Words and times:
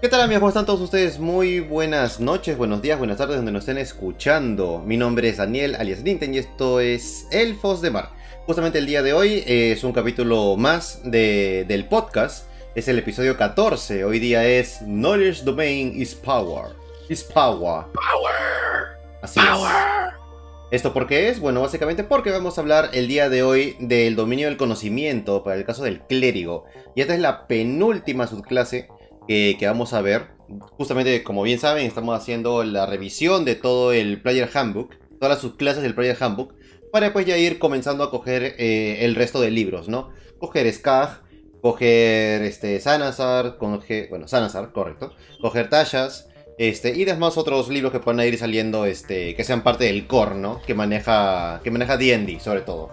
¿Qué 0.00 0.08
tal 0.08 0.22
amigos? 0.22 0.40
¿Cómo 0.40 0.48
están 0.48 0.64
todos 0.64 0.80
ustedes? 0.80 1.18
Muy 1.18 1.60
buenas 1.60 2.18
noches, 2.18 2.56
buenos 2.56 2.80
días, 2.80 2.96
buenas 2.98 3.18
tardes 3.18 3.36
donde 3.36 3.52
nos 3.52 3.60
estén 3.60 3.76
escuchando. 3.76 4.82
Mi 4.86 4.96
nombre 4.96 5.28
es 5.28 5.36
Daniel 5.36 5.74
alias 5.74 6.02
Ninten 6.02 6.32
y 6.32 6.38
esto 6.38 6.80
es 6.80 7.26
Elfos 7.30 7.82
de 7.82 7.90
Mar. 7.90 8.10
Justamente 8.46 8.78
el 8.78 8.86
día 8.86 9.02
de 9.02 9.12
hoy 9.12 9.42
es 9.46 9.84
un 9.84 9.92
capítulo 9.92 10.56
más 10.56 11.02
de, 11.04 11.66
del 11.68 11.84
podcast. 11.84 12.46
Es 12.74 12.88
el 12.88 12.98
episodio 12.98 13.36
14. 13.36 14.04
Hoy 14.04 14.18
día 14.18 14.46
es 14.46 14.78
Knowledge 14.80 15.42
Domain 15.44 15.92
is 15.94 16.14
Power. 16.14 16.74
Is 17.10 17.22
Power. 17.22 17.84
Power. 17.92 18.98
Así 19.20 19.40
Power. 19.40 19.70
es. 19.70 20.17
¿Esto 20.70 20.92
por 20.92 21.06
qué 21.06 21.30
es? 21.30 21.40
Bueno, 21.40 21.62
básicamente 21.62 22.04
porque 22.04 22.30
vamos 22.30 22.58
a 22.58 22.60
hablar 22.60 22.90
el 22.92 23.08
día 23.08 23.30
de 23.30 23.42
hoy 23.42 23.76
del 23.80 24.16
dominio 24.16 24.48
del 24.48 24.58
conocimiento 24.58 25.42
para 25.42 25.56
el 25.56 25.64
caso 25.64 25.82
del 25.82 26.02
clérigo. 26.02 26.66
Y 26.94 27.00
esta 27.00 27.14
es 27.14 27.20
la 27.20 27.46
penúltima 27.46 28.26
subclase 28.26 28.88
que, 29.26 29.56
vamos 29.62 29.94
a 29.94 30.02
ver. 30.02 30.26
Justamente, 30.76 31.24
como 31.24 31.42
bien 31.42 31.58
saben, 31.58 31.86
estamos 31.86 32.14
haciendo 32.14 32.64
la 32.64 32.84
revisión 32.84 33.46
de 33.46 33.54
todo 33.54 33.94
el 33.94 34.20
Player 34.20 34.50
Handbook, 34.52 34.94
todas 35.18 35.36
las 35.36 35.40
subclases 35.40 35.82
del 35.82 35.94
Player 35.94 36.18
Handbook, 36.20 36.54
para 36.92 37.06
después 37.06 37.24
ya 37.24 37.38
ir 37.38 37.58
comenzando 37.58 38.04
a 38.04 38.10
coger 38.10 38.54
eh, 38.58 39.06
el 39.06 39.14
resto 39.14 39.40
de 39.40 39.50
libros, 39.50 39.88
¿no? 39.88 40.10
Coger 40.38 40.70
Skag, 40.70 41.22
coger 41.62 42.42
este, 42.42 42.78
Sanazar, 42.80 43.56
coger, 43.56 44.10
bueno, 44.10 44.28
Sanazar, 44.28 44.72
correcto, 44.72 45.14
coger 45.40 45.70
Tashas, 45.70 46.27
este, 46.58 46.90
y 46.90 47.04
demás 47.04 47.36
otros 47.38 47.68
libros 47.68 47.92
que 47.92 48.00
puedan 48.00 48.26
ir 48.26 48.36
saliendo, 48.36 48.84
este, 48.84 49.36
que 49.36 49.44
sean 49.44 49.62
parte 49.62 49.84
del 49.84 50.08
core, 50.08 50.34
¿no? 50.34 50.60
Que 50.62 50.74
maneja, 50.74 51.60
que 51.62 51.70
maneja 51.70 51.96
D&D, 51.96 52.40
sobre 52.40 52.62
todo. 52.62 52.90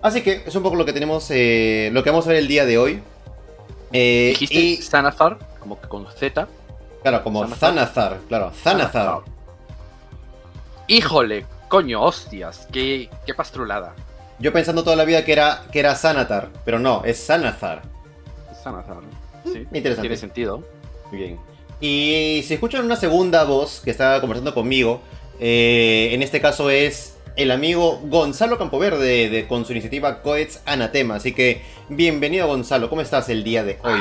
Así 0.00 0.22
que 0.22 0.42
es 0.46 0.54
un 0.54 0.62
poco 0.62 0.76
lo 0.76 0.86
que 0.86 0.94
tenemos, 0.94 1.30
eh, 1.30 1.90
lo 1.92 2.02
que 2.02 2.10
vamos 2.10 2.26
a 2.26 2.30
ver 2.30 2.38
el 2.38 2.48
día 2.48 2.64
de 2.64 2.78
hoy. 2.78 3.02
Eh, 3.92 4.28
Dijiste 4.30 4.54
y, 4.54 4.80
como 5.60 5.78
que 5.80 5.88
con 5.88 6.06
Z. 6.10 6.48
claro, 7.02 7.22
como. 7.22 7.46
Zanazar, 7.48 8.20
claro, 8.26 8.52
Zanazar. 8.52 9.20
Híjole, 10.86 11.44
coño, 11.68 12.02
hostias, 12.02 12.66
qué, 12.72 13.10
qué 13.26 13.34
pastrulada. 13.34 13.94
Yo 14.38 14.52
pensando 14.52 14.82
toda 14.82 14.96
la 14.96 15.04
vida 15.04 15.24
que 15.24 15.32
era, 15.32 15.64
que 15.70 15.80
era 15.80 15.94
Sanatar, 15.94 16.48
pero 16.64 16.78
no, 16.78 17.02
es. 17.04 17.18
Sanazar, 17.18 17.82
¿no? 18.64 19.52
Sí, 19.52 19.66
Interesante. 19.72 20.00
tiene 20.02 20.16
sentido. 20.16 20.62
Bien. 21.10 21.38
Y 21.80 22.42
si 22.44 22.54
escuchan 22.54 22.84
una 22.84 22.96
segunda 22.96 23.44
voz 23.44 23.80
que 23.80 23.90
está 23.90 24.20
conversando 24.20 24.52
conmigo, 24.52 25.00
eh, 25.38 26.10
en 26.12 26.22
este 26.22 26.40
caso 26.40 26.70
es 26.70 27.16
el 27.36 27.52
amigo 27.52 28.00
Gonzalo 28.02 28.58
Campoverde 28.58 29.30
de, 29.30 29.46
con 29.46 29.64
su 29.64 29.70
iniciativa 29.72 30.20
Coets 30.22 30.60
Anatema. 30.66 31.14
Así 31.16 31.32
que 31.32 31.62
bienvenido 31.88 32.48
Gonzalo, 32.48 32.90
¿cómo 32.90 33.00
estás 33.00 33.28
el 33.28 33.44
día 33.44 33.62
de 33.62 33.78
hoy? 33.84 34.00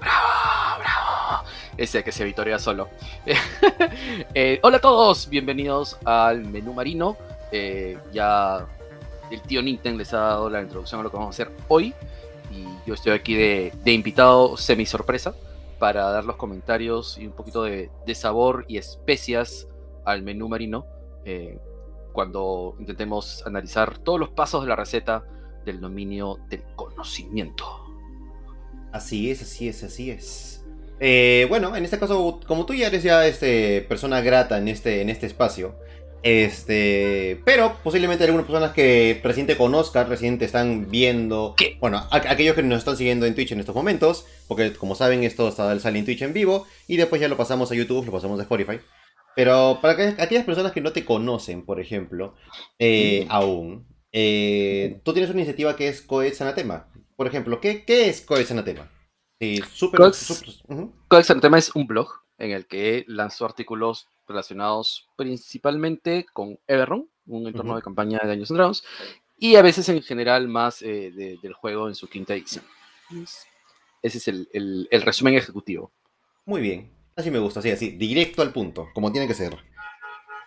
¡Bravo, 0.00 0.78
bravo! 0.80 1.44
Ese 1.78 2.04
que 2.04 2.12
se 2.12 2.24
vitorea 2.24 2.58
solo. 2.58 2.88
Eh, 4.34 4.60
hola 4.62 4.76
a 4.76 4.80
todos, 4.80 5.30
bienvenidos 5.30 5.96
al 6.04 6.44
menú 6.44 6.74
marino. 6.74 7.16
Eh, 7.50 7.96
ya 8.12 8.66
el 9.30 9.40
tío 9.40 9.62
Ninten 9.62 9.96
les 9.96 10.12
ha 10.12 10.18
dado 10.18 10.50
la 10.50 10.60
introducción 10.60 11.00
a 11.00 11.04
lo 11.04 11.10
que 11.10 11.16
vamos 11.16 11.34
a 11.34 11.42
hacer 11.42 11.50
hoy. 11.68 11.94
Y 12.52 12.66
yo 12.86 12.92
estoy 12.92 13.12
aquí 13.12 13.34
de, 13.34 13.72
de 13.82 13.92
invitado 13.92 14.58
semi 14.58 14.84
sorpresa 14.84 15.34
para 15.78 16.10
dar 16.10 16.24
los 16.24 16.36
comentarios 16.36 17.18
y 17.18 17.26
un 17.26 17.32
poquito 17.32 17.62
de, 17.64 17.90
sabor 18.14 18.64
y 18.68 18.78
especias 18.78 19.68
al 20.04 20.22
menú 20.22 20.48
marino. 20.48 20.86
eh, 21.24 21.58
cuando 22.16 22.74
intentemos 22.78 23.46
analizar 23.46 23.98
todos 23.98 24.18
los 24.18 24.30
pasos 24.30 24.62
de 24.62 24.68
la 24.68 24.74
receta 24.74 25.22
del 25.66 25.82
dominio 25.82 26.38
del 26.48 26.62
conocimiento. 26.74 27.66
Así 28.90 29.30
es, 29.30 29.42
así 29.42 29.68
es, 29.68 29.82
así 29.82 30.10
es. 30.10 30.64
Eh, 30.98 31.44
bueno, 31.50 31.76
en 31.76 31.84
este 31.84 31.98
caso, 31.98 32.40
como 32.46 32.64
tú 32.64 32.72
ya 32.72 32.86
eres 32.86 33.02
ya 33.02 33.26
este, 33.26 33.82
persona 33.82 34.22
grata 34.22 34.56
en 34.56 34.68
este, 34.68 35.02
en 35.02 35.10
este 35.10 35.26
espacio, 35.26 35.74
este, 36.26 37.40
pero 37.44 37.76
posiblemente 37.84 38.24
hay 38.24 38.28
algunas 38.28 38.46
personas 38.46 38.72
que 38.72 39.20
recién 39.22 39.46
te 39.46 39.56
conozcan, 39.56 40.08
recién 40.08 40.38
te 40.38 40.44
están 40.44 40.90
viendo. 40.90 41.54
¿Qué? 41.56 41.76
Bueno, 41.80 41.98
a- 42.10 42.16
aquellos 42.16 42.54
que 42.56 42.62
nos 42.62 42.78
están 42.78 42.96
siguiendo 42.96 43.26
en 43.26 43.34
Twitch 43.34 43.52
en 43.52 43.60
estos 43.60 43.74
momentos, 43.74 44.26
porque 44.48 44.72
como 44.72 44.94
saben, 44.96 45.22
esto 45.24 45.48
está, 45.48 45.78
sale 45.78 45.98
en 46.00 46.04
Twitch 46.04 46.22
en 46.22 46.32
vivo 46.32 46.66
y 46.88 46.96
después 46.96 47.20
ya 47.20 47.28
lo 47.28 47.36
pasamos 47.36 47.70
a 47.70 47.74
YouTube, 47.76 48.06
lo 48.06 48.12
pasamos 48.12 48.38
a 48.40 48.42
Spotify. 48.42 48.80
Pero 49.36 49.78
para 49.80 49.96
que- 49.96 50.20
aquellas 50.22 50.44
personas 50.44 50.72
que 50.72 50.80
no 50.80 50.92
te 50.92 51.04
conocen, 51.04 51.64
por 51.64 51.78
ejemplo, 51.80 52.34
eh, 52.78 53.24
Mm. 53.26 53.30
aún, 53.30 53.86
eh, 54.12 55.00
tú 55.04 55.12
tienes 55.12 55.30
una 55.30 55.40
iniciativa 55.40 55.76
que 55.76 55.88
es 55.88 56.00
Coets 56.02 56.40
Anatema. 56.40 56.88
Por 57.16 57.26
ejemplo, 57.26 57.60
¿qué, 57.60 57.84
qué 57.84 58.08
es 58.08 58.20
Coets 58.20 58.50
Anatema? 58.50 58.90
Sí. 59.40 59.60
Coets- 59.60 60.14
súper- 60.16 60.54
ujú. 60.68 60.92
Codex 61.08 61.30
Anatema 61.30 61.58
es 61.58 61.74
un 61.76 61.86
blog 61.86 62.08
en 62.38 62.50
el 62.50 62.66
que 62.66 63.04
lanzó 63.08 63.44
artículos 63.44 64.08
relacionados 64.28 65.08
principalmente 65.16 66.26
con 66.32 66.58
Everron, 66.66 67.08
un 67.26 67.46
entorno 67.46 67.72
Ujú. 67.72 67.76
de 67.78 67.82
campaña 67.84 68.18
de 68.22 68.28
Dungeons 68.28 68.50
and 68.50 68.58
Dragons, 68.58 68.84
y 69.38 69.56
a 69.56 69.62
veces 69.62 69.88
en 69.88 70.02
general 70.02 70.48
más 70.48 70.82
eh, 70.82 71.10
de- 71.14 71.38
del 71.42 71.52
juego 71.52 71.88
en 71.88 71.94
su 71.94 72.08
quinta 72.08 72.34
edición. 72.34 72.64
Es- 73.22 73.46
Ese 74.02 74.18
es 74.18 74.28
el, 74.28 74.48
el- 74.52 74.88
el 74.90 75.02
resumen 75.02 75.34
ejecutivo. 75.34 75.90
Muy 76.44 76.60
bien. 76.60 76.90
Así 77.16 77.30
me 77.30 77.38
gusta, 77.38 77.60
así, 77.60 77.70
así, 77.70 77.90
directo 77.90 78.42
al 78.42 78.52
punto, 78.52 78.88
como 78.94 79.10
tiene 79.10 79.26
que 79.26 79.34
ser. 79.34 79.56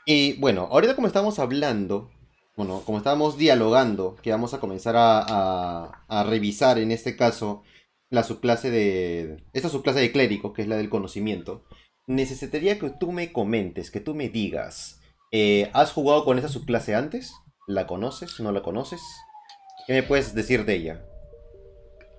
Y 0.06 0.34
bueno, 0.40 0.68
ahorita 0.72 0.96
como 0.96 1.08
estamos 1.08 1.40
hablando, 1.40 2.10
bueno, 2.56 2.82
como 2.86 3.00
estábamos 3.00 3.38
dialogando, 3.38 4.16
que 4.22 4.32
vamos 4.32 4.54
a 4.54 4.60
comenzar 4.60 4.96
a, 4.96 5.20
a- 5.28 6.06
a 6.08 6.24
revisar 6.24 6.78
en 6.80 6.92
este 6.92 7.16
caso 7.16 7.64
la 8.10 8.24
subclase 8.24 8.72
de. 8.72 9.44
Esta 9.54 9.70
subclase 9.70 10.00
de 10.00 10.12
clérigo, 10.12 10.54
que 10.54 10.62
es 10.62 10.68
la 10.68 10.78
del 10.78 10.90
conocimiento. 10.90 11.64
Necesitaría 12.08 12.80
que 12.80 12.90
tú 12.90 13.12
me 13.12 13.32
comentes, 13.32 13.92
que 13.92 14.00
tú 14.00 14.16
me 14.16 14.30
digas. 14.30 15.00
eh, 15.32 15.70
¿Has 15.74 15.92
jugado 15.92 16.26
con 16.26 16.40
esa 16.40 16.48
subclase 16.50 16.96
antes? 16.96 17.34
¿La 17.68 17.86
conoces? 17.86 18.40
¿No 18.40 18.52
la 18.52 18.64
conoces? 18.64 19.02
¿Qué 19.86 19.94
me 19.94 20.04
puedes 20.04 20.34
decir 20.34 20.66
de 20.66 20.76
ella? 20.76 21.06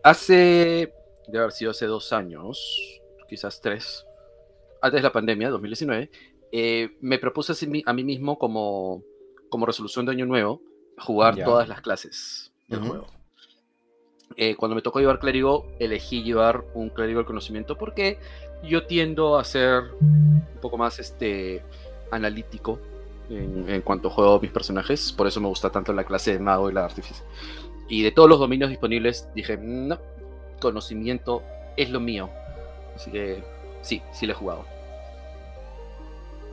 Hace, 0.02 0.92
debe 1.28 1.38
haber 1.40 1.52
sido 1.52 1.72
hace 1.72 1.86
dos 1.86 2.12
años, 2.12 3.00
quizás 3.28 3.60
tres, 3.60 4.06
antes 4.80 4.98
de 4.98 5.02
la 5.02 5.12
pandemia, 5.12 5.50
2019, 5.50 6.10
eh, 6.52 6.90
me 7.00 7.18
propuse 7.18 7.52
a 7.84 7.92
mí 7.92 8.04
mismo 8.04 8.38
como, 8.38 9.02
como 9.50 9.66
resolución 9.66 10.06
de 10.06 10.12
año 10.12 10.26
nuevo 10.26 10.62
jugar 10.98 11.36
Ya. 11.36 11.44
todas 11.44 11.68
las 11.68 11.80
clases 11.80 12.52
del 12.68 12.80
juego. 12.80 13.06
Eh, 14.36 14.56
cuando 14.56 14.74
me 14.74 14.82
tocó 14.82 15.00
llevar 15.00 15.18
clérigo, 15.18 15.66
elegí 15.78 16.22
llevar 16.22 16.64
un 16.74 16.88
clérigo 16.88 17.18
del 17.18 17.26
conocimiento 17.26 17.76
porque 17.76 18.18
yo 18.62 18.86
tiendo 18.86 19.38
a 19.38 19.44
ser 19.44 19.82
un 20.00 20.44
poco 20.60 20.78
más 20.78 20.98
este, 20.98 21.62
analítico 22.10 22.78
en, 23.28 23.68
en 23.68 23.82
cuanto 23.82 24.10
juego 24.10 24.40
mis 24.40 24.50
personajes, 24.50 25.12
por 25.12 25.26
eso 25.26 25.40
me 25.40 25.48
gusta 25.48 25.70
tanto 25.70 25.92
la 25.92 26.04
clase 26.04 26.32
de 26.32 26.38
mago 26.38 26.70
y 26.70 26.72
la 26.72 26.80
de 26.80 26.86
artífice. 26.86 27.22
Y 27.88 28.02
de 28.02 28.12
todos 28.12 28.28
los 28.28 28.38
dominios 28.38 28.70
disponibles, 28.70 29.28
dije, 29.34 29.58
no, 29.60 29.98
conocimiento 30.60 31.42
es 31.76 31.90
lo 31.90 31.98
mío. 32.00 32.30
Así 32.94 33.10
que 33.10 33.42
sí, 33.82 34.00
sí 34.12 34.26
le 34.26 34.32
he 34.32 34.36
jugado. 34.36 34.64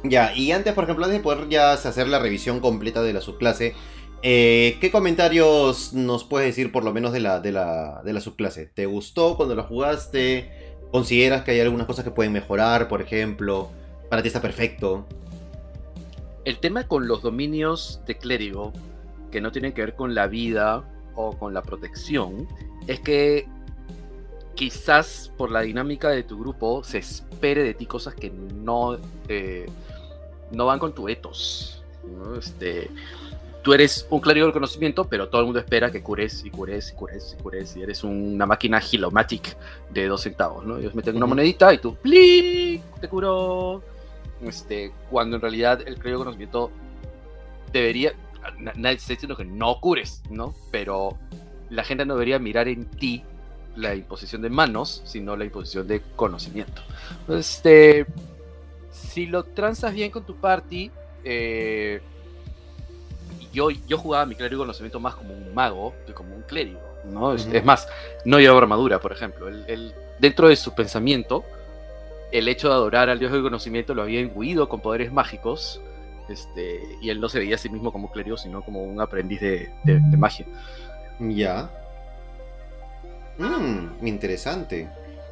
Ya, 0.04 0.34
y 0.36 0.52
antes, 0.52 0.74
por 0.74 0.84
ejemplo, 0.84 1.06
antes 1.06 1.20
de 1.20 1.24
poder 1.24 1.50
ya 1.50 1.74
hacer 1.74 2.08
la 2.08 2.20
revisión 2.20 2.60
completa 2.60 3.02
de 3.02 3.14
la 3.14 3.22
subclase, 3.22 3.76
eh, 4.24 4.78
¿qué 4.82 4.92
comentarios 4.92 5.94
nos 5.94 6.24
puedes 6.24 6.48
decir 6.48 6.72
por 6.72 6.84
lo 6.84 6.94
menos 6.94 7.14
de 7.14 7.20
la, 7.20 7.40
de, 7.40 7.52
la, 7.52 8.02
de 8.04 8.14
la 8.14 8.22
subclase? 8.22 8.66
¿Te 8.66 8.86
gustó 8.86 9.38
cuando 9.38 9.56
la 9.56 9.64
jugaste? 9.64 10.52
¿Consideras 10.92 11.44
que 11.44 11.52
hay 11.52 11.60
algunas 11.60 11.86
cosas 11.86 12.04
que 12.04 12.12
pueden 12.12 12.34
mejorar, 12.34 12.88
por 12.88 13.02
ejemplo? 13.02 13.70
¿Para 14.10 14.22
ti 14.22 14.28
está 14.28 14.42
perfecto? 14.42 15.06
El 16.46 16.60
tema 16.60 16.88
con 16.88 17.08
los 17.08 17.22
dominios 17.22 18.02
de 18.08 18.18
clérigo, 18.18 18.72
que 19.32 19.42
no 19.42 19.52
tienen 19.52 19.74
que 19.74 19.82
ver 19.82 19.96
con 19.96 20.16
la 20.16 20.28
vida 20.28 20.84
o 21.16 21.38
con 21.38 21.54
la 21.54 21.62
protección, 21.62 22.48
es 22.88 23.02
que 23.02 23.48
quizás 24.56 25.32
por 25.38 25.52
la 25.52 25.62
dinámica 25.62 26.10
de 26.10 26.24
tu 26.24 26.40
grupo 26.40 26.84
se 26.84 27.00
espere 27.00 27.64
de 27.64 27.74
ti 27.74 27.86
cosas 27.86 28.16
que 28.16 28.32
no, 28.32 28.98
eh, 29.28 29.68
no 30.52 30.66
van 30.66 30.80
con 30.80 30.96
tu 30.96 31.10
ethos. 31.10 31.84
¿no? 32.08 32.36
Este, 32.36 32.90
tú 33.68 33.74
eres 33.74 34.08
un 34.10 34.22
clérigo 34.22 34.46
del 34.46 34.54
conocimiento, 34.54 35.04
pero 35.10 35.28
todo 35.28 35.42
el 35.42 35.48
mundo 35.48 35.60
espera 35.60 35.92
que 35.92 36.02
cures 36.02 36.46
y 36.46 36.50
cures 36.50 36.92
y 36.92 36.96
cures 36.96 37.36
y 37.38 37.44
cures. 37.44 37.76
Y 37.76 37.82
eres 37.82 38.02
una 38.06 38.46
máquina 38.46 38.82
Hilomatic 38.82 39.58
de 39.90 40.08
dos 40.08 40.22
centavos, 40.22 40.66
¿no? 40.66 40.78
Ellos 40.78 40.96
meten 40.96 41.18
una 41.18 41.26
monedita 41.26 41.74
y 41.74 41.80
tú, 41.80 41.94
¡plic! 41.98 42.82
Te 43.02 43.10
curó. 43.10 43.84
Este, 44.42 44.94
cuando 45.12 45.36
en 45.36 45.42
realidad 45.42 45.82
el 45.86 45.96
clérigo 45.96 46.20
del 46.20 46.26
conocimiento 46.28 46.72
debería. 47.74 48.14
na- 48.58 48.72
Nadie 48.78 48.96
está 48.96 49.12
diciendo 49.12 49.36
que 49.36 49.44
no 49.44 49.82
cures, 49.82 50.22
¿no? 50.30 50.56
Pero 50.72 51.18
la 51.70 51.84
gente 51.84 52.06
no 52.06 52.14
debería 52.14 52.40
mirar 52.40 52.70
en 52.70 52.86
ti 52.86 53.22
la 53.76 53.96
imposición 53.96 54.42
de 54.44 54.50
manos, 54.50 55.02
sino 55.04 55.36
la 55.36 55.44
imposición 55.44 55.90
de 55.90 56.00
conocimiento. 56.16 56.82
Este, 57.28 58.06
si 58.92 59.26
lo 59.26 59.44
transas 59.44 59.94
bien 59.94 60.10
con 60.10 60.24
tu 60.24 60.38
party, 60.38 60.90
eh, 61.26 62.00
yo, 63.58 63.70
yo 63.88 63.98
jugaba 63.98 64.26
mi 64.26 64.36
clérigo 64.36 64.62
conocimiento 64.62 65.00
más 65.00 65.16
como 65.16 65.34
un 65.34 65.54
mago 65.54 65.94
que 66.06 66.14
como 66.14 66.36
un 66.36 66.44
clérigo, 66.44 66.80
¿no? 67.06 67.34
Es, 67.34 67.48
es 67.52 67.66
más, 67.66 67.88
no 68.26 68.40
llevaba 68.40 68.62
armadura, 68.62 69.00
por 69.00 69.12
ejemplo. 69.12 69.48
Él, 69.48 69.66
él- 69.68 69.94
dentro 70.20 70.48
de 70.48 70.56
su 70.56 70.74
pensamiento, 70.76 71.44
el 72.32 72.48
hecho 72.48 72.68
de 72.70 72.76
adorar 72.76 73.10
al 73.10 73.20
dios 73.20 73.32
del 73.32 73.42
conocimiento 73.42 73.94
lo 73.96 74.04
había 74.04 74.20
imbuido 74.20 74.70
con 74.70 74.80
poderes 74.82 75.12
mágicos, 75.12 75.82
este, 76.30 76.82
y 77.02 77.10
él 77.10 77.20
no 77.20 77.30
se 77.30 77.40
veía 77.40 77.56
a 77.56 77.58
sí 77.58 77.70
mismo 77.70 77.92
como 77.92 78.08
un 78.08 78.12
clérigo, 78.14 78.38
sino 78.38 78.62
como 78.62 78.84
un 78.84 79.00
aprendiz 79.02 79.40
de, 79.42 79.70
de- 79.84 80.00
de 80.02 80.18
magia. 80.18 80.46
Ya. 81.20 81.70
Mmm, 83.38 84.06
interesante. 84.06 84.88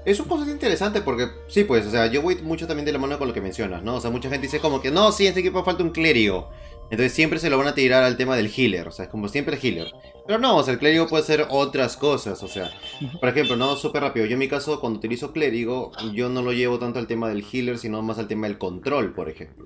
Es 0.06 0.20
un 0.20 0.28
concepto 0.28 0.54
interesante 0.54 1.02
porque, 1.02 1.28
sí, 1.48 1.64
pues, 1.64 1.86
o 1.88 1.92
sea, 1.92 2.06
yo 2.08 2.22
voy 2.22 2.36
mucho 2.44 2.68
también 2.68 2.86
de 2.86 2.92
la 2.92 3.00
mano 3.00 3.18
con 3.18 3.28
lo 3.28 3.34
que 3.34 3.42
mencionas, 3.42 3.82
¿no? 3.82 3.96
O 3.96 4.02
sea, 4.02 4.12
mucha 4.12 4.30
gente 4.30 4.46
dice 4.46 4.60
como 4.60 4.80
que, 4.80 4.92
no, 4.92 5.12
sí, 5.12 5.24
en 5.24 5.30
este 5.30 5.40
equipo 5.40 5.64
falta 5.64 5.82
un 5.84 5.90
clérigo. 5.90 6.50
Entonces 6.92 7.14
siempre 7.14 7.40
se 7.40 7.50
lo 7.50 7.58
van 7.58 7.68
a 7.68 7.76
tirar 7.76 8.04
al 8.04 8.16
tema 8.16 8.36
del 8.36 8.52
healer, 8.56 8.88
o 8.88 8.92
sea, 8.92 9.06
es 9.06 9.12
como 9.12 9.28
siempre 9.28 9.58
healer. 9.62 9.92
Pero 10.28 10.40
no, 10.40 10.58
o 10.58 10.64
sea, 10.64 10.74
el 10.74 10.80
clérigo 10.80 11.08
puede 11.08 11.24
ser 11.24 11.48
otras 11.50 11.98
cosas, 11.98 12.42
o 12.44 12.48
sea, 12.48 12.72
por 13.20 13.30
ejemplo, 13.30 13.56
no, 13.56 13.76
súper 13.76 14.04
rápido. 14.04 14.26
Yo 14.26 14.34
en 14.34 14.40
mi 14.40 14.48
caso, 14.48 14.80
cuando 14.80 15.00
utilizo 15.00 15.32
clérigo, 15.32 15.92
yo 16.14 16.30
no 16.30 16.42
lo 16.42 16.54
llevo 16.54 16.80
tanto 16.80 17.00
al 17.00 17.08
tema 17.08 17.28
del 17.30 17.44
healer, 17.52 17.78
sino 17.80 18.02
más 18.02 18.20
al 18.20 18.28
tema 18.28 18.48
del 18.48 18.58
control, 18.58 19.14
por 19.14 19.30
ejemplo. 19.30 19.66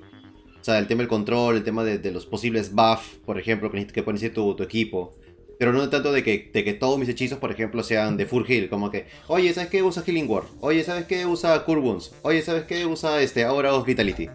O 0.59 0.63
sea, 0.63 0.77
el 0.77 0.87
tema 0.87 0.99
del 0.99 1.07
control, 1.07 1.57
el 1.57 1.63
tema 1.63 1.83
de, 1.83 1.97
de 1.97 2.11
los 2.11 2.25
posibles 2.25 2.73
buff, 2.73 3.15
por 3.25 3.39
ejemplo, 3.39 3.71
que, 3.71 3.87
que 3.87 4.03
pone 4.03 4.29
tu, 4.29 4.55
tu 4.55 4.63
equipo. 4.63 5.15
Pero 5.57 5.73
no 5.73 5.89
tanto 5.89 6.13
de 6.13 6.23
que, 6.23 6.49
de 6.53 6.63
que 6.63 6.73
todos 6.73 6.97
mis 6.97 7.09
hechizos, 7.09 7.37
por 7.37 7.51
ejemplo, 7.51 7.83
sean 7.83 8.15
de 8.15 8.25
full 8.25 8.45
heal. 8.47 8.69
Como 8.69 8.89
que, 8.91 9.07
oye, 9.27 9.53
¿sabes 9.53 9.69
qué? 9.69 9.83
Usa 9.83 10.03
Healing 10.05 10.29
Word. 10.29 10.45
Oye, 10.61 10.85
¿sabes 10.85 11.05
qué? 11.05 11.25
Usa 11.25 11.65
Cure 11.65 11.81
Wounds. 11.81 12.13
Oye, 12.21 12.41
¿sabes 12.41 12.63
qué? 12.63 12.85
Usa 12.85 13.21
este, 13.21 13.45
of 13.45 13.85
Vitality. 13.85 14.29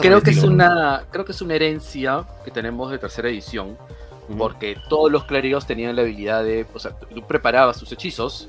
Creo 0.00 0.22
que, 0.22 0.30
es 0.30 0.36
una, 0.54 1.04
creo 1.10 1.24
que 1.24 1.32
es 1.32 1.42
una 1.42 1.54
herencia 1.54 2.24
que 2.44 2.50
tenemos 2.50 2.90
de 2.90 2.98
tercera 2.98 3.28
edición, 3.28 3.76
porque 4.38 4.76
todos 4.88 5.10
los 5.10 5.24
clérigos 5.24 5.66
tenían 5.66 5.94
la 5.96 6.02
habilidad 6.02 6.42
de, 6.44 6.64
o 6.72 6.78
sea, 6.78 6.92
tú 6.92 7.22
preparabas 7.26 7.78
tus 7.78 7.90
hechizos, 7.92 8.48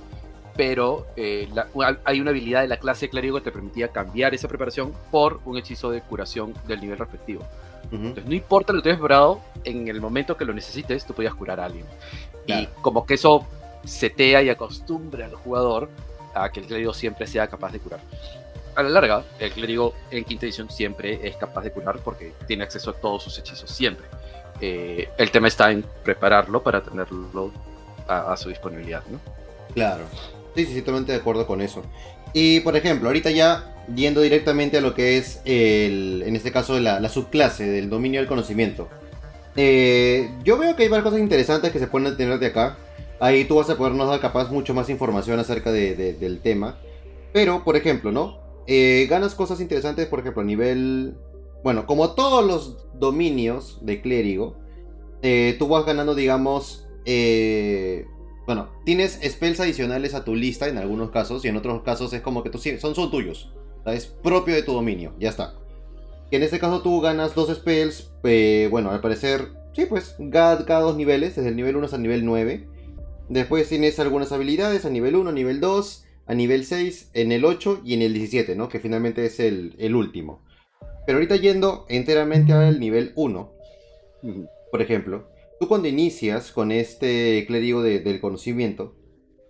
pero 0.55 1.07
eh, 1.15 1.49
la- 1.53 1.67
hay 2.05 2.21
una 2.21 2.29
habilidad 2.29 2.61
de 2.61 2.67
la 2.67 2.77
clase 2.77 3.09
clérigo 3.09 3.37
que 3.39 3.45
te 3.45 3.51
permitía 3.51 3.87
cambiar 3.89 4.33
esa 4.35 4.47
preparación 4.47 4.93
por 5.11 5.39
un 5.45 5.57
hechizo 5.57 5.89
de 5.89 6.01
curación 6.01 6.53
del 6.67 6.79
nivel 6.81 6.97
respectivo. 6.99 7.43
Entonces, 7.91 8.25
no 8.25 8.33
importa 8.33 8.71
lo 8.71 8.81
que 8.81 8.89
hayas 8.89 8.99
preparado, 8.99 9.41
en 9.65 9.87
el 9.87 9.99
momento 9.99 10.37
que 10.37 10.45
lo 10.45 10.53
necesites, 10.53 11.05
tú 11.05 11.13
podías 11.13 11.33
curar 11.33 11.59
a 11.59 11.65
alguien. 11.65 11.85
Y 12.61 12.67
como 12.81 13.05
que 13.05 13.15
eso 13.15 13.45
setea 13.83 14.41
y 14.41 14.49
acostumbra 14.49 15.25
al 15.25 15.35
jugador 15.35 15.89
a 16.33 16.49
que 16.51 16.61
el 16.61 16.67
clérigo 16.67 16.93
siempre 16.93 17.27
sea 17.27 17.47
capaz 17.47 17.71
de 17.73 17.79
curar. 17.79 17.99
A 18.75 18.83
la 18.83 18.89
larga, 18.89 19.23
el 19.39 19.51
clérigo 19.51 19.93
en 20.09 20.23
quinta 20.23 20.45
edición 20.45 20.69
siempre 20.69 21.19
es 21.27 21.35
capaz 21.35 21.61
de 21.63 21.71
curar 21.71 21.99
porque 22.03 22.33
tiene 22.47 22.63
acceso 22.63 22.89
a 22.91 22.93
todos 22.93 23.23
sus 23.23 23.37
hechizos, 23.37 23.69
siempre. 23.69 24.05
Eh, 24.61 25.09
el 25.17 25.29
tema 25.31 25.47
está 25.47 25.71
en 25.71 25.83
prepararlo 26.03 26.63
para 26.63 26.81
tenerlo 26.81 27.51
a, 28.07 28.35
su 28.37 28.49
disponibilidad, 28.49 29.03
¿no? 29.11 29.19
Claro. 29.73 30.03
Sí, 30.55 30.65
sí, 30.65 30.79
totalmente 30.81 31.11
de 31.11 31.19
acuerdo 31.19 31.45
con 31.47 31.61
eso. 31.61 31.83
Y 32.33 32.59
por 32.61 32.75
ejemplo, 32.75 33.09
ahorita 33.09 33.31
ya 33.31 33.75
yendo 33.93 34.21
directamente 34.21 34.77
a 34.77 34.81
lo 34.81 34.93
que 34.95 35.17
es 35.17 35.41
el, 35.45 36.23
en 36.25 36.35
este 36.35 36.51
caso 36.51 36.79
la, 36.79 36.99
la 36.99 37.09
subclase 37.09 37.65
del 37.65 37.89
dominio 37.89 38.19
del 38.21 38.27
conocimiento. 38.27 38.87
Eh, 39.55 40.31
yo 40.43 40.57
veo 40.57 40.75
que 40.75 40.83
hay 40.83 40.89
varias 40.89 41.03
cosas 41.03 41.19
interesantes 41.19 41.71
que 41.71 41.79
se 41.79 41.87
pueden 41.87 42.15
tener 42.17 42.39
de 42.39 42.47
acá. 42.47 42.77
Ahí 43.19 43.45
tú 43.45 43.55
vas 43.55 43.69
a 43.69 43.75
podernos 43.77 44.09
dar 44.09 44.19
capaz 44.19 44.49
mucho 44.49 44.73
más 44.73 44.89
información 44.89 45.39
acerca 45.39 45.71
de- 45.71 45.95
de- 45.95 46.13
del 46.13 46.39
tema. 46.39 46.77
Pero, 47.31 47.63
por 47.63 47.75
ejemplo, 47.75 48.11
¿no? 48.11 48.42
Eh, 48.67 49.07
ganas 49.09 49.35
cosas 49.35 49.59
interesantes, 49.61 50.07
por 50.07 50.19
ejemplo, 50.19 50.41
a 50.41 50.45
nivel... 50.45 51.15
Bueno, 51.63 51.85
como 51.85 52.11
todos 52.11 52.45
los 52.45 52.87
dominios 52.99 53.79
de 53.85 54.01
clérigo, 54.01 54.57
eh, 55.21 55.55
tú 55.59 55.67
vas 55.67 55.85
ganando, 55.85 56.15
digamos... 56.15 56.87
eh, 57.05 58.05
bueno, 58.45 58.69
tienes 58.83 59.19
spells 59.23 59.59
adicionales 59.61 60.13
a 60.13 60.25
tu 60.25 60.35
lista 60.35 60.67
en 60.67 60.77
algunos 60.77 61.11
casos 61.11 61.45
y 61.45 61.47
en 61.47 61.55
otros 61.55 61.81
casos 61.83 62.11
es 62.13 62.21
como 62.21 62.43
que 62.43 62.49
tú, 62.49 62.57
son, 62.57 62.95
son 62.95 63.11
tuyos. 63.11 63.53
Es 63.85 64.05
propio 64.05 64.53
de 64.53 64.63
tu 64.63 64.73
dominio, 64.73 65.13
ya 65.19 65.29
está. 65.29 65.55
Que 66.29 66.37
en 66.37 66.43
este 66.43 66.59
caso 66.59 66.81
tú 66.81 66.99
ganas 66.99 67.35
dos 67.35 67.53
spells, 67.53 68.11
eh, 68.23 68.67
bueno, 68.69 68.91
al 68.91 69.01
parecer, 69.01 69.53
sí, 69.73 69.85
pues, 69.85 70.15
cada, 70.31 70.65
cada 70.65 70.81
dos 70.81 70.97
niveles, 70.97 71.35
desde 71.35 71.49
el 71.49 71.55
nivel 71.55 71.75
1 71.77 71.85
hasta 71.85 71.97
el 71.97 72.03
nivel 72.03 72.25
9. 72.25 72.67
Después 73.29 73.69
tienes 73.69 73.99
algunas 73.99 74.31
habilidades 74.31 74.85
a 74.85 74.89
nivel 74.89 75.15
1, 75.15 75.29
a 75.29 75.33
nivel 75.33 75.61
2, 75.61 76.02
a 76.25 76.33
nivel 76.33 76.65
6, 76.65 77.09
en 77.13 77.31
el 77.31 77.45
8 77.45 77.81
y 77.83 77.93
en 77.93 78.01
el 78.01 78.13
17, 78.13 78.55
¿no? 78.55 78.69
Que 78.69 78.79
finalmente 78.79 79.25
es 79.25 79.39
el, 79.39 79.75
el 79.77 79.95
último. 79.95 80.43
Pero 81.05 81.17
ahorita 81.17 81.35
yendo 81.35 81.85
enteramente 81.89 82.53
al 82.53 82.79
nivel 82.79 83.11
1, 83.15 83.51
por 84.71 84.81
ejemplo, 84.81 85.27
tú 85.59 85.67
cuando 85.67 85.87
inicias 85.87 86.51
con 86.51 86.71
este 86.71 87.43
clérigo 87.47 87.83
de- 87.83 87.99
del 87.99 88.21
conocimiento, 88.21 88.95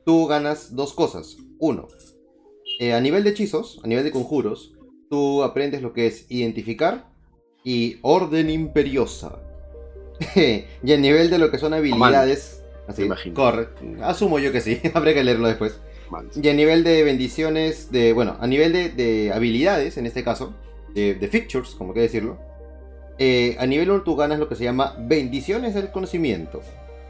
tú 0.06 0.26
ganas 0.28 0.76
dos 0.76 0.94
cosas. 0.94 1.38
Uno, 1.60 1.88
eh, 2.80 2.94
a 2.94 3.00
nivel 3.02 3.24
de 3.24 3.30
hechizos, 3.32 3.80
a 3.84 3.88
nivel 3.88 4.04
de 4.04 4.12
conjuros, 4.12 4.74
tú 5.10 5.44
aprendes 5.44 5.82
lo 5.84 5.94
que 5.94 6.08
es 6.08 6.26
identificar 6.30 7.08
y 7.64 7.98
orden 8.02 8.50
imperiosa. 8.50 9.40
y 10.36 10.92
a 10.92 10.98
nivel 10.98 11.30
de 11.30 11.38
lo 11.38 11.52
que 11.52 11.60
son 11.60 11.74
habilidades, 11.74 12.64
así, 12.88 13.04
corre, 13.34 13.70
asumo 14.02 14.40
yo 14.40 14.52
que 14.52 14.62
sí, 14.62 14.80
habrá 14.96 15.14
que 15.14 15.24
leerlo 15.24 15.48
después. 15.48 15.80
Y 16.42 16.48
a 16.50 16.54
nivel 16.54 16.84
de 16.84 17.04
bendiciones, 17.04 17.92
de, 17.92 18.14
bueno, 18.14 18.38
a 18.40 18.48
nivel 18.48 18.74
de, 18.74 18.90
de 18.90 19.32
habilidades, 19.34 19.98
en 19.98 20.06
este 20.06 20.24
caso, 20.24 20.54
de, 20.94 21.16
de 21.16 21.28
features, 21.28 21.76
como 21.76 21.94
que 21.94 22.02
decirlo, 22.02 22.38
eh, 23.20 23.56
a 23.60 23.66
nivel 23.66 23.92
1 23.92 24.04
tú 24.04 24.16
ganas 24.16 24.40
lo 24.40 24.50
que 24.50 24.56
se 24.56 24.64
llama 24.64 24.96
bendiciones 25.00 25.74
del 25.74 25.92
conocimiento. 25.92 26.62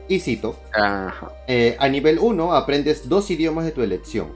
Y 0.07 0.19
cito, 0.19 0.57
Ajá. 0.73 1.31
eh, 1.47 1.77
a 1.79 1.87
nivel 1.87 2.19
1 2.19 2.53
aprendes 2.53 3.07
dos 3.07 3.31
idiomas 3.31 3.65
de 3.65 3.71
tu 3.71 3.81
elección. 3.81 4.27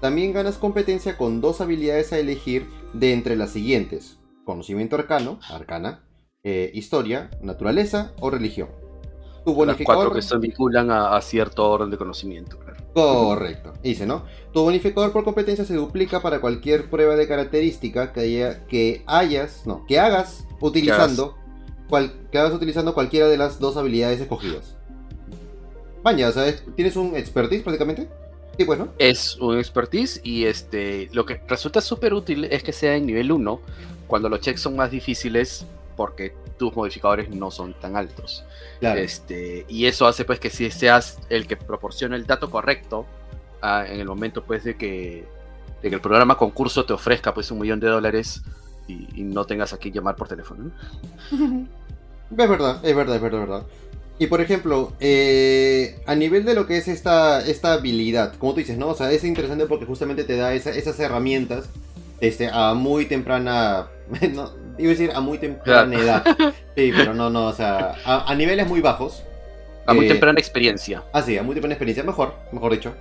También 0.00 0.32
ganas 0.32 0.58
competencia 0.58 1.16
con 1.16 1.40
dos 1.40 1.60
habilidades 1.60 2.12
a 2.12 2.18
elegir 2.18 2.66
de 2.92 3.12
entre 3.12 3.36
las 3.36 3.50
siguientes. 3.50 4.18
Conocimiento 4.44 4.96
arcano, 4.96 5.38
arcana, 5.48 6.04
eh, 6.42 6.70
historia, 6.74 7.30
naturaleza 7.40 8.12
o 8.20 8.28
religión. 8.28 8.68
Tu 9.44 9.50
Las 9.50 9.56
bonificador... 9.56 10.06
cuatro 10.08 10.14
que 10.14 10.22
se 10.22 10.36
vinculan 10.38 10.90
a, 10.90 11.16
a 11.16 11.22
cierto 11.22 11.70
orden 11.70 11.90
de 11.90 11.96
conocimiento, 11.96 12.58
claro. 12.58 12.73
Correcto. 12.94 13.72
Dice, 13.82 14.06
¿no? 14.06 14.24
Tu 14.52 14.62
bonificador 14.62 15.12
por 15.12 15.24
competencia 15.24 15.64
se 15.64 15.74
duplica 15.74 16.22
para 16.22 16.40
cualquier 16.40 16.88
prueba 16.88 17.16
de 17.16 17.26
característica 17.28 18.12
que, 18.12 18.20
haya- 18.20 18.64
que 18.66 19.02
hayas, 19.06 19.66
no, 19.66 19.84
que 19.86 19.98
hagas 19.98 20.46
utilizando, 20.60 21.36
cual- 21.88 22.12
que 22.30 22.38
hagas 22.38 22.52
utilizando 22.54 22.94
cualquiera 22.94 23.28
de 23.28 23.36
las 23.36 23.58
dos 23.58 23.76
habilidades 23.76 24.20
escogidas. 24.20 24.76
Vaya, 26.02 26.28
o 26.28 26.32
sea, 26.32 26.46
es- 26.46 26.62
tienes 26.76 26.96
un 26.96 27.16
expertise 27.16 27.62
prácticamente. 27.62 28.08
Sí, 28.56 28.64
pues, 28.64 28.78
¿no? 28.78 28.88
Es 28.98 29.36
un 29.38 29.58
expertise 29.58 30.20
y 30.22 30.44
este 30.44 31.08
lo 31.12 31.26
que 31.26 31.40
resulta 31.48 31.80
súper 31.80 32.14
útil 32.14 32.44
es 32.44 32.62
que 32.62 32.72
sea 32.72 32.94
en 32.94 33.06
nivel 33.06 33.32
1 33.32 33.60
cuando 34.06 34.28
los 34.28 34.40
checks 34.40 34.60
son 34.60 34.76
más 34.76 34.92
difíciles 34.92 35.66
porque 35.96 36.32
tus 36.58 36.74
modificadores 36.74 37.30
no 37.30 37.50
son 37.50 37.74
tan 37.80 37.96
altos. 37.96 38.44
Claro. 38.80 39.00
Este, 39.00 39.64
y 39.68 39.86
eso 39.86 40.06
hace 40.06 40.24
pues 40.24 40.38
que 40.40 40.50
si 40.50 40.70
seas 40.70 41.18
el 41.28 41.46
que 41.46 41.56
proporciona 41.56 42.16
el 42.16 42.26
dato 42.26 42.50
correcto 42.50 43.06
ah, 43.62 43.84
en 43.88 44.00
el 44.00 44.06
momento 44.06 44.44
pues 44.44 44.64
de 44.64 44.76
que, 44.76 45.24
de 45.82 45.88
que 45.88 45.94
el 45.94 46.00
programa 46.00 46.36
concurso 46.36 46.84
te 46.84 46.92
ofrezca 46.92 47.32
pues 47.34 47.50
un 47.50 47.58
millón 47.60 47.80
de 47.80 47.88
dólares 47.88 48.42
y, 48.86 49.08
y 49.20 49.24
no 49.24 49.44
tengas 49.46 49.72
a 49.72 49.78
quien 49.78 49.94
llamar 49.94 50.16
por 50.16 50.28
teléfono. 50.28 50.70
¿no? 51.30 51.66
Es 52.30 52.36
verdad, 52.48 52.84
es 52.84 52.96
verdad, 52.96 53.16
es 53.16 53.22
verdad, 53.22 53.42
es 53.42 53.48
verdad. 53.48 53.66
Y 54.18 54.26
por 54.28 54.40
ejemplo, 54.40 54.92
eh, 55.00 56.00
a 56.06 56.14
nivel 56.14 56.44
de 56.44 56.54
lo 56.54 56.66
que 56.66 56.78
es 56.78 56.88
esta, 56.88 57.44
esta 57.44 57.74
habilidad, 57.74 58.34
como 58.38 58.52
tú 58.54 58.60
dices, 58.60 58.78
¿no? 58.78 58.88
O 58.88 58.94
sea, 58.94 59.10
es 59.12 59.24
interesante 59.24 59.66
porque 59.66 59.84
justamente 59.86 60.24
te 60.24 60.36
da 60.36 60.54
esa- 60.54 60.70
esas 60.70 60.98
herramientas 61.00 61.68
este, 62.20 62.48
a 62.52 62.74
muy 62.74 63.06
temprana. 63.06 63.88
No, 64.34 64.50
iba 64.78 64.88
a 64.88 64.94
decir 64.94 65.10
a 65.14 65.20
muy 65.20 65.38
temprana 65.38 65.96
edad. 65.96 66.24
Sí, 66.76 66.90
pero 66.96 67.14
no, 67.14 67.30
no, 67.30 67.46
o 67.46 67.52
sea, 67.52 67.94
a, 68.04 68.28
a 68.30 68.34
niveles 68.34 68.66
muy 68.66 68.80
bajos. 68.80 69.22
A 69.86 69.94
muy 69.94 70.06
Eh, 70.06 70.08
temprana 70.08 70.40
experiencia. 70.40 71.04
Ah, 71.12 71.22
sí, 71.22 71.38
a 71.38 71.42
muy 71.44 71.54
temprana 71.54 71.74
experiencia, 71.74 72.02
mejor, 72.02 72.34
mejor 72.50 72.72
dicho. 72.72 72.94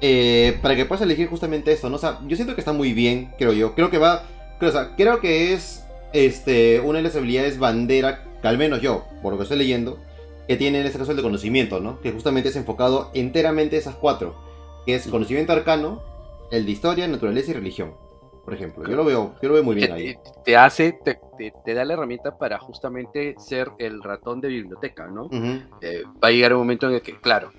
Eh, 0.00 0.58
para 0.62 0.76
que 0.76 0.84
puedas 0.86 1.02
elegir 1.02 1.28
justamente 1.28 1.72
esto, 1.72 1.90
¿no? 1.90 1.96
O 1.96 1.98
sea, 1.98 2.20
yo 2.26 2.36
siento 2.36 2.54
que 2.54 2.60
está 2.60 2.72
muy 2.72 2.92
bien, 2.92 3.32
creo 3.36 3.52
yo. 3.52 3.74
Creo 3.74 3.90
que 3.90 3.98
va. 3.98 4.22
Creo, 4.58 4.70
o 4.70 4.72
sea, 4.72 4.94
creo 4.96 5.20
que 5.20 5.52
es 5.52 5.84
este, 6.12 6.78
una 6.80 6.98
de 6.98 7.02
las 7.04 7.16
habilidades 7.16 7.58
bandera, 7.58 8.22
que 8.40 8.46
al 8.48 8.58
menos 8.58 8.80
yo, 8.80 9.04
por 9.22 9.32
lo 9.32 9.38
que 9.38 9.42
estoy 9.42 9.58
leyendo, 9.58 9.98
que 10.46 10.56
tiene 10.56 10.80
en 10.80 10.86
este 10.86 10.98
caso 10.98 11.10
el 11.10 11.16
de 11.16 11.22
conocimiento, 11.24 11.80
¿no? 11.80 12.00
Que 12.00 12.12
justamente 12.12 12.50
es 12.50 12.56
enfocado 12.56 13.10
enteramente 13.12 13.74
a 13.76 13.78
esas 13.80 13.96
cuatro. 13.96 14.36
Que 14.86 14.94
es 14.94 15.06
conocimiento 15.08 15.52
arcano, 15.52 16.00
el 16.52 16.64
de 16.64 16.70
historia, 16.70 17.08
naturaleza 17.08 17.50
y 17.50 17.54
religión. 17.54 17.94
Por 18.50 18.56
ejemplo. 18.56 18.88
Yo 18.88 18.96
lo 18.96 19.04
veo, 19.04 19.36
yo 19.40 19.48
lo 19.48 19.54
veo 19.54 19.62
muy 19.62 19.76
bien 19.76 19.92
ahí. 19.92 20.16
te- 20.44 20.56
hace, 20.56 20.98
te, 21.04 21.20
te- 21.38 21.52
te 21.64 21.72
da 21.74 21.84
la 21.84 21.94
herramienta 21.94 22.36
para 22.36 22.58
justamente 22.58 23.36
ser 23.38 23.70
el 23.78 24.02
ratón 24.02 24.40
de 24.40 24.48
biblioteca, 24.48 25.06
¿no? 25.06 25.26
Ujú, 25.26 25.60
Eh, 25.80 26.02
va 26.22 26.28
a 26.28 26.30
llegar 26.32 26.52
un 26.54 26.58
momento 26.58 26.88
en 26.88 26.94
el 26.94 27.00
que, 27.02 27.16
claro, 27.20 27.52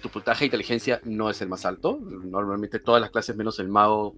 tu 0.00 0.08
puntaje 0.08 0.40
de 0.40 0.46
inteligencia 0.46 1.00
no 1.04 1.28
es 1.28 1.42
el 1.42 1.48
más 1.50 1.66
alto. 1.66 1.98
Normalmente 2.00 2.78
todas 2.78 2.98
las 3.02 3.10
clases 3.10 3.36
menos 3.36 3.58
el 3.58 3.68
mago 3.68 4.14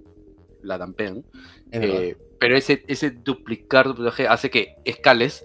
la 0.62 0.78
dampean. 0.78 1.24
Eh, 1.72 2.16
pero 2.38 2.56
ese, 2.56 2.84
ese 2.86 3.10
duplicar 3.10 3.88
duplicaje 3.88 4.28
hace 4.28 4.50
que 4.50 4.76
escales 4.84 5.44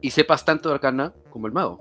y 0.00 0.12
sepas 0.12 0.46
tanto 0.46 0.70
de 0.70 0.76
arcana 0.76 1.12
como 1.28 1.46
el 1.46 1.52
mago. 1.52 1.78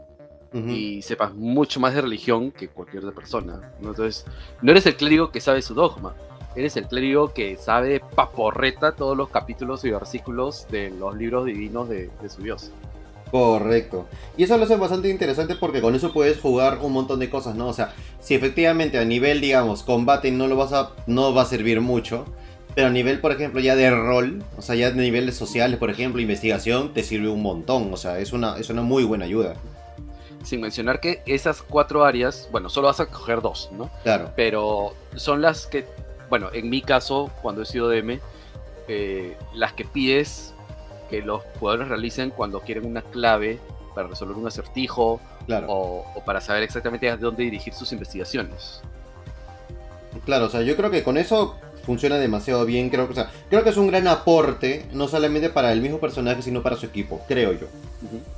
Ujú. 0.54 0.68
Y 0.68 1.02
sepas 1.04 1.34
mucho 1.34 1.80
más 1.80 1.94
de 1.96 2.02
religión 2.02 2.52
que 2.52 2.68
cualquier 2.68 3.06
otra 3.06 3.16
persona. 3.16 3.72
¿no? 3.80 3.92
Entonces, 3.92 4.26
no 4.62 4.72
eres 4.72 4.86
el 4.88 4.98
clérigo 4.98 5.32
que 5.32 5.40
sabe 5.40 5.62
su 5.62 5.74
dogma. 5.74 6.14
Eres 6.56 6.76
el 6.78 6.88
clérigo 6.88 7.34
que 7.34 7.56
sabe 7.58 7.90
de 7.90 8.00
paporreta 8.00 8.94
todos 8.94 9.16
los 9.16 9.30
capítulos 9.30 9.86
y 9.86 9.92
versículos 9.92 10.68
de 10.70 10.90
los 10.90 11.16
libros 11.16 11.46
divinos 11.46 11.88
de, 11.88 12.10
de 12.22 12.30
su 12.30 12.42
dios. 12.42 12.72
Correcto. 13.32 14.08
Y 14.36 14.44
eso 14.44 14.58
lo 14.58 14.66
hace 14.66 14.76
bastante 14.76 15.10
interesante 15.10 15.56
porque 15.56 15.82
con 15.82 15.96
eso 15.96 16.12
puedes 16.12 16.40
jugar 16.40 16.80
un 16.82 16.92
montón 16.92 17.20
de 17.20 17.30
cosas, 17.30 17.56
¿no? 17.56 17.68
O 17.70 17.74
sea, 17.74 17.94
si 18.20 18.36
efectivamente 18.36 19.00
a 19.00 19.06
nivel, 19.06 19.40
digamos, 19.40 19.84
combate 19.84 20.32
no 20.32 20.48
lo 20.48 20.58
vas 20.58 20.74
a. 20.74 20.92
no 21.08 21.34
va 21.34 21.44
a 21.44 21.46
servir 21.46 21.80
mucho. 21.80 22.26
Pero 22.76 22.88
a 22.88 22.92
nivel, 22.92 23.20
por 23.20 23.34
ejemplo, 23.34 23.60
ya 23.60 23.76
de 23.76 23.90
rol, 23.90 24.44
o 24.58 24.62
sea, 24.62 24.76
ya 24.76 24.92
de 24.92 25.02
niveles 25.02 25.36
sociales, 25.36 25.78
por 25.78 25.90
ejemplo, 25.90 26.22
investigación, 26.22 26.94
te 26.94 27.04
sirve 27.04 27.28
un 27.28 27.42
montón. 27.42 27.94
O 27.94 27.98
sea, 27.98 28.20
es 28.20 28.32
una, 28.32 28.58
es 28.58 28.70
una 28.70 28.82
muy 28.82 29.04
buena 29.04 29.26
ayuda. 29.26 29.56
Sin 30.44 30.62
mencionar 30.62 31.00
que 31.00 31.22
esas 31.26 31.62
cuatro 31.62 32.06
áreas, 32.06 32.48
bueno, 32.52 32.70
solo 32.70 32.88
vas 32.88 33.00
a 33.00 33.08
coger 33.08 33.42
dos, 33.42 33.70
¿no? 33.74 33.92
Claro. 34.04 34.32
pero 34.36 34.94
son 35.16 35.42
las 35.42 35.68
que, 35.68 35.86
bueno, 36.32 36.50
en 36.54 36.70
mi 36.70 36.82
caso, 36.82 37.30
cuando 37.42 37.62
he 37.62 37.66
sido 37.66 37.90
DM, 37.90 38.22
eh, 38.88 39.36
las 39.54 39.74
que 39.74 39.84
pides 39.84 40.54
que 41.10 41.22
los 41.22 41.44
jugadores 41.60 41.90
realicen 41.90 42.30
cuando 42.30 42.62
quieren 42.62 42.86
una 42.86 43.02
clave 43.02 43.60
para 43.94 44.08
resolver 44.08 44.38
un 44.38 44.48
acertijo 44.48 45.20
Claro. 45.46 45.68
o, 45.70 46.06
o 46.16 46.24
para 46.24 46.40
saber 46.40 46.64
exactamente 46.64 47.10
a 47.10 47.18
dónde 47.18 47.44
dirigir 47.44 47.74
sus 47.74 47.92
investigaciones. 47.92 48.82
Claro, 50.24 50.46
o 50.46 50.50
sea, 50.50 50.62
yo 50.62 50.78
creo 50.78 50.90
que 50.90 51.04
con 51.04 51.18
eso 51.18 51.58
funciona 51.86 52.18
demasiado 52.18 52.66
bien. 52.66 52.90
Creo 52.90 53.08
que, 53.08 53.12
o 53.12 53.16
sea, 53.16 53.30
creo 53.50 53.64
que 53.64 53.72
es 53.72 53.78
un 53.78 53.88
gran 53.88 54.08
aporte, 54.08 54.86
no 54.94 55.10
solamente 55.10 55.50
para 55.50 55.74
el 55.74 55.82
mismo 55.82 56.00
personaje, 56.00 56.42
sino 56.42 56.62
para 56.62 56.78
su 56.78 56.86
equipo, 56.86 57.22
creo 57.28 57.52
yo. 57.54 57.68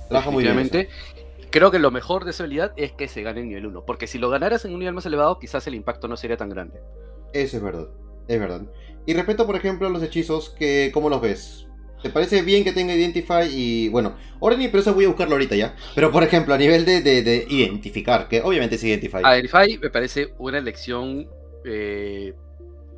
Trabaja 0.10 0.32
muy 0.32 0.44
bien. 0.44 0.88
Creo 1.52 1.70
que 1.70 1.78
lo 1.78 1.92
mejor 1.92 2.26
de 2.26 2.32
esa 2.32 2.44
habilidad 2.44 2.72
es 2.78 2.94
que 2.94 3.08
se 3.08 3.22
gane 3.22 3.42
en 3.42 3.50
nivel 3.50 3.68
1, 3.68 3.86
porque 3.86 4.08
si 4.08 4.18
lo 4.18 4.32
ganaras 4.32 4.66
en 4.66 4.74
un 4.74 4.80
nivel 4.80 4.96
más 4.96 5.06
elevado, 5.06 5.38
quizás 5.38 5.68
el 5.68 5.76
impacto 5.76 6.08
no 6.08 6.18
sería 6.18 6.36
tan 6.36 6.50
grande. 6.50 6.80
Eso 7.34 7.58
es 7.58 7.64
verdad, 7.64 7.88
es 8.28 8.40
verdad. 8.40 8.62
Y 9.06 9.14
respecto, 9.14 9.46
por 9.46 9.56
ejemplo, 9.56 9.88
a 9.88 9.90
los 9.90 10.04
hechizos, 10.04 10.50
que, 10.52 10.92
¿cómo 10.94 11.10
los 11.10 11.22
ves? 11.22 11.68
¿Te 12.02 12.10
parece 12.10 12.42
bien 12.42 12.64
que 12.64 12.74
tenga 12.74 12.94
Identify 12.94 13.48
y, 13.50 13.90
bueno, 13.90 14.16
ahora 14.42 14.58
ni 14.58 14.68
pero 14.68 14.80
eso 14.80 14.94
voy 14.94 15.06
a 15.06 15.08
buscarlo 15.08 15.36
ahorita 15.36 15.56
ya. 15.56 15.76
Pero, 15.96 16.12
por 16.12 16.24
ejemplo, 16.24 16.54
a 16.54 16.58
nivel 16.58 16.86
de, 16.86 17.02
de- 17.02 17.24
de 17.24 17.46
identificar, 17.50 18.28
que 18.28 18.42
obviamente 18.42 18.76
es 18.76 18.84
Identify. 18.84 19.22
Identify 19.24 19.78
me 19.78 19.90
parece 19.90 20.34
una 20.38 20.58
elección 20.58 21.28
eh, 21.66 22.34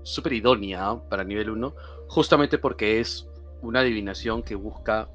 súper 0.04 0.34
idónea 0.34 0.96
para 1.10 1.24
nivel 1.24 1.52
1, 1.52 1.76
justamente 2.08 2.58
porque 2.58 3.00
es 3.00 3.28
una 3.62 3.82
adivinación 3.82 4.42
que 4.44 4.56
busca 4.56 5.10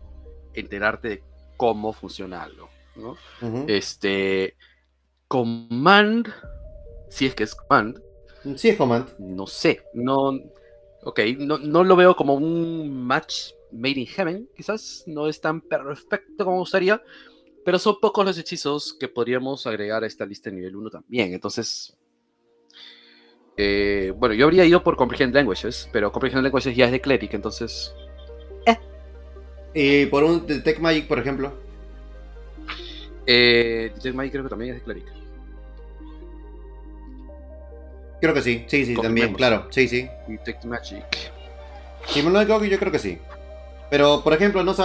enterarte 0.55 1.09
de 1.09 1.23
cómo 1.57 1.93
funciona 1.93 2.43
algo. 2.45 2.69
Este. 3.69 4.55
Command. 5.29 6.29
Si 7.09 7.27
es 7.27 7.35
que 7.35 7.43
es 7.45 7.55
Command. 7.55 8.01
Sí, 8.57 8.71
es 8.71 8.77
Command. 8.77 9.19
No 9.19 9.47
sé. 9.47 9.83
No. 9.95 10.31
Ok, 11.03 11.21
no, 11.39 11.59
no 11.59 11.85
lo 11.85 11.97
veo 11.97 12.15
como 12.17 12.35
un 12.35 12.91
match 13.07 13.53
made 13.73 14.01
in 14.01 14.07
heaven, 14.07 14.49
quizás. 14.57 15.05
No 15.07 15.29
es 15.29 15.41
tan 15.41 15.61
perfecto 15.63 16.45
como 16.45 16.59
gustaría. 16.59 17.03
Pero 17.65 17.79
son 17.79 18.01
pocos 18.01 18.25
los 18.25 18.39
hechizos 18.39 18.95
que 18.99 19.09
podríamos 19.09 19.67
agregar 19.67 20.05
a 20.05 20.07
esta 20.07 20.27
lista 20.27 20.51
de 20.51 20.57
nivel 20.57 20.77
1 20.77 20.91
también. 20.91 21.35
Entonces. 21.35 21.97
eh, 23.57 24.13
bueno, 24.17 24.35
yo 24.35 24.47
habría 24.47 24.65
ido 24.65 24.83
por 24.83 24.97
Comprehend 24.97 25.35
Languages, 25.35 25.89
pero 25.93 26.11
Comprehend 26.13 26.43
Languages 26.43 26.75
ya 26.77 26.87
es 26.87 26.93
de 26.93 27.01
Cleric, 27.01 27.35
entonces. 27.35 27.95
Y 29.75 30.07
por 30.07 30.25
un 30.25 30.47
Detect 30.47 30.81
Magic, 30.81 31.07
por 31.07 31.19
ejemplo. 31.19 31.53
Eh, 33.27 33.93
Detect 33.95 34.15
Magic 34.15 34.33
creo 34.33 34.45
que 34.45 34.51
también 34.51 34.75
es 34.75 34.81
de 34.81 34.85
Cleric. 34.85 35.20
Creo 38.21 38.35
que 38.35 38.43
sí, 38.43 38.65
sí, 38.67 38.85
sí, 38.85 38.95
también, 38.95 39.33
claro, 39.33 39.67
sí, 39.71 39.89
sí. 39.89 40.09
Detect 40.29 40.65
Magic. 40.67 41.05
Si 42.07 42.23
me 42.23 42.31
lo 42.31 42.43
yo 42.43 42.79
creo 42.79 42.93
que 42.93 42.99
sí. 42.99 43.19
Pero, 43.91 44.23
por 44.23 44.33
ejemplo, 44.33 44.63
no 44.63 44.75
sé. 44.75 44.85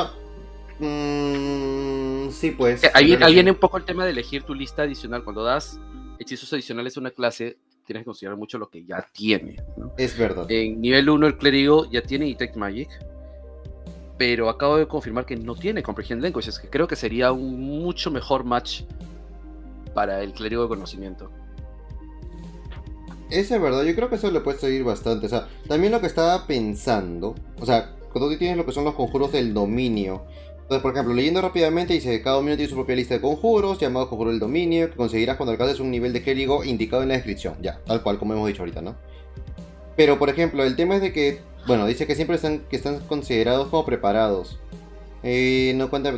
mm, 0.79 2.31
sí, 2.31 2.51
pues. 2.51 2.83
Eh, 2.83 2.91
Ahí, 2.93 3.17
ahí 3.21 3.33
viene 3.33 3.51
un 3.51 3.57
poco 3.57 3.77
el 3.77 3.83
tema 3.83 4.05
de 4.05 4.11
elegir 4.11 4.43
tu 4.43 4.53
lista 4.53 4.83
adicional. 4.83 5.23
Cuando 5.23 5.43
das 5.43 5.79
hechizos 6.19 6.51
adicionales 6.53 6.95
a 6.97 6.99
una 7.01 7.11
clase, 7.11 7.57
tienes 7.85 8.01
que 8.01 8.05
considerar 8.05 8.37
mucho 8.37 8.57
lo 8.57 8.69
que 8.69 8.83
ya 8.85 9.05
tiene. 9.13 9.57
¿no? 9.77 9.91
Es 9.97 10.17
verdad. 10.17 10.49
En 10.49 10.81
nivel 10.81 11.09
1, 11.09 11.27
el 11.27 11.37
clérigo 11.37 11.89
ya 11.91 12.01
tiene 12.01 12.25
Detect 12.25 12.55
Magic. 12.55 12.89
Pero 14.17 14.49
acabo 14.49 14.77
de 14.77 14.87
confirmar 14.87 15.25
que 15.25 15.35
no 15.35 15.55
tiene 15.55 15.83
Comprehend 15.83 16.23
Languages, 16.23 16.57
que 16.57 16.69
creo 16.69 16.87
que 16.87 16.95
sería 16.95 17.33
un 17.33 17.59
mucho 17.59 18.09
mejor 18.11 18.45
match 18.45 18.83
para 19.93 20.23
el 20.23 20.31
clérigo 20.31 20.63
de 20.63 20.69
conocimiento. 20.69 21.29
Es 23.29 23.49
verdad, 23.49 23.83
yo 23.83 23.95
creo 23.95 24.09
que 24.09 24.15
eso 24.15 24.29
le 24.29 24.39
puede 24.39 24.59
seguir 24.59 24.83
bastante. 24.83 25.25
O 25.25 25.29
sea, 25.29 25.47
también 25.67 25.91
lo 25.91 25.99
que 25.99 26.07
estaba 26.07 26.45
pensando, 26.45 27.35
o 27.59 27.65
sea, 27.65 27.95
cuando 28.11 28.29
tú 28.29 28.37
tienes 28.37 28.57
lo 28.57 28.65
que 28.65 28.71
son 28.71 28.85
los 28.85 28.93
conjuros 28.95 29.31
del 29.31 29.53
dominio. 29.53 30.23
Entonces, 30.61 30.81
por 30.81 30.93
ejemplo, 30.93 31.13
leyendo 31.13 31.41
rápidamente, 31.41 31.93
dice 31.93 32.09
que 32.09 32.21
cada 32.21 32.37
dominio 32.37 32.55
tiene 32.55 32.69
su 32.69 32.75
propia 32.75 32.95
lista 32.95 33.15
de 33.15 33.21
conjuros, 33.21 33.79
llamados 33.79 34.09
conjuros 34.09 34.33
del 34.33 34.39
dominio, 34.39 34.89
que 34.89 34.95
conseguirás 34.95 35.37
cuando 35.37 35.51
alcances 35.51 35.79
un 35.79 35.91
nivel 35.91 36.13
de 36.13 36.23
clérigo 36.23 36.63
indicado 36.63 37.03
en 37.03 37.09
la 37.09 37.15
descripción. 37.15 37.55
Ya, 37.61 37.79
tal 37.85 38.01
cual, 38.01 38.17
como 38.17 38.33
hemos 38.33 38.47
dicho 38.47 38.61
ahorita, 38.61 38.81
¿no? 38.81 38.95
Pero, 39.95 40.17
por 40.17 40.29
ejemplo, 40.29 40.63
el 40.63 40.75
tema 40.75 40.95
es 40.95 41.01
de 41.01 41.13
que, 41.13 41.41
bueno, 41.67 41.85
dice 41.85 42.07
que 42.07 42.15
siempre 42.15 42.35
están, 42.37 42.61
que 42.69 42.75
están 42.75 42.99
considerados 43.01 43.67
como 43.67 43.85
preparados. 43.85 44.59
Eh, 45.21 45.73
no 45.75 45.89
cuenta 45.89 46.13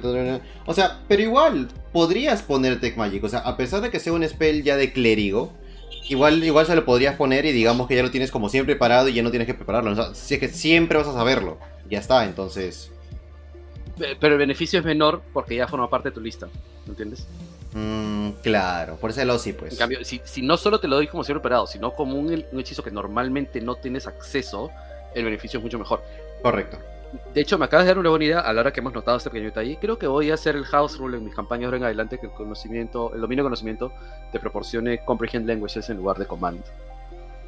O 0.65 0.73
sea, 0.73 1.01
pero 1.07 1.21
igual, 1.21 1.69
podrías 1.91 2.41
poner 2.41 2.79
Tech 2.79 2.95
Magic. 2.97 3.23
O 3.23 3.29
sea, 3.29 3.39
a 3.39 3.57
pesar 3.57 3.81
de 3.81 3.89
que 3.89 3.99
sea 3.99 4.13
un 4.13 4.27
spell 4.27 4.63
ya 4.63 4.77
de 4.77 4.93
clérigo, 4.93 5.51
Igual, 6.09 6.43
igual 6.43 6.65
se 6.65 6.75
lo 6.75 6.85
podrías 6.85 7.15
poner 7.15 7.45
y 7.45 7.51
digamos 7.51 7.87
que 7.87 7.95
ya 7.95 8.03
lo 8.03 8.11
tienes 8.11 8.31
como 8.31 8.49
siempre 8.49 8.75
preparado 8.75 9.09
y 9.09 9.13
ya 9.13 9.23
no 9.23 9.29
tienes 9.29 9.45
que 9.45 9.53
prepararlo. 9.53 9.91
O 9.91 9.95
sea, 9.95 10.15
si 10.15 10.35
es 10.35 10.39
que 10.39 10.47
siempre 10.47 10.97
vas 10.97 11.07
a 11.07 11.13
saberlo. 11.13 11.57
Ya 11.89 11.99
está, 11.99 12.23
entonces. 12.25 12.91
Pero 13.97 14.33
el 14.33 14.39
beneficio 14.39 14.79
es 14.79 14.85
menor 14.85 15.21
porque 15.33 15.55
ya 15.55 15.67
forma 15.67 15.89
parte 15.89 16.09
de 16.09 16.15
tu 16.15 16.21
lista. 16.21 16.47
¿Me 16.85 16.91
entiendes? 16.91 17.27
mm, 17.73 18.29
claro, 18.41 18.95
por 18.97 19.09
ese 19.09 19.25
lado 19.25 19.39
sí, 19.39 19.53
pues. 19.53 19.73
En 19.73 19.79
cambio, 19.79 20.03
si, 20.03 20.21
si 20.23 20.41
no 20.41 20.55
solo 20.57 20.79
te 20.79 20.87
lo 20.87 20.95
doy 20.95 21.07
como 21.07 21.23
siempre 21.23 21.39
operado, 21.39 21.67
sino 21.67 21.93
como 21.93 22.15
un, 22.15 22.45
un 22.51 22.59
hechizo 22.59 22.83
que 22.83 22.91
normalmente 22.91 23.59
no 23.59 23.75
tienes 23.75 24.07
acceso, 24.07 24.71
el 25.13 25.25
beneficio 25.25 25.59
es 25.59 25.63
mucho 25.63 25.77
mejor. 25.77 26.01
Correcto. 26.41 26.77
De 27.33 27.41
hecho, 27.41 27.57
me 27.57 27.65
acabas 27.65 27.85
de 27.85 27.91
dar 27.91 27.99
una 27.99 28.09
buena 28.09 28.25
idea 28.25 28.39
a 28.39 28.51
la 28.53 28.61
hora 28.61 28.73
que 28.73 28.79
hemos 28.79 28.93
notado 28.93 29.17
este 29.17 29.29
pequeño 29.29 29.49
detalle. 29.49 29.77
Creo 29.79 29.97
que 29.97 30.07
voy 30.07 30.31
a 30.31 30.33
hacer 30.33 30.55
el 30.55 30.65
house 30.65 30.97
rule 30.97 31.17
en 31.17 31.25
mis 31.25 31.35
campañas 31.35 31.65
ahora 31.65 31.77
en 31.77 31.83
adelante, 31.83 32.19
que 32.19 32.27
el 32.27 32.33
conocimiento, 32.33 33.13
el 33.13 33.21
dominio 33.21 33.43
de 33.43 33.47
conocimiento 33.47 33.91
te 34.31 34.39
proporcione 34.39 35.03
comprehend 35.05 35.47
languages 35.47 35.89
en 35.89 35.97
lugar 35.97 36.17
de 36.17 36.25
command. 36.25 36.63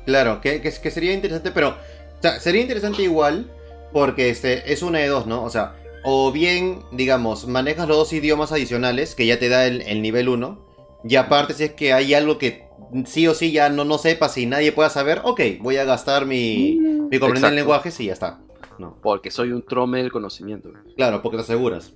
Claro, 0.05 0.41
que, 0.41 0.61
que, 0.61 0.71
que 0.71 0.91
sería 0.91 1.13
interesante, 1.13 1.51
pero. 1.51 1.69
O 1.69 2.21
sea, 2.21 2.39
sería 2.39 2.61
interesante 2.61 3.01
igual 3.01 3.49
porque 3.93 4.29
este, 4.29 4.71
es 4.71 4.81
una 4.81 4.99
de 4.99 5.07
dos, 5.07 5.25
¿no? 5.25 5.43
O 5.43 5.49
sea, 5.49 5.75
o 6.03 6.31
bien, 6.31 6.83
digamos, 6.91 7.47
manejas 7.47 7.87
los 7.87 7.97
dos 7.97 8.13
idiomas 8.13 8.51
adicionales 8.51 9.15
que 9.15 9.25
ya 9.25 9.39
te 9.39 9.49
da 9.49 9.65
el, 9.65 9.81
el 9.81 10.01
nivel 10.01 10.29
1. 10.29 10.69
Y 11.05 11.15
aparte, 11.15 11.53
si 11.53 11.63
es 11.63 11.73
que 11.73 11.93
hay 11.93 12.13
algo 12.13 12.37
que 12.37 12.67
sí 13.05 13.27
o 13.27 13.33
sí 13.33 13.51
ya 13.51 13.69
no, 13.69 13.85
no 13.85 13.97
sepas 13.97 14.37
y 14.37 14.45
nadie 14.45 14.71
pueda 14.71 14.89
saber, 14.89 15.21
ok, 15.23 15.41
voy 15.59 15.77
a 15.77 15.85
gastar 15.85 16.25
mi, 16.25 16.77
mi 17.09 17.17
Exacto. 17.17 17.51
lenguajes 17.51 17.99
y 17.99 18.07
ya 18.07 18.13
está. 18.13 18.39
No. 18.79 18.97
Porque 19.01 19.29
soy 19.29 19.51
un 19.51 19.61
trome 19.61 19.99
del 20.01 20.11
conocimiento. 20.11 20.71
Claro, 20.95 21.21
porque 21.21 21.37
te 21.37 21.43
aseguras. 21.43 21.93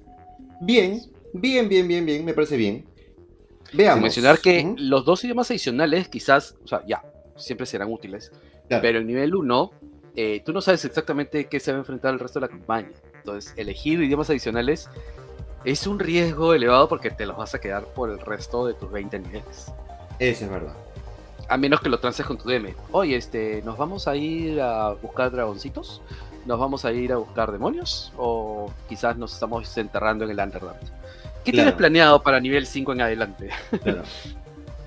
Bien, 0.61 1.01
bien, 1.33 1.67
bien, 1.67 1.87
bien, 1.87 2.05
bien, 2.05 2.25
me 2.25 2.33
parece 2.33 2.57
bien. 2.57 2.85
Veamos. 3.73 3.95
Sin 3.95 4.03
mencionar 4.03 4.39
que 4.39 4.75
los 4.77 5.05
dos 5.05 5.23
idiomas 5.23 5.49
adicionales, 5.49 6.07
quizás, 6.09 6.55
o 6.63 6.67
sea, 6.67 6.83
ya, 6.85 7.03
siempre 7.35 7.65
serán 7.65 7.91
útiles. 7.91 8.31
claro. 8.67 8.81
Pero 8.81 8.99
el 8.99 9.07
nivel 9.07 9.33
1, 9.33 9.71
eh, 10.15 10.43
tú 10.45 10.53
no 10.53 10.61
sabes 10.61 10.85
exactamente 10.85 11.45
qué 11.45 11.59
se 11.59 11.71
va 11.71 11.77
a 11.77 11.79
enfrentar 11.79 12.13
el 12.13 12.19
resto 12.19 12.39
de 12.39 12.45
la 12.45 12.49
campaña. 12.49 12.91
Entonces, 13.15 13.53
elegir 13.57 14.01
idiomas 14.01 14.29
adicionales 14.29 14.89
es 15.65 15.87
un 15.87 15.97
riesgo 15.97 16.53
elevado 16.53 16.87
porque 16.87 17.09
te 17.09 17.25
los 17.25 17.37
vas 17.37 17.55
a 17.55 17.61
quedar 17.61 17.85
por 17.93 18.09
el 18.09 18.19
resto 18.19 18.67
de 18.67 18.73
tus 18.73 18.91
20 18.91 19.19
niveles. 19.19 19.71
Eso 20.19 20.45
es 20.45 20.51
verdad. 20.51 20.75
A 21.49 21.57
menos 21.57 21.81
que 21.81 21.89
lo 21.89 21.99
transes 21.99 22.25
con 22.25 22.37
tu 22.37 22.47
DM. 22.49 22.73
Oye, 22.91 23.15
este, 23.15 23.61
¿nos 23.63 23.77
vamos 23.77 24.07
a 24.07 24.15
ir 24.15 24.61
a 24.61 24.91
buscar 24.93 25.31
dragoncitos? 25.31 26.01
¿Nos 26.45 26.59
vamos 26.59 26.83
a 26.85 26.91
ir 26.91 27.11
a 27.13 27.17
buscar 27.17 27.51
demonios? 27.51 28.11
¿O 28.17 28.71
quizás 28.89 29.17
nos 29.17 29.33
estamos 29.33 29.77
enterrando 29.77 30.25
en 30.25 30.31
el 30.31 30.39
Underdark? 30.39 30.79
¿Qué 30.79 31.51
Claro. 31.51 31.65
tienes 31.67 31.73
planeado 31.73 32.21
para 32.23 32.39
nivel 32.39 32.65
5 32.67 32.93
en 32.93 33.01
adelante? 33.01 33.49
Claro. 33.83 34.03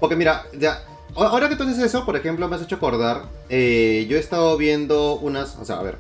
Porque 0.01 0.17
mira, 0.17 0.45
ya. 0.59 0.83
Ahora 1.15 1.49
que 1.49 1.57
tú 1.57 1.65
dices 1.65 1.83
eso, 1.85 2.05
por 2.05 2.17
ejemplo, 2.17 2.47
me 2.49 2.57
has 2.57 2.63
hecho 2.63 2.77
acordar. 2.77 3.23
eh, 3.49 4.07
yo 4.09 4.17
he 4.17 4.21
estado 4.21 4.57
viendo 4.59 5.15
unas. 5.17 5.57
O 5.57 5.65
sea, 5.65 5.77
a 5.79 5.83
ver. 5.83 5.97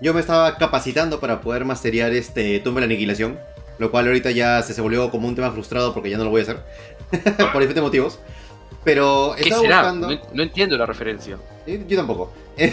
Yo 0.00 0.12
me 0.14 0.20
estaba 0.20 0.56
capacitando 0.56 1.20
para 1.20 1.40
poder 1.40 1.64
masterear 1.64 2.12
este 2.12 2.58
Tumba 2.60 2.80
de 2.80 2.86
la 2.86 2.92
Aniquilación. 2.92 3.38
Lo 3.78 3.90
cual 3.90 4.06
ahorita 4.06 4.30
ya 4.30 4.62
se, 4.62 4.72
se 4.72 4.80
volvió 4.80 5.10
como 5.10 5.26
un 5.28 5.34
tema 5.34 5.50
frustrado 5.50 5.92
porque 5.92 6.08
ya 6.10 6.16
no 6.16 6.24
lo 6.24 6.30
voy 6.30 6.40
a 6.40 6.44
hacer. 6.44 6.58
por 7.52 7.60
diferentes 7.60 7.82
motivos. 7.82 8.18
Pero 8.84 9.34
¿Qué 9.36 9.44
estaba 9.44 9.62
será? 9.62 9.76
buscando. 9.82 10.10
No, 10.10 10.20
no 10.32 10.42
entiendo 10.42 10.76
la 10.78 10.86
referencia. 10.86 11.38
Eh, 11.66 11.84
Yo 11.88 11.96
tampoco. 11.96 12.32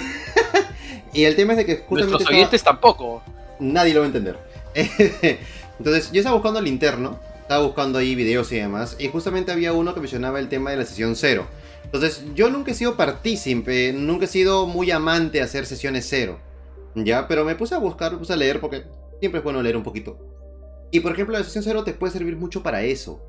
Y 1.13 1.25
el 1.25 1.35
tema 1.35 1.53
es 1.53 1.57
de 1.57 1.65
que 1.65 1.77
justamente. 1.77 2.11
Nuestros 2.11 2.29
oyentes 2.29 2.63
tampoco. 2.63 3.21
Nadie 3.59 3.93
lo 3.93 3.99
va 4.01 4.05
a 4.05 4.07
entender. 4.07 4.37
Entonces, 5.77 6.11
yo 6.11 6.19
estaba 6.19 6.35
buscando 6.35 6.59
el 6.59 6.67
interno, 6.67 7.19
estaba 7.41 7.63
buscando 7.63 7.99
ahí 7.99 8.15
videos 8.15 8.51
y 8.51 8.57
demás, 8.57 8.95
y 8.99 9.07
justamente 9.07 9.51
había 9.51 9.73
uno 9.73 9.93
que 9.93 9.99
mencionaba 9.99 10.39
el 10.39 10.47
tema 10.47 10.71
de 10.71 10.77
la 10.77 10.85
sesión 10.85 11.15
cero. 11.15 11.47
Entonces, 11.83 12.23
yo 12.35 12.49
nunca 12.49 12.71
he 12.71 12.75
sido 12.75 12.95
partícipe, 12.95 13.91
nunca 13.93 14.25
he 14.25 14.27
sido 14.27 14.67
muy 14.67 14.91
amante 14.91 15.39
de 15.39 15.43
hacer 15.43 15.65
sesiones 15.65 16.05
cero. 16.07 16.39
Ya, 16.95 17.27
pero 17.27 17.43
me 17.45 17.55
puse 17.55 17.75
a 17.75 17.79
buscar, 17.79 18.13
me 18.13 18.17
puse 18.17 18.33
a 18.33 18.35
leer 18.35 18.59
porque 18.59 18.83
siempre 19.19 19.39
es 19.39 19.43
bueno 19.43 19.61
leer 19.61 19.77
un 19.77 19.83
poquito. 19.83 20.17
Y 20.91 20.99
por 20.99 21.13
ejemplo, 21.13 21.37
la 21.37 21.43
sesión 21.43 21.63
cero 21.63 21.83
te 21.83 21.93
puede 21.93 22.13
servir 22.13 22.35
mucho 22.35 22.63
para 22.63 22.83
eso. 22.83 23.21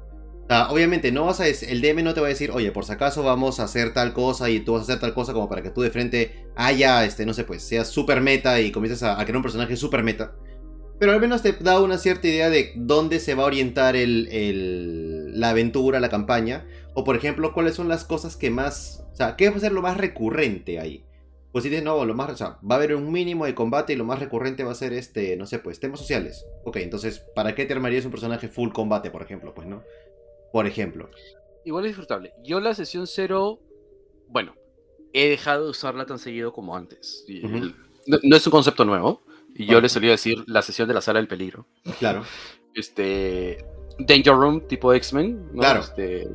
Obviamente, 0.49 1.13
no 1.13 1.27
vas 1.27 1.41
a 1.41 1.47
el 1.47 1.81
DM 1.81 2.03
no 2.03 2.15
te 2.15 2.21
va 2.21 2.27
a 2.27 2.31
decir, 2.31 2.51
oye, 2.51 2.73
por 2.73 2.85
si 2.85 2.93
acaso 2.93 3.23
vamos 3.23 3.61
a 3.61 3.65
hacer 3.65 3.93
tal 3.95 4.13
cosa 4.13 4.51
y 4.51 4.61
tú 4.61 4.73
vas 4.73 4.81
a 4.81 4.85
hacer 4.85 5.01
tal 5.01 5.15
cosa 5.15 5.33
como 5.33 5.49
para 5.49 5.63
que 5.63 5.71
tú 5.71 5.81
de 5.81 5.91
frente 5.91 6.47
haya, 6.57 7.05
este, 7.05 7.25
no 7.27 7.35
sé, 7.35 7.45
pues, 7.45 7.63
seas 7.63 7.89
super 7.89 8.21
meta 8.21 8.61
y 8.61 8.73
comiences 8.73 9.03
a, 9.03 9.17
crear 9.17 9.37
un 9.37 9.43
personaje 9.43 9.77
super 9.77 10.03
meta. 10.03 10.35
Pero 10.99 11.13
al 11.13 11.21
menos 11.21 11.43
te 11.43 11.53
da 11.53 11.81
una 11.81 11.99
cierta 11.99 12.29
idea 12.29 12.49
de 12.49 12.73
dónde 12.77 13.19
se 13.19 13.35
va 13.35 13.43
a 13.43 13.47
orientar 13.47 13.97
el, 13.97 15.41
la 15.41 15.51
aventura, 15.51 15.99
la 15.99 16.11
campaña. 16.11 16.65
O 16.95 17.03
por 17.03 17.17
ejemplo, 17.17 17.53
cuáles 17.53 17.75
son 17.75 17.89
las 17.89 18.05
cosas 18.05 18.37
que 18.37 18.51
más... 18.51 19.05
O 19.13 19.17
sea, 19.17 19.35
qué 19.35 19.51
va 19.51 19.57
a 19.57 19.61
ser 19.61 19.73
lo 19.73 19.83
más 19.83 19.97
recurrente 19.97 20.79
ahí. 20.79 21.05
Pues 21.51 21.65
si 21.65 21.71
dices, 21.71 21.85
no, 21.85 22.05
lo 22.05 22.15
más, 22.15 22.31
o 22.31 22.37
sea, 22.37 22.59
va 22.69 22.77
a 22.77 22.79
haber 22.79 22.95
un 22.95 23.13
mínimo 23.13 23.45
de 23.45 23.55
combate 23.55 23.93
y 23.93 23.97
lo 23.97 24.05
más 24.05 24.21
recurrente 24.21 24.65
va 24.65 24.73
a 24.73 24.77
ser 24.77 24.95
este, 24.95 25.37
no 25.37 25.45
sé, 25.45 25.59
pues 25.59 25.81
temas 25.81 26.01
sociales. 26.01 26.47
Ok, 26.65 26.77
entonces, 26.77 27.19
¿para 27.35 27.55
qué 27.55 27.67
te 27.67 27.75
armarías 27.75 28.07
un 28.07 28.11
personaje 28.11 28.49
full 28.49 28.71
combate, 28.71 29.11
por 29.11 29.23
ejemplo? 29.23 29.53
Pues 29.55 29.67
no. 29.67 29.83
Por 30.53 30.67
ejemplo. 30.67 31.09
Igual 31.65 31.85
es 31.85 31.91
disfrutable. 31.91 32.33
Yo 32.45 32.61
la 32.61 32.75
sesión 32.75 33.07
cero, 33.07 33.61
bueno, 34.29 34.55
he 35.13 35.29
dejado 35.29 35.65
de 35.65 35.71
usarla 35.71 36.07
tan 36.07 36.19
seguido 36.19 36.53
como 36.53 36.77
antes. 36.77 37.25
no, 38.07 38.37
es 38.37 38.47
un 38.47 38.51
concepto 38.51 38.85
nuevo. 38.85 39.23
Y 39.55 39.67
yo 39.67 39.81
le 39.81 39.89
solía 39.89 40.13
decir 40.13 40.45
la 40.47 40.63
sesión 40.63 40.89
de 40.89 40.95
la 40.95 41.03
sala 41.03 41.19
del 41.19 41.29
peligro. 41.29 41.67
Claro. 41.99 42.25
Este. 42.75 43.63
Danger 43.99 44.33
Room 44.33 44.67
tipo 44.67 44.95
X-Men. 44.95 45.51
Claro. 45.53 45.81
Este, 45.81 46.27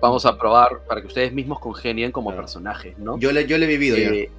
Vamos 0.00 0.24
a 0.24 0.38
probar 0.38 0.84
para 0.86 1.00
que 1.00 1.08
ustedes 1.08 1.32
mismos 1.32 1.58
congenien 1.58 2.12
como 2.12 2.32
personajes, 2.32 2.96
¿no? 2.96 3.18
Yo 3.18 3.32
le, 3.32 3.44
yo 3.48 3.58
le 3.58 3.64
he 3.64 3.68
vivido 3.68 3.96
ya. 3.96 4.10
Eh, 4.10 4.30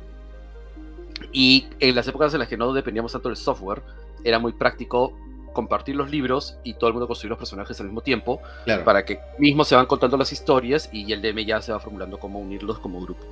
y 1.33 1.67
en 1.81 1.93
las 1.93 2.07
épocas 2.07 2.33
en 2.33 2.39
las 2.39 2.47
que 2.47 2.55
no 2.55 2.71
dependíamos 2.71 3.11
tanto 3.11 3.27
del 3.27 3.35
software, 3.35 3.81
era 4.23 4.39
muy 4.39 4.53
práctico 4.53 5.17
compartir 5.55 5.95
los 5.95 6.11
libros 6.11 6.59
y 6.63 6.75
todo 6.75 6.89
el 6.89 6.93
mundo 6.93 7.07
construir 7.07 7.31
los 7.31 7.39
personajes 7.39 7.79
al 7.79 7.87
mismo 7.87 8.01
tiempo 8.01 8.41
para 8.83 9.03
que 9.05 9.19
mismos 9.39 9.67
se 9.67 9.75
van 9.75 9.87
contando 9.87 10.17
las 10.17 10.31
historias 10.31 10.89
y 10.91 11.11
el 11.11 11.21
DM 11.21 11.45
ya 11.45 11.61
se 11.61 11.71
va 11.71 11.79
formulando 11.79 12.19
cómo 12.19 12.39
unirlos 12.39 12.77
como 12.77 13.01
grupo. 13.01 13.25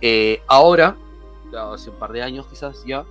Eh, 0.00 0.40
ahora, 0.46 0.96
hace 1.54 1.90
un 1.90 1.98
par 1.98 2.12
de 2.12 2.22
años 2.22 2.46
quizás 2.46 2.84
ya, 2.86 3.04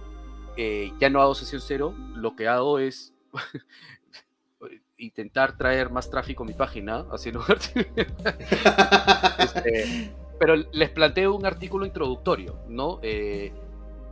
eh, 0.57 0.91
ya 0.99 1.09
no 1.11 1.21
hago 1.21 1.35
sesión 1.35 1.61
cero, 1.61 1.93
lo 2.15 2.35
que 2.35 2.47
hago 2.47 2.79
es 2.79 3.13
intentar 4.97 5.57
traer 5.57 5.91
más 5.91 6.09
tráfico 6.09 6.43
a 6.43 6.47
mi 6.47 6.53
página, 6.53 7.05
así 7.11 7.31
lugar 7.31 7.57
este, 9.39 10.11
pero 10.39 10.55
les 10.55 10.89
planteo 10.89 11.35
un 11.35 11.45
artículo 11.45 11.85
introductorio, 11.85 12.59
¿no? 12.69 12.99
Eh, 13.03 13.53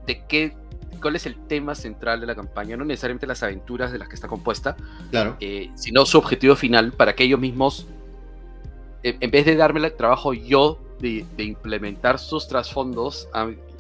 de 0.06 0.26
qué, 0.28 0.56
cuál 1.00 1.16
es 1.16 1.26
el 1.26 1.36
tema 1.36 1.76
central 1.76 2.20
de 2.22 2.28
la 2.28 2.36
campaña, 2.36 2.78
no 2.78 2.86
necesariamente 2.86 3.28
las 3.28 3.44
aventuras 3.44 3.92
de 3.92 4.00
las 4.00 4.08
que 4.08 4.16
está 4.16 4.28
compuesta, 4.28 4.76
claro. 5.12 5.38
Eh, 5.40 5.70
sino 5.76 6.06
su 6.06 6.18
objetivo 6.18 6.56
final 6.56 6.92
para 6.92 7.14
que 7.16 7.24
ellos 7.24 7.40
mismos, 7.40 7.88
en 9.04 9.32
vez 9.32 9.46
de 9.46 9.56
darme 9.56 9.80
el 9.80 9.94
trabajo 9.94 10.34
yo 10.34 10.80
de, 11.00 11.26
implementar 11.38 12.20
sus 12.20 12.48
trasfondos, 12.48 13.28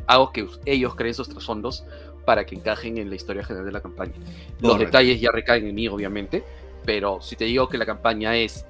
hago 0.08 0.32
que 0.32 0.48
ellos 0.65 0.96
creen 0.96 1.13
sus 1.13 1.29
trasfondos 1.29 1.86
para 2.25 2.46
que 2.46 2.55
encajen 2.55 2.98
en 2.98 3.10
la 3.10 3.15
historia 3.15 3.43
general 3.43 3.65
de 3.65 3.72
la 3.72 3.82
campaña. 3.82 4.13
Los 4.60 4.79
detalles 4.79 5.20
ya 5.20 5.32
recaen 5.32 5.67
en 5.67 5.75
mí, 5.75 5.88
obviamente, 5.88 6.43
pero 6.86 7.22
si 7.22 7.36
te 7.36 7.46
digo 7.46 7.70
que 7.70 7.77
la 7.77 7.86
campaña 7.86 8.36
es 8.36 8.65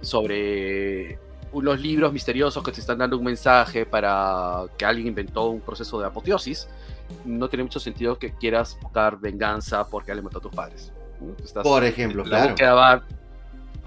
sobre 0.00 1.18
unos 1.52 1.80
libros 1.80 2.12
misteriosos 2.12 2.62
que 2.62 2.72
te 2.72 2.80
están 2.80 2.98
dando 2.98 3.16
un 3.16 3.24
mensaje 3.24 3.86
para 3.86 4.64
que 4.76 4.84
alguien 4.84 5.08
inventó 5.08 5.48
un 5.48 5.60
proceso 5.60 5.98
de 6.00 6.06
apoteosis, 6.06 6.68
no 7.24 7.48
tiene 7.48 7.64
mucho 7.64 7.80
sentido 7.80 8.18
que 8.18 8.32
quieras 8.32 8.78
buscar 8.80 9.18
venganza 9.18 9.88
porque 9.88 10.12
alguien 10.12 10.24
mató 10.24 10.38
a 10.38 10.42
tus 10.42 10.54
padres. 10.54 10.92
por 11.62 11.84
ejemplo, 11.84 12.24
la 12.24 12.54
claro. 12.54 12.76
va 12.76 13.02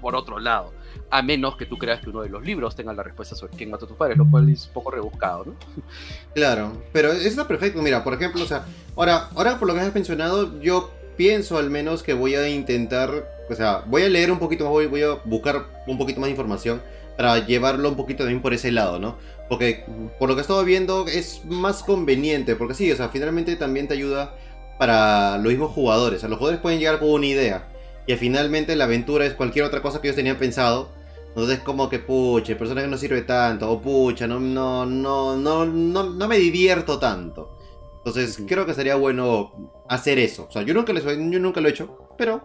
por 0.00 0.14
otro 0.14 0.38
lado. 0.38 0.72
A 1.10 1.22
menos 1.22 1.56
que 1.56 1.66
tú 1.66 1.76
creas 1.76 2.00
que 2.00 2.10
uno 2.10 2.22
de 2.22 2.28
los 2.28 2.42
libros 2.42 2.74
tenga 2.74 2.92
la 2.92 3.02
respuesta 3.02 3.34
sobre 3.34 3.56
quién 3.56 3.70
mató 3.70 3.84
a 3.84 3.88
tus 3.88 3.96
padres, 3.96 4.16
lo 4.16 4.28
cual 4.28 4.48
es 4.48 4.66
un 4.66 4.72
poco 4.72 4.90
rebuscado, 4.90 5.44
¿no? 5.46 5.54
Claro, 6.34 6.72
pero 6.92 7.12
eso 7.12 7.28
está 7.28 7.48
perfecto. 7.48 7.82
Mira, 7.82 8.02
por 8.04 8.14
ejemplo, 8.14 8.42
o 8.42 8.46
sea, 8.46 8.64
ahora, 8.96 9.28
ahora 9.34 9.58
por 9.58 9.68
lo 9.68 9.74
que 9.74 9.80
has 9.80 9.94
mencionado, 9.94 10.60
yo 10.60 10.90
pienso 11.16 11.58
al 11.58 11.68
menos 11.68 12.02
que 12.02 12.14
voy 12.14 12.34
a 12.34 12.48
intentar, 12.48 13.10
o 13.48 13.54
sea, 13.54 13.82
voy 13.86 14.04
a 14.04 14.08
leer 14.08 14.32
un 14.32 14.38
poquito 14.38 14.64
más, 14.64 14.88
voy, 14.88 15.02
a 15.02 15.14
buscar 15.24 15.66
un 15.86 15.98
poquito 15.98 16.20
más 16.20 16.30
información 16.30 16.80
para 17.16 17.44
llevarlo 17.44 17.90
un 17.90 17.96
poquito 17.96 18.24
también 18.24 18.40
por 18.40 18.54
ese 18.54 18.72
lado, 18.72 18.98
¿no? 18.98 19.18
Porque 19.50 19.84
por 20.18 20.28
lo 20.28 20.36
que 20.36 20.40
he 20.40 20.42
estado 20.42 20.64
viendo 20.64 21.08
es 21.08 21.44
más 21.44 21.82
conveniente, 21.82 22.54
porque 22.54 22.72
sí, 22.72 22.90
o 22.92 22.96
sea, 22.96 23.08
finalmente 23.08 23.56
también 23.56 23.88
te 23.88 23.94
ayuda 23.94 24.36
para 24.78 25.38
los 25.38 25.48
mismos 25.48 25.72
jugadores. 25.72 26.18
O 26.18 26.20
sea, 26.20 26.28
los 26.28 26.38
jugadores 26.38 26.62
pueden 26.62 26.78
llegar 26.78 27.00
con 27.00 27.10
una 27.10 27.26
idea 27.26 27.68
y 28.06 28.14
finalmente 28.14 28.76
la 28.76 28.84
aventura 28.84 29.26
es 29.26 29.34
cualquier 29.34 29.64
otra 29.64 29.82
cosa 29.82 30.00
que 30.00 30.06
ellos 30.06 30.16
tenían 30.16 30.38
pensado. 30.38 30.88
Entonces 31.28 31.58
como 31.58 31.88
que 31.88 31.98
pucha, 31.98 32.52
el 32.52 32.58
personaje 32.58 32.86
no 32.86 32.96
sirve 32.96 33.22
tanto, 33.22 33.70
o 33.70 33.82
pucha, 33.82 34.28
no, 34.28 34.38
no, 34.38 34.86
no, 34.86 35.36
no, 35.36 35.66
no, 35.66 36.04
no 36.04 36.28
me 36.28 36.38
divierto 36.38 37.00
tanto. 37.00 37.58
Entonces 37.98 38.42
creo 38.46 38.66
que 38.66 38.74
sería 38.74 38.94
bueno 38.94 39.84
hacer 39.88 40.20
eso. 40.20 40.46
O 40.48 40.52
sea, 40.52 40.62
yo 40.62 40.74
nunca, 40.74 40.92
yo 40.92 41.40
nunca 41.40 41.60
lo 41.60 41.68
he 41.68 41.72
hecho, 41.72 42.08
pero 42.16 42.40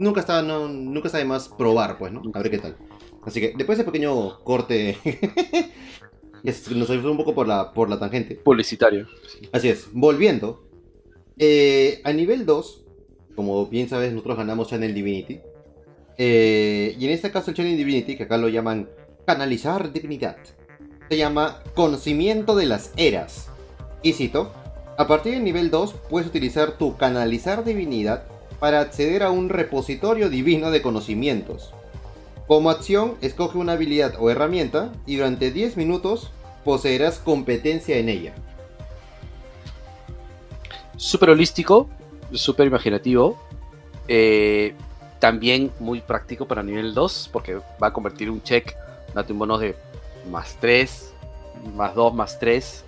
nunca 0.00 0.20
está, 0.20 0.42
no, 0.42 0.68
nunca 0.68 1.06
está 1.08 1.18
de 1.18 1.24
más 1.24 1.48
probar, 1.48 1.96
pues, 1.96 2.12
¿no? 2.12 2.22
A 2.34 2.38
ver 2.40 2.50
qué 2.50 2.58
tal. 2.58 2.76
Así 3.24 3.40
que 3.40 3.54
después 3.56 3.78
de 3.78 3.82
ese 3.82 3.90
pequeño 3.90 4.40
corte 4.44 4.98
nos 6.44 6.86
fue 6.86 7.10
un 7.10 7.16
poco 7.16 7.34
por 7.34 7.48
la, 7.48 7.72
por 7.72 7.88
la 7.88 7.98
tangente. 7.98 8.34
Publicitario. 8.34 9.08
Así 9.50 9.68
es. 9.70 9.88
Volviendo. 9.92 10.62
Eh, 11.38 12.00
a 12.04 12.12
nivel 12.12 12.44
2, 12.44 12.84
como 13.34 13.66
bien 13.66 13.88
sabes, 13.88 14.12
nosotros 14.12 14.36
ganamos 14.36 14.68
Channel 14.68 14.94
Divinity. 14.94 15.40
Eh, 16.18 16.94
y 16.98 17.04
en 17.06 17.10
este 17.10 17.32
caso 17.32 17.50
el 17.50 17.56
Channel 17.56 17.76
Divinity, 17.76 18.16
que 18.16 18.24
acá 18.24 18.36
lo 18.36 18.48
llaman 18.48 18.88
canalizar 19.26 19.92
divinidad, 19.92 20.36
se 21.08 21.16
llama 21.16 21.62
conocimiento 21.74 22.54
de 22.54 22.66
las 22.66 22.92
eras. 22.96 23.48
Y 24.02 24.12
cito, 24.12 24.52
a 24.98 25.08
partir 25.08 25.32
del 25.32 25.44
nivel 25.44 25.70
2 25.70 25.94
puedes 26.10 26.28
utilizar 26.28 26.76
tu 26.76 26.96
canalizar 26.96 27.64
divinidad 27.64 28.26
para 28.60 28.80
acceder 28.80 29.22
a 29.22 29.30
un 29.30 29.48
repositorio 29.48 30.28
divino 30.28 30.70
de 30.70 30.82
conocimientos 30.82 31.74
como 32.46 32.70
acción, 32.70 33.14
escoge 33.20 33.58
una 33.58 33.72
habilidad 33.72 34.14
o 34.18 34.30
herramienta 34.30 34.92
y 35.06 35.16
durante 35.16 35.50
10 35.50 35.76
minutos 35.76 36.30
poseerás 36.64 37.18
competencia 37.18 37.96
en 37.96 38.08
ella. 38.08 38.34
Súper 40.96 41.30
holístico, 41.30 41.88
súper 42.32 42.66
imaginativo. 42.66 43.38
Eh, 44.08 44.74
también 45.18 45.72
muy 45.80 46.00
práctico 46.00 46.46
para 46.46 46.62
nivel 46.62 46.92
2, 46.92 47.30
porque 47.32 47.58
va 47.82 47.88
a 47.88 47.92
convertir 47.92 48.30
un 48.30 48.42
check, 48.42 48.74
date 49.14 49.32
un 49.32 49.38
bono 49.38 49.58
de 49.58 49.74
más 50.30 50.56
3, 50.60 51.14
más 51.74 51.94
2, 51.94 52.14
más 52.14 52.38
3. 52.38 52.84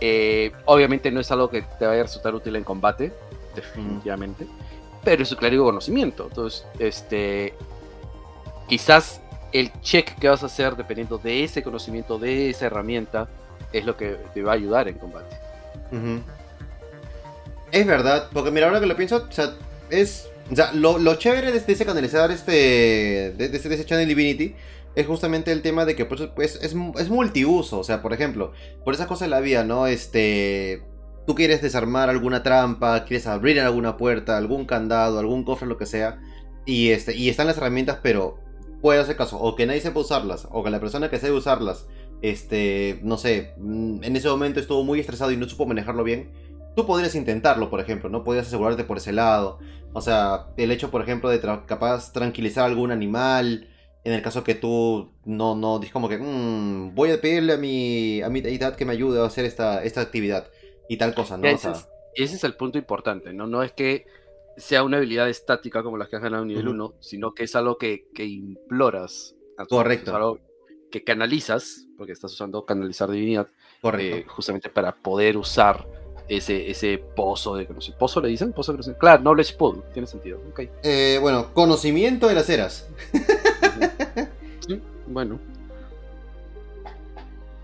Eh, 0.00 0.52
obviamente 0.64 1.10
no 1.10 1.20
es 1.20 1.30
algo 1.30 1.50
que 1.50 1.62
te 1.78 1.86
vaya 1.86 2.00
a 2.00 2.04
resultar 2.04 2.34
útil 2.34 2.56
en 2.56 2.64
combate, 2.64 3.12
definitivamente, 3.54 4.46
pero 5.04 5.22
es 5.22 5.30
un 5.32 5.38
claro 5.38 5.64
conocimiento. 5.64 6.26
Entonces, 6.28 6.66
este, 6.78 7.54
quizás 8.68 9.20
el 9.52 9.72
check 9.80 10.18
que 10.18 10.28
vas 10.28 10.42
a 10.42 10.46
hacer 10.46 10.76
dependiendo 10.76 11.18
de 11.18 11.44
ese 11.44 11.62
conocimiento, 11.62 12.18
de 12.18 12.50
esa 12.50 12.66
herramienta, 12.66 13.28
es 13.72 13.84
lo 13.84 13.96
que 13.96 14.16
te 14.34 14.42
va 14.42 14.52
a 14.52 14.54
ayudar 14.54 14.88
en 14.88 14.98
combate. 14.98 15.36
Es 17.72 17.86
verdad, 17.86 18.28
porque 18.32 18.50
mira, 18.50 18.66
ahora 18.66 18.80
que 18.80 18.86
lo 18.86 18.96
pienso, 18.96 19.26
o 19.28 19.32
sea, 19.32 19.54
es. 19.90 20.28
O 20.50 20.54
sea, 20.54 20.72
lo, 20.72 21.14
chévere 21.16 21.50
de, 21.50 21.58
ese 21.58 21.84
canalizar 21.84 22.30
este. 22.30 23.32
De, 23.36 23.50
ese 23.52 23.84
Channel 23.84 24.06
Divinity 24.06 24.54
es 24.94 25.06
justamente 25.06 25.50
el 25.52 25.60
tema 25.60 25.84
de 25.84 25.96
que 25.96 26.04
pues, 26.04 26.22
pues, 26.34 26.56
es, 26.62 26.74
es 26.98 27.08
multiuso. 27.08 27.80
O 27.80 27.84
sea, 27.84 28.02
por 28.02 28.12
ejemplo, 28.12 28.52
por 28.84 28.94
esa 28.94 29.06
cosa 29.06 29.24
de 29.24 29.30
la 29.30 29.40
vida, 29.40 29.64
¿no? 29.64 29.86
Este. 29.86 30.82
Tú 31.26 31.34
quieres 31.34 31.60
desarmar 31.60 32.08
alguna 32.08 32.44
trampa, 32.44 33.04
quieres 33.04 33.26
abrir 33.26 33.58
alguna 33.60 33.96
puerta, 33.96 34.36
algún 34.36 34.64
candado, 34.64 35.18
algún 35.18 35.42
cofre, 35.42 35.66
lo 35.66 35.76
que 35.76 35.86
sea. 35.86 36.20
Y, 36.64 36.90
este, 36.90 37.16
y 37.16 37.28
están 37.28 37.48
las 37.48 37.56
herramientas, 37.58 37.98
pero 38.00 38.38
puede 38.80 39.00
hacer 39.00 39.16
caso, 39.16 39.38
o 39.38 39.56
que 39.56 39.66
nadie 39.66 39.80
sepa 39.80 40.00
usarlas, 40.00 40.46
o 40.50 40.62
que 40.62 40.70
la 40.70 40.80
persona 40.80 41.10
que 41.10 41.18
sepa 41.18 41.34
usarlas, 41.34 41.86
este, 42.22 43.00
no 43.02 43.16
sé, 43.16 43.54
mm, 43.58 44.04
en 44.04 44.16
ese 44.16 44.28
momento 44.28 44.60
estuvo 44.60 44.84
muy 44.84 45.00
estresado 45.00 45.32
y 45.32 45.36
no 45.36 45.48
supo 45.48 45.66
manejarlo 45.66 46.04
bien, 46.04 46.30
tú 46.76 46.86
podrías 46.86 47.14
intentarlo, 47.14 47.70
por 47.70 47.80
ejemplo, 47.80 48.08
¿no? 48.08 48.22
Podrías 48.22 48.46
asegurarte 48.46 48.84
por 48.84 48.98
ese 48.98 49.12
lado. 49.12 49.58
O 49.94 50.02
sea, 50.02 50.48
el 50.58 50.70
hecho, 50.70 50.90
por 50.90 51.02
ejemplo, 51.02 51.30
de 51.30 51.40
capaz 51.40 52.12
tranquilizar 52.12 52.64
a 52.64 52.66
algún 52.66 52.92
animal, 52.92 53.68
en 54.04 54.12
el 54.12 54.22
caso 54.22 54.44
que 54.44 54.54
tú 54.54 55.10
no, 55.24 55.56
no, 55.56 55.78
dices 55.78 55.92
como 55.92 56.08
que, 56.08 56.18
mm, 56.18 56.94
voy 56.94 57.10
a 57.10 57.20
pedirle 57.20 57.54
a 57.54 57.56
mi, 57.56 58.20
a 58.22 58.28
mi 58.28 58.40
deidad 58.42 58.76
que 58.76 58.84
me 58.84 58.92
ayude 58.92 59.20
a 59.20 59.24
hacer 59.24 59.44
esta, 59.46 59.82
esta 59.82 60.00
actividad. 60.00 60.48
y 60.88 60.98
tal 60.98 61.14
cosa, 61.14 61.36
¿no? 61.36 61.48
Ese, 61.48 61.72
es, 61.72 61.88
ese 62.14 62.36
es 62.36 62.44
el 62.44 62.54
punto 62.54 62.78
importante, 62.78 63.32
¿no? 63.32 63.48
No 63.48 63.64
es 63.64 63.72
que 63.72 64.06
sea 64.56 64.82
una 64.84 64.96
habilidad 64.96 65.28
estática 65.28 65.82
como 65.82 65.96
las 65.98 66.08
que 66.08 66.16
has 66.16 66.22
ganado 66.22 66.42
en 66.42 66.48
nivel 66.48 66.68
1, 66.68 66.94
sino 67.00 67.34
que 67.34 67.44
es 67.44 67.54
algo 67.56 67.78
que, 67.78 68.08
que 68.14 68.24
imploras. 68.24 69.34
Correcto. 69.68 70.10
Es 70.10 70.16
algo 70.16 70.38
que 70.90 71.02
canalizas, 71.04 71.86
porque 71.96 72.12
estás 72.12 72.32
usando 72.32 72.64
canalizar 72.64 73.10
divinidad, 73.10 73.48
Correcto. 73.82 74.16
eh, 74.16 74.24
justamente 74.28 74.68
para 74.70 74.94
poder 74.96 75.36
usar 75.36 75.86
ese, 76.28 76.70
ese 76.70 76.98
pozo 76.98 77.56
de 77.56 77.66
conocimiento. 77.66 77.98
¿Pozo 77.98 78.20
le 78.20 78.28
dicen? 78.28 78.52
Pozo 78.52 78.72
de 78.72 78.76
conocimiento. 78.76 79.00
Claro, 79.00 79.22
Knowledge 79.22 79.54
Pool, 79.56 79.82
tiene 79.92 80.06
sentido. 80.06 80.40
ok. 80.50 80.60
Eh, 80.82 81.18
bueno, 81.20 81.52
conocimiento 81.54 82.28
de 82.28 82.34
las 82.34 82.48
eras. 82.50 82.88
Sí, 84.66 84.80
bueno. 85.06 85.38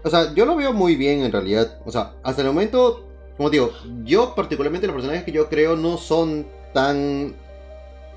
O 0.04 0.10
sea, 0.10 0.34
yo 0.34 0.44
lo 0.46 0.56
veo 0.56 0.72
muy 0.72 0.96
bien 0.96 1.22
en 1.22 1.32
realidad. 1.32 1.80
O 1.84 1.92
sea, 1.92 2.14
hasta 2.22 2.42
el 2.42 2.48
momento, 2.48 3.08
como 3.36 3.50
digo, 3.50 3.72
yo 4.04 4.34
particularmente 4.34 4.86
los 4.86 4.94
personajes 4.94 5.24
que 5.24 5.32
yo 5.32 5.48
creo 5.48 5.76
no 5.76 5.96
son 5.96 6.46
tan... 6.72 7.34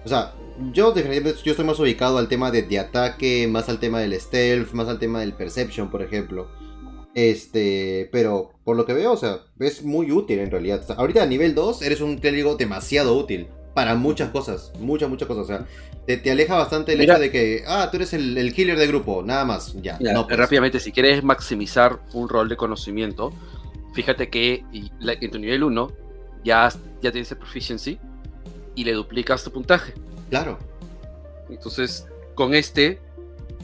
O 0.04 0.08
sea, 0.08 0.34
yo 0.72 0.92
definitivamente 0.92 1.42
yo 1.44 1.52
estoy 1.52 1.66
más 1.66 1.80
ubicado 1.80 2.18
al 2.20 2.28
tema 2.28 2.52
de, 2.52 2.62
de 2.64 2.78
ataque, 2.80 3.48
más 3.50 3.70
al 3.70 3.80
tema 3.80 4.00
del 4.00 4.20
stealth, 4.20 4.72
más 4.74 4.88
al 4.88 5.00
tema 5.00 5.20
del 5.22 5.34
perception, 5.34 5.90
por 5.90 6.02
ejemplo. 6.04 6.48
Este, 7.16 8.10
pero 8.12 8.52
por 8.64 8.76
lo 8.76 8.86
que 8.86 8.94
veo, 8.94 9.14
o 9.14 9.18
sea, 9.18 9.40
es 9.60 9.84
muy 9.84 10.12
útil 10.12 10.40
en 10.40 10.52
realidad. 10.52 10.82
O 10.84 10.88
sea, 10.88 10.96
ahorita 10.98 11.24
a 11.24 11.26
nivel 11.26 11.56
2 11.56 11.82
eres 11.82 12.02
un 12.02 12.18
clérigo 12.18 12.56
demasiado 12.56 13.18
útil 13.18 13.48
para 13.74 13.96
muchas 13.96 14.30
cosas, 14.30 14.72
muchas, 14.80 15.10
muchas 15.10 15.28
cosas. 15.28 15.44
O 15.44 15.48
sea, 15.48 15.66
te, 16.06 16.18
te 16.18 16.32
aleja 16.32 16.56
bastante 16.56 16.94
el 16.94 17.00
Mira. 17.00 17.14
hecho 17.14 17.22
de 17.22 17.32
que, 17.32 17.64
ah, 17.68 17.88
tú 17.90 17.98
eres 17.98 18.14
el, 18.14 18.38
el 18.38 18.54
healer 18.58 18.78
de 18.78 18.88
grupo, 18.88 19.24
nada 19.24 19.44
más, 19.46 19.74
ya. 19.82 19.98
Mira, 20.00 20.14
no, 20.14 20.28
pues. 20.28 20.38
rápidamente, 20.38 20.80
si 20.80 20.92
quieres 20.92 21.24
maximizar 21.24 22.00
un 22.14 22.30
rol 22.30 22.48
de 22.50 22.58
conocimiento, 22.58 23.34
fíjate 23.94 24.30
que 24.30 24.64
y 24.72 24.92
la- 25.00 25.14
en 25.14 25.32
tu 25.32 25.40
nivel 25.40 25.64
1 25.64 25.92
ya, 26.44 26.70
ya 27.02 27.12
tienes 27.12 27.32
el 27.32 27.38
proficiency 27.38 27.98
y 28.76 28.84
le 28.84 28.94
duplicas 28.94 29.44
tu 29.44 29.52
puntaje. 29.52 29.94
Claro, 30.30 30.58
Entonces, 31.50 32.08
con 32.34 32.54
este, 32.54 33.00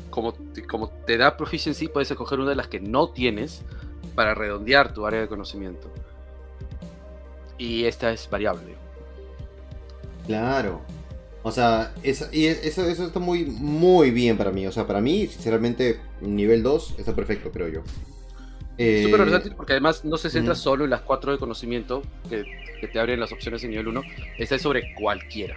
como 0.10 0.34
te, 0.34 0.64
como 0.66 0.90
te 0.90 1.18
da 1.18 1.36
proficiency, 1.38 1.88
puedes 1.88 2.10
escoger 2.12 2.40
una 2.40 2.50
de 2.50 2.56
las 2.56 2.68
que 2.68 2.80
no 2.80 3.10
tienes 3.10 3.62
para 4.16 4.34
redondear 4.36 4.94
tu 4.94 5.06
área 5.06 5.22
de 5.22 5.28
conocimiento. 5.28 5.90
Y 7.58 7.86
esta 7.86 8.12
es 8.12 8.30
variable. 8.30 8.76
claro. 10.26 10.82
O 11.44 11.52
sea, 11.52 11.92
es- 12.04 12.30
y 12.32 12.46
es- 12.46 12.64
eso, 12.64 12.86
eso 12.86 13.04
está 13.08 13.20
muy, 13.20 13.46
muy 13.46 14.12
bien 14.12 14.38
para 14.38 14.52
mí. 14.52 14.68
O 14.68 14.72
sea, 14.72 14.86
para 14.86 15.02
mí, 15.02 15.26
sinceramente, 15.26 16.00
nivel 16.22 16.62
2 16.62 16.94
está 17.00 17.16
perfecto, 17.16 17.50
creo 17.52 17.68
yo. 17.68 17.82
Eh, 18.78 19.04
Súper 19.04 19.22
versátil 19.22 19.54
porque 19.56 19.74
además 19.74 20.04
no 20.06 20.18
se 20.18 20.30
centra 20.30 20.56
solo 20.56 20.86
en 20.86 20.90
las 20.90 21.02
cuatro 21.02 21.32
de 21.32 21.38
conocimiento 21.38 22.02
que, 22.30 22.46
que 22.80 22.88
te 22.88 23.00
abren 23.00 23.20
las 23.20 23.32
opciones 23.32 23.64
en 23.64 23.72
nivel 23.72 23.90
1. 23.90 24.02
Esta 24.38 24.56
es 24.56 24.62
sobre 24.62 24.94
cualquiera. 24.96 25.56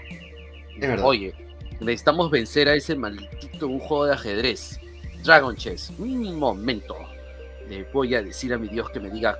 Es 0.74 0.80
verdad. 0.80 1.06
Oye, 1.06 1.34
necesitamos 1.80 2.30
vencer 2.30 2.68
a 2.68 2.74
ese 2.74 2.96
maldito 2.96 3.66
un 3.66 3.80
juego 3.80 4.06
de 4.06 4.14
ajedrez. 4.14 4.80
Dragon 5.22 5.56
Chess. 5.56 5.90
Un 5.98 6.38
momento. 6.38 6.96
Le 7.68 7.84
voy 7.84 8.14
a 8.14 8.22
decir 8.22 8.52
a 8.52 8.58
mi 8.58 8.68
Dios 8.68 8.90
que 8.90 9.00
me 9.00 9.10
diga 9.10 9.38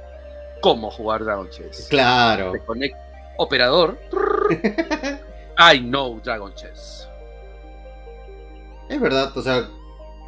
cómo 0.62 0.90
jugar 0.90 1.24
Dragon 1.24 1.48
Chess. 1.50 1.88
Claro. 1.90 2.52
Te 2.52 2.92
Operador. 3.37 3.98
I 5.58 5.80
know 5.80 6.20
Dragon 6.20 6.54
Chess. 6.54 7.08
Es 8.88 9.00
verdad, 9.00 9.37
o 9.37 9.42
sea, 9.42 9.68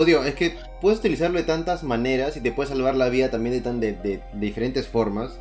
digo, 0.05 0.23
es 0.25 0.35
que 0.35 0.57
puedes 0.81 0.99
utilizarlo 0.99 1.39
de 1.39 1.45
tantas 1.45 1.83
maneras 1.83 2.37
y 2.37 2.41
te 2.41 2.53
puede 2.53 2.69
salvar 2.69 2.95
la 2.97 3.09
vida 3.09 3.31
también 3.31 3.55
de, 3.55 3.61
tan, 3.63 3.81
de, 3.81 3.93
de- 3.93 4.19
de 4.33 4.41
diferentes 4.41 4.87
formas. 4.87 5.39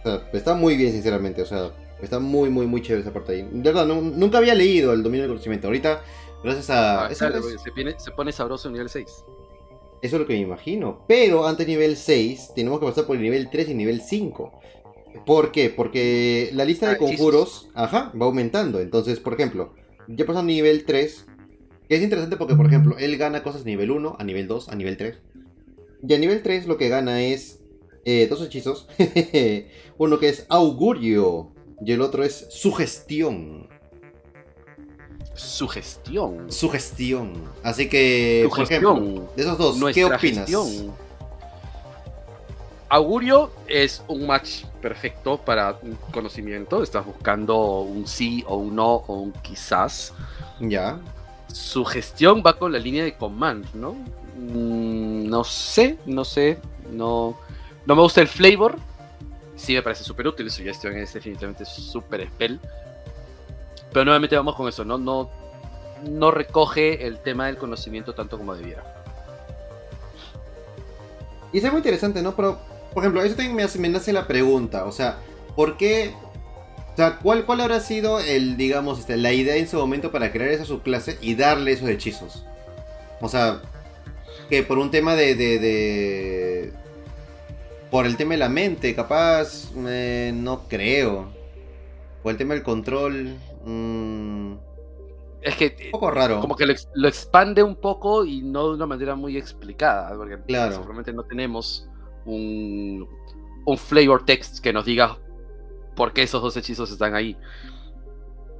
O 0.00 0.02
sea, 0.08 0.28
está 0.32 0.54
muy 0.54 0.76
bien, 0.76 0.92
sinceramente, 0.92 1.40
o 1.42 1.46
sea, 1.46 1.70
está 2.02 2.18
muy, 2.18 2.50
muy, 2.50 2.66
muy 2.66 2.82
chévere 2.82 3.02
esa 3.02 3.12
parte 3.12 3.32
ahí. 3.32 3.42
De 3.50 3.62
verdad, 3.72 3.86
no- 3.86 4.00
nunca 4.02 4.38
había 4.38 4.54
leído 4.54 4.92
el 4.92 5.02
dominio 5.02 5.22
del 5.22 5.30
conocimiento. 5.30 5.68
Ahorita, 5.68 6.02
gracias 6.44 6.70
a... 6.70 7.06
Ah, 7.06 7.10
eso, 7.10 7.26
claro, 7.26 7.38
es, 7.48 7.60
se, 7.62 7.70
viene- 7.70 7.94
se 7.98 8.10
pone 8.10 8.30
sabroso 8.32 8.68
en 8.68 8.74
nivel 8.74 8.88
6. 8.90 9.06
eso 10.02 10.16
es 10.16 10.20
lo 10.20 10.26
que 10.26 10.34
me 10.34 10.40
imagino. 10.40 11.04
Pero 11.08 11.46
antes 11.46 11.66
de 11.66 11.72
nivel 11.72 11.96
6, 11.96 12.52
tenemos 12.54 12.78
que 12.80 12.86
pasar 12.86 13.06
por 13.06 13.16
el 13.16 13.22
nivel 13.22 13.48
3 13.50 13.70
y 13.70 13.74
nivel 13.74 14.02
5. 14.02 14.52
¿Por 15.26 15.50
qué? 15.50 15.70
Porque 15.70 16.50
la 16.52 16.64
lista 16.64 16.86
de 16.88 16.94
Ah, 16.94 16.98
conjuros, 16.98 17.68
ajá, 17.74 18.12
va 18.20 18.26
aumentando. 18.26 18.78
Entonces, 18.80 19.18
por 19.18 19.34
ejemplo, 19.34 19.74
ya 20.06 20.24
a 20.28 20.42
nivel 20.42 20.84
3, 20.84 21.26
que 21.88 21.96
es 21.96 22.02
interesante 22.02 22.36
porque, 22.36 22.54
por 22.54 22.66
ejemplo, 22.66 22.98
él 22.98 23.16
gana 23.16 23.42
cosas 23.42 23.62
a 23.62 23.64
nivel 23.64 23.90
1, 23.90 24.16
a 24.18 24.24
nivel 24.24 24.46
2, 24.46 24.68
a 24.68 24.74
nivel 24.74 24.96
3. 24.96 25.16
Y 26.06 26.14
a 26.14 26.18
nivel 26.18 26.42
3 26.42 26.66
lo 26.66 26.76
que 26.76 26.88
gana 26.88 27.22
es 27.22 27.60
eh, 28.04 28.26
dos 28.28 28.42
hechizos. 28.42 28.86
Uno 29.98 30.18
que 30.18 30.28
es 30.28 30.46
augurio 30.48 31.50
y 31.84 31.92
el 31.92 32.02
otro 32.02 32.24
es 32.24 32.46
sugestión. 32.50 33.68
Sugestión. 35.34 36.50
Sugestión. 36.50 37.32
Así 37.62 37.88
que, 37.88 38.46
por 38.48 38.60
ejemplo, 38.60 39.30
de 39.36 39.42
esos 39.42 39.58
dos, 39.58 39.92
¿qué 39.94 40.04
opinas? 40.04 40.20
gestión. 40.20 40.92
Augurio 42.90 43.50
es 43.66 44.02
un 44.08 44.26
match 44.26 44.64
perfecto 44.80 45.38
para 45.38 45.78
un 45.82 45.96
conocimiento. 46.12 46.82
Estás 46.82 47.04
buscando 47.04 47.80
un 47.80 48.06
sí 48.06 48.44
o 48.46 48.56
un 48.56 48.74
no 48.74 48.94
o 48.94 49.14
un 49.20 49.32
quizás. 49.32 50.14
Ya. 50.60 50.98
Su 51.52 51.84
gestión 51.84 52.42
va 52.46 52.58
con 52.58 52.72
la 52.72 52.78
línea 52.78 53.04
de 53.04 53.16
command, 53.16 53.66
¿no? 53.74 53.92
Mm, 54.36 55.28
no 55.28 55.44
sé, 55.44 55.98
no 56.06 56.24
sé. 56.24 56.58
No, 56.90 57.38
no 57.86 57.96
me 57.96 58.02
gusta 58.02 58.20
el 58.20 58.28
flavor. 58.28 58.76
Sí 59.56 59.74
me 59.74 59.82
parece 59.82 60.04
súper 60.04 60.28
útil. 60.28 60.50
Su 60.50 60.62
gestión 60.62 60.96
es 60.96 61.12
definitivamente 61.12 61.64
súper 61.64 62.26
spell. 62.28 62.60
Pero 63.92 64.04
nuevamente 64.04 64.36
vamos 64.36 64.54
con 64.54 64.68
eso, 64.68 64.84
¿no? 64.84 64.98
No, 64.98 65.30
no 66.04 66.30
recoge 66.30 67.06
el 67.06 67.18
tema 67.18 67.46
del 67.46 67.56
conocimiento 67.56 68.14
tanto 68.14 68.38
como 68.38 68.54
debiera. 68.54 68.84
Y 71.52 71.58
es 71.58 71.64
muy 71.64 71.78
interesante, 71.78 72.22
¿no? 72.22 72.36
Pero, 72.36 72.58
por 72.92 73.02
ejemplo, 73.02 73.22
eso 73.22 73.34
también 73.34 73.56
me, 73.56 73.62
hace, 73.62 73.78
me 73.78 73.88
nace 73.88 74.12
la 74.12 74.26
pregunta, 74.26 74.84
o 74.84 74.92
sea, 74.92 75.18
¿por 75.56 75.76
qué? 75.76 76.14
O 76.98 77.00
sea, 77.00 77.18
¿cuál, 77.22 77.46
cuál 77.46 77.60
habrá 77.60 77.78
sido 77.78 78.18
el, 78.18 78.56
digamos, 78.56 78.98
este, 78.98 79.16
la 79.16 79.32
idea 79.32 79.54
en 79.54 79.68
su 79.68 79.76
momento 79.76 80.10
para 80.10 80.32
crear 80.32 80.50
esa 80.50 80.64
subclase 80.64 81.16
y 81.20 81.36
darle 81.36 81.70
esos 81.70 81.88
hechizos? 81.88 82.44
O 83.20 83.28
sea, 83.28 83.62
que 84.50 84.64
por 84.64 84.78
un 84.78 84.90
tema 84.90 85.14
de... 85.14 85.36
de, 85.36 85.58
de- 85.60 86.72
por 87.92 88.04
el 88.04 88.16
tema 88.16 88.32
de 88.32 88.38
la 88.38 88.48
mente, 88.48 88.96
capaz, 88.96 89.70
eh, 89.86 90.32
no 90.34 90.66
creo. 90.66 91.28
Por 92.24 92.32
el 92.32 92.36
tema 92.36 92.54
del 92.54 92.64
control, 92.64 93.36
mm, 93.64 93.68
un 93.68 94.60
Es 95.40 95.54
que 95.54 95.90
poco 95.92 96.10
raro. 96.10 96.40
como 96.40 96.56
que 96.56 96.66
lo 96.66 97.06
expande 97.08 97.62
un 97.62 97.76
poco 97.76 98.24
y 98.24 98.42
no 98.42 98.70
de 98.70 98.74
una 98.74 98.86
manera 98.86 99.14
muy 99.14 99.36
explicada, 99.36 100.16
porque 100.16 100.36
Claro. 100.48 100.72
seguramente 100.74 101.12
no 101.12 101.22
tenemos 101.22 101.86
un, 102.26 103.06
un 103.64 103.78
flavor 103.78 104.24
text 104.26 104.58
que 104.58 104.72
nos 104.72 104.84
diga 104.84 105.16
por 105.98 106.12
qué 106.12 106.22
esos 106.22 106.40
dos 106.40 106.56
hechizos 106.56 106.92
están 106.92 107.16
ahí. 107.16 107.36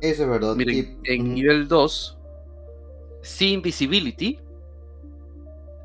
Eso 0.00 0.24
es 0.24 0.28
verdad. 0.28 0.56
Miren, 0.56 0.98
Y- 1.04 1.12
en 1.14 1.34
nivel 1.34 1.68
2, 1.68 2.18
sí 3.22 3.52
Invisibility 3.52 4.40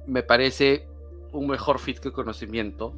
me 0.08 0.24
parece 0.24 0.88
un 1.32 1.46
mejor 1.48 1.78
fit 1.78 2.00
que 2.00 2.12
conocimiento. 2.12 2.96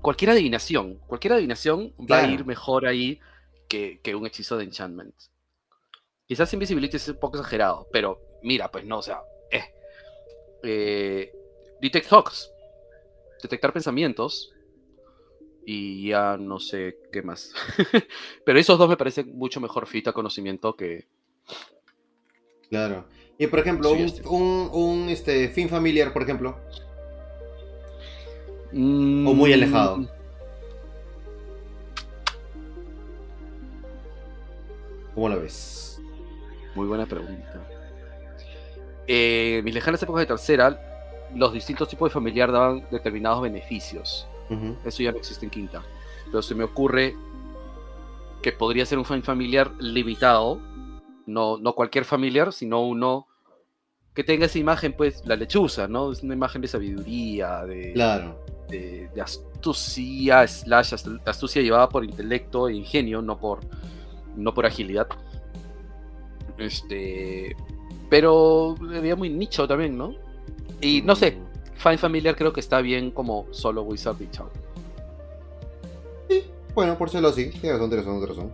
Cualquier 0.00 0.30
adivinación, 0.30 0.96
cualquier 1.06 1.34
adivinación 1.34 1.92
va 2.10 2.20
a 2.20 2.26
ir 2.26 2.46
mejor 2.46 2.86
ahí 2.86 3.20
que, 3.68 4.00
que 4.02 4.14
un 4.14 4.26
hechizo 4.26 4.56
de 4.56 4.64
enchantment. 4.64 5.14
Quizás 6.26 6.52
Invisibility 6.54 6.96
es 6.96 7.08
un 7.08 7.20
poco 7.20 7.36
exagerado, 7.36 7.86
pero 7.92 8.18
mira, 8.42 8.70
pues 8.70 8.86
no, 8.86 8.98
o 8.98 9.02
sea, 9.02 9.20
eh. 9.50 9.64
Eh, 10.62 11.32
Detect 11.82 12.08
Thoughts, 12.08 12.50
detectar 13.42 13.72
pensamientos 13.74 14.51
y 15.64 16.08
ya 16.08 16.36
no 16.36 16.58
sé 16.58 16.98
qué 17.12 17.22
más. 17.22 17.52
pero 18.44 18.58
esos 18.58 18.78
dos 18.78 18.88
me 18.88 18.96
parecen 18.96 19.36
mucho 19.36 19.60
mejor 19.60 19.86
fit 19.86 20.08
a 20.08 20.12
conocimiento 20.12 20.74
que, 20.76 21.06
Claro. 22.72 23.04
Y 23.36 23.46
por 23.48 23.58
ejemplo, 23.58 23.90
Sí, 23.90 23.96
un, 23.96 24.04
este. 24.06 24.28
un, 24.28 24.70
un, 24.72 25.08
este, 25.10 25.48
fin 25.50 25.68
familiar, 25.68 26.10
por 26.10 26.22
ejemplo. 26.22 26.56
O 28.72 28.76
muy 28.76 29.52
alejado. 29.52 30.08
¿Cómo 35.14 35.28
la 35.28 35.36
ves? 35.36 36.00
Muy 36.74 36.86
buena 36.86 37.04
pregunta. 37.04 37.68
Eh, 39.06 39.60
mis 39.64 39.74
lejanas 39.74 40.02
épocas 40.02 40.20
de 40.20 40.26
tercera, 40.26 41.28
los 41.34 41.52
distintos 41.52 41.90
tipos 41.90 42.08
de 42.08 42.14
familiar 42.14 42.50
daban 42.50 42.86
determinados 42.90 43.42
beneficios. 43.42 44.26
Eso 44.84 45.02
ya 45.02 45.12
no 45.12 45.18
existe 45.18 45.44
en 45.46 45.50
quinta. 45.50 45.82
Pero 46.26 46.42
se 46.42 46.54
me 46.54 46.64
ocurre 46.64 47.16
que 48.42 48.52
podría 48.52 48.86
ser 48.86 48.98
un 48.98 49.04
familiar 49.04 49.72
limitado. 49.78 50.60
No, 51.26 51.56
no 51.58 51.74
cualquier 51.74 52.04
familiar, 52.04 52.52
sino 52.52 52.84
uno 52.84 53.26
que 54.14 54.24
tenga 54.24 54.46
esa 54.46 54.58
imagen, 54.58 54.92
pues, 54.92 55.22
la 55.24 55.36
lechuza, 55.36 55.88
¿no? 55.88 56.12
Es 56.12 56.22
una 56.22 56.34
imagen 56.34 56.60
de 56.60 56.68
sabiduría, 56.68 57.64
de, 57.64 57.92
Claro. 57.94 58.44
de, 58.68 59.08
astucia, 59.22 60.46
slash 60.46 60.94
astucia 61.24 61.62
llevada 61.62 61.88
por 61.88 62.04
intelecto 62.04 62.68
e 62.68 62.74
ingenio, 62.74 63.22
no 63.22 63.38
por, 63.38 63.60
no 64.36 64.52
por 64.52 64.66
agilidad. 64.66 65.06
Este, 66.58 67.56
pero 68.10 68.74
había 68.94 69.16
muy 69.16 69.30
nicho 69.30 69.66
también, 69.66 69.96
¿no? 69.96 70.14
Y 70.80 71.00
no 71.02 71.16
sé, 71.16 71.38
Fine 71.82 71.98
Familiar 71.98 72.36
creo 72.36 72.52
que 72.52 72.60
está 72.60 72.80
bien 72.80 73.10
como 73.10 73.48
solo 73.50 73.82
Wizard 73.82 74.20
y 74.20 74.30
chao. 74.30 74.48
Sí, 76.28 76.44
bueno, 76.74 76.96
por 76.96 77.10
serlo 77.10 77.28
así, 77.28 77.50
tienes 77.50 77.72
razón, 77.72 77.90
tienes 77.90 78.06
razón, 78.06 78.20
tienes 78.20 78.36
razón. 78.36 78.52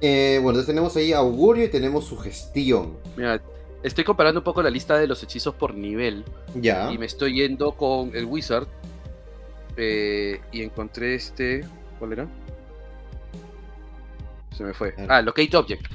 Eh, 0.00 0.38
bueno, 0.42 0.58
entonces 0.58 0.66
tenemos 0.66 0.96
ahí 0.96 1.12
augurio 1.12 1.64
y 1.64 1.68
tenemos 1.68 2.06
sugestión. 2.06 2.96
Mira, 3.16 3.40
estoy 3.84 4.02
comparando 4.02 4.40
un 4.40 4.44
poco 4.44 4.62
la 4.62 4.70
lista 4.70 4.98
de 4.98 5.06
los 5.06 5.22
hechizos 5.22 5.54
por 5.54 5.74
nivel. 5.74 6.24
Ya. 6.56 6.90
Y 6.90 6.98
me 6.98 7.06
estoy 7.06 7.34
yendo 7.34 7.72
con 7.72 8.14
el 8.16 8.24
Wizard. 8.24 8.66
Eh, 9.76 10.40
y 10.50 10.62
encontré 10.62 11.14
este. 11.14 11.64
¿Cuál 12.00 12.12
era? 12.14 12.28
Se 14.56 14.64
me 14.64 14.74
fue. 14.74 14.92
Ah, 15.08 15.22
Locate 15.22 15.56
Object. 15.56 15.86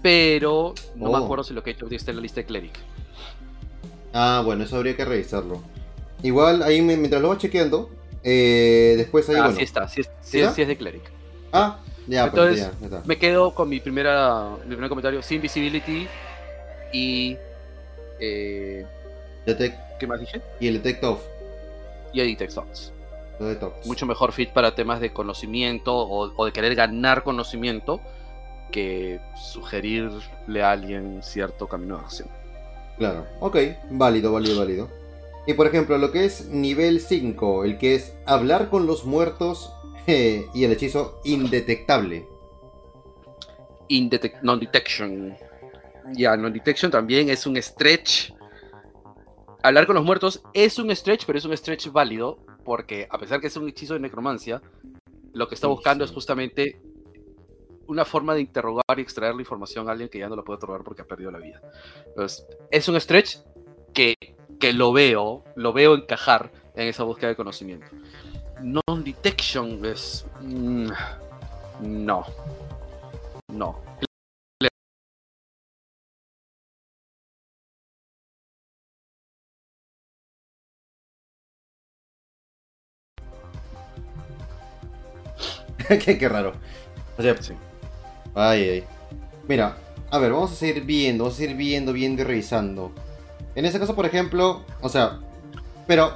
Pero 0.00 0.74
no 0.94 1.10
me 1.10 1.18
oh. 1.18 1.24
acuerdo 1.24 1.42
si 1.42 1.54
Locate 1.54 1.84
Object 1.84 2.00
está 2.00 2.10
en 2.12 2.16
la 2.18 2.22
lista 2.22 2.40
de 2.40 2.46
Cleric. 2.46 2.78
Ah, 4.12 4.42
bueno, 4.44 4.64
eso 4.64 4.76
habría 4.76 4.96
que 4.96 5.04
revisarlo. 5.04 5.62
Igual 6.22 6.62
ahí 6.62 6.80
mientras 6.82 7.20
lo 7.20 7.28
va 7.28 7.38
chequeando, 7.38 7.90
eh, 8.22 8.94
después 8.96 9.28
ahí. 9.28 9.36
Ah, 9.40 9.52
sí 9.52 9.62
está, 9.62 9.88
sí, 9.88 10.02
sí, 10.20 10.40
es 10.40 10.56
de 10.56 10.76
Cleric. 10.76 11.10
Ah, 11.52 11.78
ya, 12.06 12.30
pues, 12.30 12.60
Entonces, 12.60 13.06
me 13.06 13.18
quedo 13.18 13.54
con 13.54 13.68
mi 13.68 13.80
primera 13.80 14.50
mi 14.64 14.74
primer 14.74 14.88
comentario: 14.88 15.22
Sin 15.22 15.40
Visibility 15.40 16.06
y. 16.92 17.36
Eh, 18.20 18.86
¿Qué 19.98 20.06
más 20.06 20.20
dije? 20.20 20.40
Y 20.60 20.68
el 20.68 20.74
Detect 20.74 21.02
Off. 21.04 21.22
Y 22.12 22.20
el 22.20 22.28
Detect 22.28 22.54
Thoughts. 22.54 22.92
Mucho 23.84 24.06
mejor 24.06 24.32
fit 24.32 24.50
para 24.50 24.74
temas 24.74 25.00
de 25.00 25.12
conocimiento 25.12 25.96
o, 25.96 26.44
de 26.44 26.52
querer 26.52 26.74
ganar 26.74 27.24
conocimiento 27.24 28.00
que 28.70 29.20
sugerirle 29.36 30.62
a 30.62 30.70
alguien 30.70 31.22
cierto 31.22 31.66
camino 31.66 31.98
de 31.98 32.04
acción. 32.04 32.28
Claro, 32.98 33.26
ok, 33.40 33.56
válido, 33.90 34.32
válido, 34.32 34.58
válido. 34.58 34.88
Y 35.46 35.54
por 35.54 35.66
ejemplo, 35.66 35.98
lo 35.98 36.12
que 36.12 36.24
es 36.24 36.48
nivel 36.48 37.00
5, 37.00 37.64
el 37.64 37.78
que 37.78 37.94
es 37.94 38.14
hablar 38.26 38.70
con 38.70 38.86
los 38.86 39.04
muertos 39.04 39.72
eh, 40.06 40.46
y 40.54 40.64
el 40.64 40.72
hechizo 40.72 41.20
indetectable. 41.24 42.26
non-detection. 44.42 45.36
Ya, 46.14 46.36
non-detection 46.36 46.90
también 46.90 47.28
es 47.28 47.46
un 47.46 47.60
stretch. 47.60 48.32
Hablar 49.62 49.86
con 49.86 49.94
los 49.94 50.04
muertos 50.04 50.42
es 50.54 50.78
un 50.78 50.94
stretch, 50.94 51.24
pero 51.24 51.38
es 51.38 51.44
un 51.44 51.56
stretch 51.56 51.90
válido 51.90 52.38
porque 52.64 53.06
a 53.10 53.18
pesar 53.18 53.40
que 53.40 53.48
es 53.48 53.56
un 53.56 53.68
hechizo 53.68 53.94
de 53.94 54.00
necromancia, 54.00 54.62
lo 55.32 55.48
que 55.48 55.54
está 55.54 55.66
buscando 55.66 56.04
es 56.04 56.10
justamente 56.10 56.80
una 57.86 58.04
forma 58.04 58.34
de 58.34 58.40
interrogar 58.40 58.98
y 58.98 59.02
extraer 59.02 59.34
la 59.34 59.42
información 59.42 59.88
a 59.88 59.92
alguien 59.92 60.08
que 60.08 60.18
ya 60.18 60.28
no 60.28 60.36
lo 60.36 60.44
puede 60.44 60.56
otorgar 60.56 60.82
porque 60.82 61.02
ha 61.02 61.06
perdido 61.06 61.30
la 61.30 61.38
vida. 61.38 61.60
Entonces, 62.06 62.46
es 62.70 62.88
un 62.88 63.00
stretch 63.00 63.38
que, 63.92 64.14
que 64.60 64.72
lo 64.72 64.92
veo, 64.92 65.44
lo 65.54 65.72
veo 65.72 65.94
encajar 65.94 66.50
en 66.74 66.88
esa 66.88 67.04
búsqueda 67.04 67.30
de 67.30 67.36
conocimiento. 67.36 67.86
Non-detection 68.60 69.84
es... 69.84 70.26
Mm, 70.40 70.90
no. 71.80 72.24
No. 73.48 73.92
qué, 86.18 86.28
raro. 86.28 86.52
O 87.18 87.22
sea, 87.22 87.40
sí. 87.42 87.54
Ay, 88.34 88.68
ay. 88.68 88.84
Mira, 89.48 89.76
a 90.10 90.18
ver, 90.18 90.32
vamos 90.32 90.52
a 90.52 90.54
seguir 90.54 90.82
viendo, 90.84 91.24
vamos 91.24 91.36
a 91.36 91.40
seguir 91.40 91.56
viendo, 91.56 91.92
viendo 91.92 92.22
y 92.22 92.24
revisando. 92.24 92.92
En 93.54 93.64
este 93.64 93.78
caso, 93.78 93.94
por 93.94 94.06
ejemplo, 94.06 94.64
o 94.80 94.88
sea, 94.88 95.20
pero, 95.86 96.12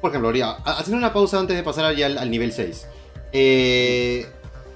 por 0.00 0.10
ejemplo, 0.10 0.32
haciendo 0.64 0.98
una 0.98 1.12
pausa 1.12 1.38
antes 1.38 1.56
de 1.56 1.62
pasar 1.62 1.94
ya 1.94 2.06
al, 2.06 2.30
nivel 2.30 2.52
6. 2.52 2.86
Eh, 3.32 4.26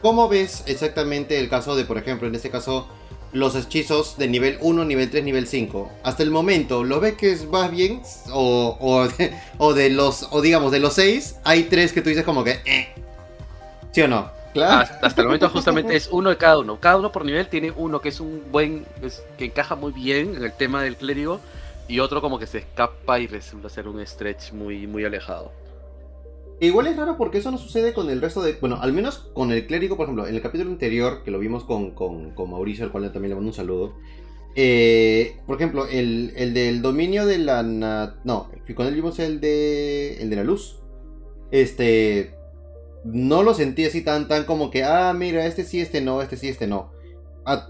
¿Cómo 0.03 0.29
ves 0.29 0.63
exactamente 0.67 1.39
el 1.39 1.49
caso 1.49 1.75
de, 1.75 1.85
por 1.85 1.99
ejemplo, 1.99 2.29
en 2.29 2.35
este 2.35 2.51
caso, 2.51 2.87
los 3.33 3.57
hechizos 3.57 4.17
de 4.19 4.29
nivel 4.29 4.59
1, 4.61 4.85
nivel 4.85 5.11
3, 5.11 5.25
nivel 5.25 5.47
5? 5.49 5.91
Hasta 6.05 6.23
el 6.23 6.31
momento, 6.31 6.85
¿lo 6.85 7.01
ves 7.01 7.15
que 7.15 7.35
va 7.47 7.69
bien? 7.69 8.03
O, 8.33 8.77
o, 9.59 9.75
de, 9.75 9.91
los, 9.91 10.29
o 10.31 10.41
digamos, 10.43 10.71
de 10.71 10.81
los 10.81 10.95
6, 10.95 11.37
hay 11.45 11.65
3 11.65 11.93
que 11.93 12.03
tú 12.03 12.11
dices 12.11 12.25
como 12.25 12.45
que... 12.45 12.61
Eh, 12.65 12.89
¿Sí 13.93 14.03
o 14.03 14.09
no? 14.09 14.36
Claro. 14.57 14.89
Hasta, 15.03 15.21
el 15.21 15.27
momento 15.27 15.51
justamente 15.51 15.95
es 15.95 16.09
uno 16.11 16.31
de 16.31 16.39
cada 16.39 16.59
uno. 16.59 16.81
Cada 16.81 16.97
uno 16.97 17.13
por 17.13 17.25
nivel 17.25 17.49
tiene 17.49 17.71
uno 17.71 18.01
que 18.01 18.09
es 18.09 18.21
un 18.21 18.43
buen, 18.51 18.87
que 19.37 19.45
encaja 19.45 19.75
muy 19.75 19.93
bien 19.93 20.35
en 20.35 20.45
el 20.45 20.53
tema 20.53 20.83
del 20.83 20.97
clérigo 20.97 21.41
y 21.89 22.01
otro 22.01 22.23
como 22.23 22.39
que 22.39 22.47
se 22.47 22.59
escapa 22.59 23.21
y 23.21 23.27
resulta 23.27 23.69
ser 23.69 23.87
un 23.87 24.05
stretch 24.05 24.53
muy, 24.53 24.87
muy 24.87 25.05
alejado. 25.05 25.53
Igual 26.59 26.87
es 26.87 26.97
raro 26.97 27.19
porque 27.19 27.39
eso 27.39 27.51
no 27.51 27.59
sucede 27.59 27.93
con 27.93 28.09
el 28.09 28.23
resto 28.23 28.43
de. 28.43 28.55
Bueno, 28.55 28.79
al 28.81 28.95
menos 28.95 29.19
con 29.35 29.53
el 29.53 29.67
clérigo, 29.67 29.97
por 29.97 30.05
ejemplo, 30.05 30.27
en 30.27 30.35
el 30.35 30.41
capítulo 30.41 30.71
anterior 30.71 31.23
que 31.23 31.31
lo 31.31 31.39
vimos 31.39 31.65
con, 31.65 31.91
con, 31.91 32.33
Mauricio, 32.51 32.85
al 32.85 32.93
cual 32.93 33.13
también 33.13 33.31
le 33.31 33.35
mando 33.35 33.51
un 33.51 33.55
saludo. 33.55 33.95
Eh, 34.55 35.37
por 35.47 35.57
ejemplo, 35.57 35.87
el, 35.87 36.33
el, 36.35 36.55
del 36.55 36.81
dominio 36.81 37.27
de 37.27 37.39
la. 37.39 37.63
No, 37.63 38.49
con 38.75 38.87
él 38.87 38.95
vimos 38.95 39.19
el 39.19 39.39
de. 39.41 40.17
El 40.23 40.31
de 40.31 40.37
la 40.37 40.45
luz. 40.45 40.79
Este 41.51 42.36
no 43.07 43.43
lo 43.43 43.55
sentí 43.55 43.85
así 43.85 44.03
tan, 44.03 44.29
tan 44.29 44.45
como 44.45 44.71
que, 44.71 44.83
ah, 44.85 45.13
mira, 45.15 45.47
este 45.47 45.65
sí, 45.65 45.81
este 45.81 46.01
no, 46.01 46.23
este 46.23 46.37
sí, 46.37 46.49
este 46.49 46.67
no. 46.67 46.93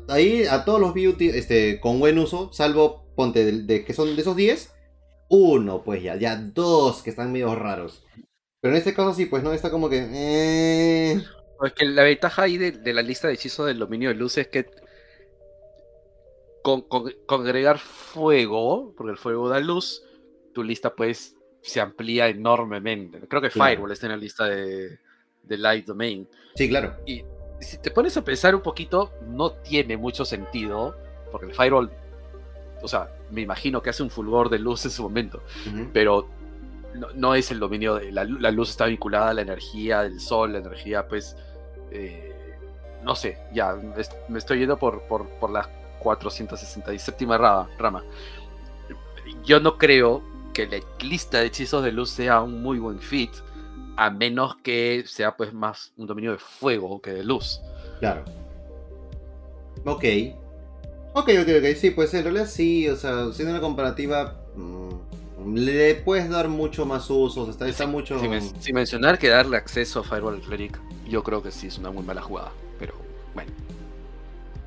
ahí 0.09 0.44
a 0.46 0.64
todos 0.64 0.81
los 0.81 0.94
vi 0.94 1.14
este, 1.20 1.81
con 1.81 2.01
buen 2.01 2.18
uso, 2.18 2.53
salvo, 2.53 3.07
ponte, 3.14 3.44
de, 3.44 3.85
que 3.85 3.92
son 3.92 4.14
de 4.16 4.22
esos 4.22 4.37
10, 4.37 4.75
uno, 5.29 5.83
pues 5.85 6.03
ya, 6.03 6.16
ya 6.16 6.37
dos 6.37 7.03
que 7.03 7.11
están 7.11 7.33
medio 7.33 7.55
raros. 7.55 8.03
Pero 8.61 8.75
en 8.75 8.79
este 8.79 8.94
caso 8.94 9.14
sí, 9.14 9.27
pues 9.27 9.42
no, 9.42 9.53
está 9.53 9.70
como 9.70 9.88
que... 9.88 10.07
Eh... 10.11 11.22
Es 11.64 11.72
que 11.72 11.87
la 11.87 12.03
ventaja 12.03 12.42
ahí 12.42 12.59
de, 12.59 12.92
la 12.92 13.03
lista 13.03 13.29
de 13.29 13.35
hechizos 13.35 13.66
del 13.66 13.79
dominio 13.79 14.11
de 14.11 14.14
luz 14.14 14.37
es 14.38 14.49
que 14.49 14.66
con, 16.62 16.85
agregar 17.29 17.79
fuego, 17.79 18.94
porque 18.96 19.12
el 19.12 19.18
fuego 19.18 19.49
da 19.49 19.61
luz, 19.61 20.03
tu 20.53 20.62
lista 20.62 20.94
pues 20.94 21.35
se 21.62 21.81
amplía 21.81 22.29
enormemente. 22.29 23.20
Creo 23.29 23.40
que 23.40 23.51
Fireball 23.51 23.92
está 23.92 24.07
en 24.07 24.12
la 24.12 24.18
lista 24.18 24.46
de, 24.46 24.99
de 25.47 25.59
Light 25.59 25.87
Domain. 25.87 26.29
Sí, 26.55 26.69
claro. 26.69 26.95
Y 27.07 27.25
si 27.61 27.79
te 27.79 27.91
pones 27.91 28.17
a 28.17 28.25
pensar 28.25 28.55
un 28.55 28.63
poquito, 28.63 29.13
no 29.27 29.53
tiene 29.53 29.97
mucho 29.97 30.25
sentido, 30.25 30.97
porque 31.31 31.47
el 31.47 31.55
Firewall, 31.55 31.91
o 32.83 32.89
sea, 32.89 33.11
me 33.31 33.41
imagino 33.41 33.83
que 33.83 33.91
hace 33.91 34.03
un 34.03 34.11
fulgor 34.11 34.51
de 34.51 34.59
luz 34.59 34.85
en 34.85 34.91
su 34.91 35.03
momento, 35.03 35.43
pero 35.93 36.29
no, 37.15 37.35
es 37.35 37.51
el 37.51 37.59
dominio 37.59 37.95
de 37.95 38.13
la, 38.13 38.25
luz 38.25 38.71
está 38.71 38.87
vinculada 38.87 39.31
a 39.31 39.35
la 39.35 39.43
energía 39.43 40.03
del 40.03 40.21
sol, 40.21 40.53
la 40.53 40.59
energía, 40.59 41.07
pues, 41.09 41.37
eh, 41.91 42.35
no 43.03 43.15
sé, 43.15 43.39
ya, 43.53 43.77
me 44.29 44.39
estoy 44.39 44.61
yendo 44.61 44.79
por, 44.79 45.03
por, 45.03 45.29
por 45.39 45.51
la 45.51 45.69
467 45.99 47.27
rama, 47.27 47.69
rama. 47.79 48.05
Yo 49.45 49.61
no 49.61 49.77
creo 49.77 50.23
que 50.53 50.67
la 50.67 50.79
lista 51.01 51.39
de 51.39 51.47
hechizos 51.47 51.85
de 51.85 51.93
luz 51.93 52.11
sea 52.11 52.41
un 52.41 52.63
muy 52.63 52.79
buen 52.79 52.99
fit 52.99 53.31
a 53.97 54.11
menos 54.11 54.57
que 54.57 55.05
sea 55.07 55.37
pues 55.37 55.53
más 55.53 55.93
un 55.97 56.07
dominio 56.07 56.33
de 56.33 56.39
fuego 56.39 57.01
que 57.01 57.13
de 57.13 57.25
luz. 57.25 57.61
Claro. 57.99 58.25
Ok. 59.85 60.05
Ok, 61.15 61.31
ok, 61.41 61.49
ok. 61.59 61.77
Sí, 61.77 61.91
pues 61.91 62.13
en 62.15 62.25
realidad 62.25 62.47
sí, 62.47 62.89
o 62.89 62.97
sea, 62.97 63.33
siendo 63.33 63.53
una 63.53 63.61
comparativa, 63.61 64.37
mm, 64.55 65.55
le 65.55 65.95
puedes 65.95 66.29
dar 66.29 66.49
mucho 66.49 66.85
más 66.85 67.09
usos, 67.09 67.49
está, 67.49 67.67
está 67.69 67.87
mucho... 67.87 68.21
Sin, 68.61 68.75
mencionar 68.75 69.19
que 69.19 69.29
darle 69.29 69.57
acceso 69.57 70.01
a 70.01 70.05
Firewall 70.05 70.41
Cleric, 70.41 70.79
yo 71.09 71.23
creo 71.23 71.43
que 71.43 71.51
sí 71.51 71.69
es 71.69 71.79
una 71.79 71.91
muy 71.91 72.05
mala 72.05 72.21
jugada, 72.21 72.53
pero 72.79 72.95
bueno. 73.35 73.51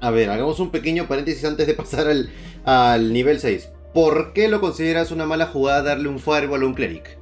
A 0.02 0.10
ver, 0.10 0.30
hagamos 0.32 0.60
un 0.60 0.72
pequeño 0.72 1.08
paréntesis 1.08 1.46
antes 1.46 1.68
de 1.68 1.74
pasar 1.76 2.08
al, 2.08 2.32
al 2.66 3.14
nivel 3.14 3.40
6. 3.40 3.70
¿Por 3.94 4.34
qué 4.34 4.48
lo 4.48 4.60
consideras 4.62 5.12
una 5.12 5.26
mala 5.28 5.48
jugada 5.48 5.84
darle 5.84 6.10
un 6.10 6.20
Firewall 6.20 6.64
a 6.64 6.66
un 6.66 6.74
Cleric? 6.74 7.19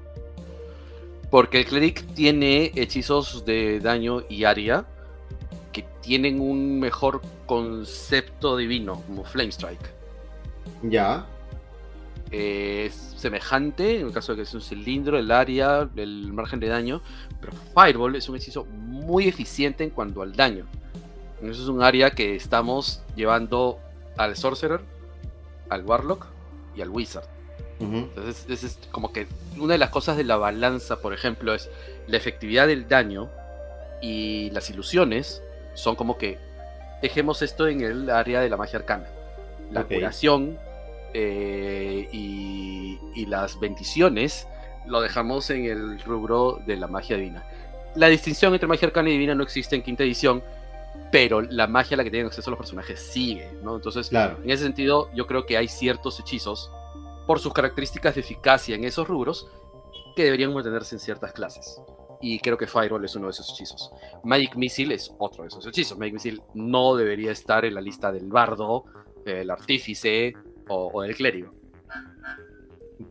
Porque 1.30 1.60
el 1.60 1.66
cleric 1.66 2.06
tiene 2.14 2.72
hechizos 2.76 3.46
de 3.46 3.80
daño 3.80 4.24
y 4.30 4.46
área 4.46 4.86
que 5.74 5.86
tienen 6.02 6.40
un 6.40 6.80
mejor 6.80 7.22
concepto 7.46 8.56
divino, 8.56 9.02
como 9.08 9.24
Flame 9.24 9.50
Strike. 9.50 9.94
Ya. 10.84 11.26
es 12.32 12.94
semejante, 13.18 14.00
en 14.00 14.08
el 14.08 14.14
caso 14.14 14.34
de 14.34 14.38
que 14.38 14.42
es 14.44 14.54
un 14.54 14.62
cilindro, 14.62 15.18
el 15.18 15.32
área, 15.32 15.90
el 15.96 16.32
margen 16.34 16.60
de 16.60 16.68
daño, 16.68 17.02
pero 17.40 17.54
Fireball 17.74 18.16
es 18.16 18.30
un 18.30 18.36
hechizo 18.36 18.66
muy 18.66 19.28
eficiente 19.28 19.84
en 19.84 19.90
cuanto 19.90 20.22
al 20.22 20.36
daño. 20.36 20.66
Eso 21.42 21.64
es 21.64 21.68
un 21.68 21.84
área 21.84 22.12
que 22.12 22.36
estamos 22.36 23.04
llevando 23.16 23.80
al 24.18 24.36
Sorcerer, 24.36 24.82
al 25.70 25.86
Warlock 25.86 26.28
y 26.76 26.82
al 26.82 26.90
Wizard. 26.90 27.37
Entonces, 27.80 28.64
es 28.64 28.80
como 28.92 29.14
que 29.14 29.28
una 29.58 29.74
de 29.74 29.78
las 29.78 29.90
cosas 29.90 30.18
de 30.18 30.24
la 30.24 30.38
balanza, 30.38 31.00
por 31.00 31.14
ejemplo, 31.14 31.54
es 31.54 31.70
la 32.08 32.18
efectividad 32.18 32.68
del 32.68 32.88
daño 32.88 33.30
y 34.02 34.50
las 34.52 34.70
ilusiones 34.70 35.42
son 35.74 35.96
como 35.96 36.18
que 36.18 36.40
dejemos 37.02 37.42
esto 37.42 37.68
en 37.68 37.82
el 37.82 38.10
área 38.10 38.42
de 38.42 38.50
la 38.50 38.58
magia 38.58 38.80
arcana. 38.80 39.08
La 39.72 39.84
curación 39.84 40.58
eh, 41.14 42.08
y, 42.12 42.98
y, 43.16 43.26
las 43.26 43.60
bendiciones 43.60 44.48
lo 44.86 45.02
dejamos 45.02 45.50
en 45.50 45.66
el 45.66 46.00
rubro 46.02 46.62
de 46.66 46.78
la 46.78 46.88
magia 46.88 47.18
divina. 47.18 47.44
La 47.96 48.08
distinción 48.08 48.54
entre 48.54 48.68
magia 48.68 48.88
arcana 48.88 49.10
y 49.10 49.14
divina 49.14 49.36
no 49.36 49.44
existe 49.44 49.76
en 49.76 49.82
quinta 49.82 50.04
edición, 50.04 50.42
pero 51.12 51.42
la 51.42 51.68
magia 51.68 51.96
a 51.96 51.98
la 51.98 52.04
que 52.04 52.12
tienen 52.12 52.28
acceso 52.28 52.50
los 52.50 52.58
personajes 52.58 53.00
sigue, 53.00 53.50
¿no? 53.64 53.76
Entonces, 53.76 54.12
en 54.12 54.50
ese 54.50 54.64
sentido, 54.64 55.10
yo 55.14 55.28
creo 55.28 55.46
que 55.46 55.58
hay 55.58 55.68
ciertos 55.68 56.20
hechizos, 56.20 56.72
por 57.28 57.40
sus 57.40 57.54
características 57.54 58.16
de 58.16 58.22
eficacia 58.22 58.76
en 58.76 58.86
esos 58.86 59.08
rubros, 59.08 59.48
que 60.16 60.24
deberían 60.24 60.54
mantenerse 60.54 60.96
en 60.96 61.00
ciertas 61.00 61.34
clases. 61.34 61.80
Y 62.22 62.40
creo 62.40 62.58
que 62.58 62.66
Fireball 62.66 63.06
es 63.06 63.16
uno 63.16 63.28
de 63.28 63.32
esos 63.32 63.52
hechizos. 63.52 63.92
Magic 64.24 64.56
Missile 64.56 64.96
es 64.96 65.14
otro 65.20 65.44
de 65.44 65.50
esos 65.50 65.68
hechizos. 65.68 65.98
Magic 65.98 66.14
Missile 66.14 66.42
no 66.56 66.96
debería 66.96 67.32
estar 67.32 67.66
en 67.66 67.76
la 67.76 67.82
lista 67.82 68.12
del 68.12 68.28
bardo, 68.32 68.86
del 69.24 69.52
artífice 69.52 70.34
o, 70.68 71.04
del 71.04 71.16
clérigo. 71.16 71.54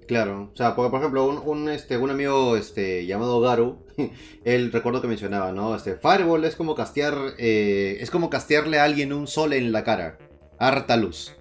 Claro, 0.09 0.51
o 0.53 0.57
sea, 0.57 0.75
porque 0.75 0.91
por 0.91 0.99
ejemplo, 0.99 1.27
un, 1.27 1.69
este, 1.69 1.97
un 1.97 2.11
amigo 2.11 2.57
este, 2.57 3.07
llamado 3.07 3.41
Garu, 3.41 3.79
él 4.45 4.73
recuerdo 4.73 5.01
que 5.01 5.07
mencionaba, 5.07 5.53
¿no? 5.53 5.77
Este, 5.77 5.95
Fireball 5.95 6.45
es 6.45 6.57
como 6.57 6.75
castear, 6.75 7.15
eh, 7.39 7.99
es 8.01 8.11
como 8.11 8.29
castearle 8.29 8.81
a 8.81 8.85
alguien 8.85 9.13
un 9.13 9.29
sol 9.29 9.53
en 9.53 9.71
la 9.71 9.85
cara. 9.85 10.19
Harta 10.59 10.97
luz. 10.97 11.37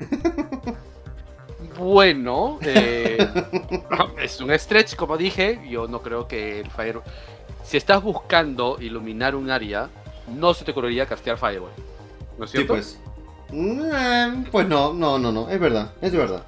Bueno, 1.78 2.58
eh, 2.62 3.18
es 4.22 4.40
un 4.40 4.56
stretch, 4.58 4.96
como 4.96 5.16
dije. 5.16 5.60
Yo 5.68 5.86
no 5.88 6.02
creo 6.02 6.28
que 6.28 6.60
el 6.60 6.70
Fireball. 6.70 7.02
Si 7.64 7.76
estás 7.76 8.02
buscando 8.02 8.76
iluminar 8.80 9.34
un 9.34 9.50
área, 9.50 9.88
no 10.28 10.54
se 10.54 10.64
te 10.64 10.70
ocurriría 10.70 11.06
castear 11.06 11.38
Fireball. 11.38 11.72
¿No 12.38 12.44
es 12.44 12.50
cierto? 12.50 12.76
Sí, 12.76 12.82
pues. 12.82 13.00
Mm, 13.50 14.44
pues 14.50 14.68
no, 14.68 14.92
no, 14.92 15.18
no, 15.18 15.32
no. 15.32 15.48
Es 15.48 15.60
verdad, 15.60 15.92
es 16.00 16.12
verdad. 16.12 16.44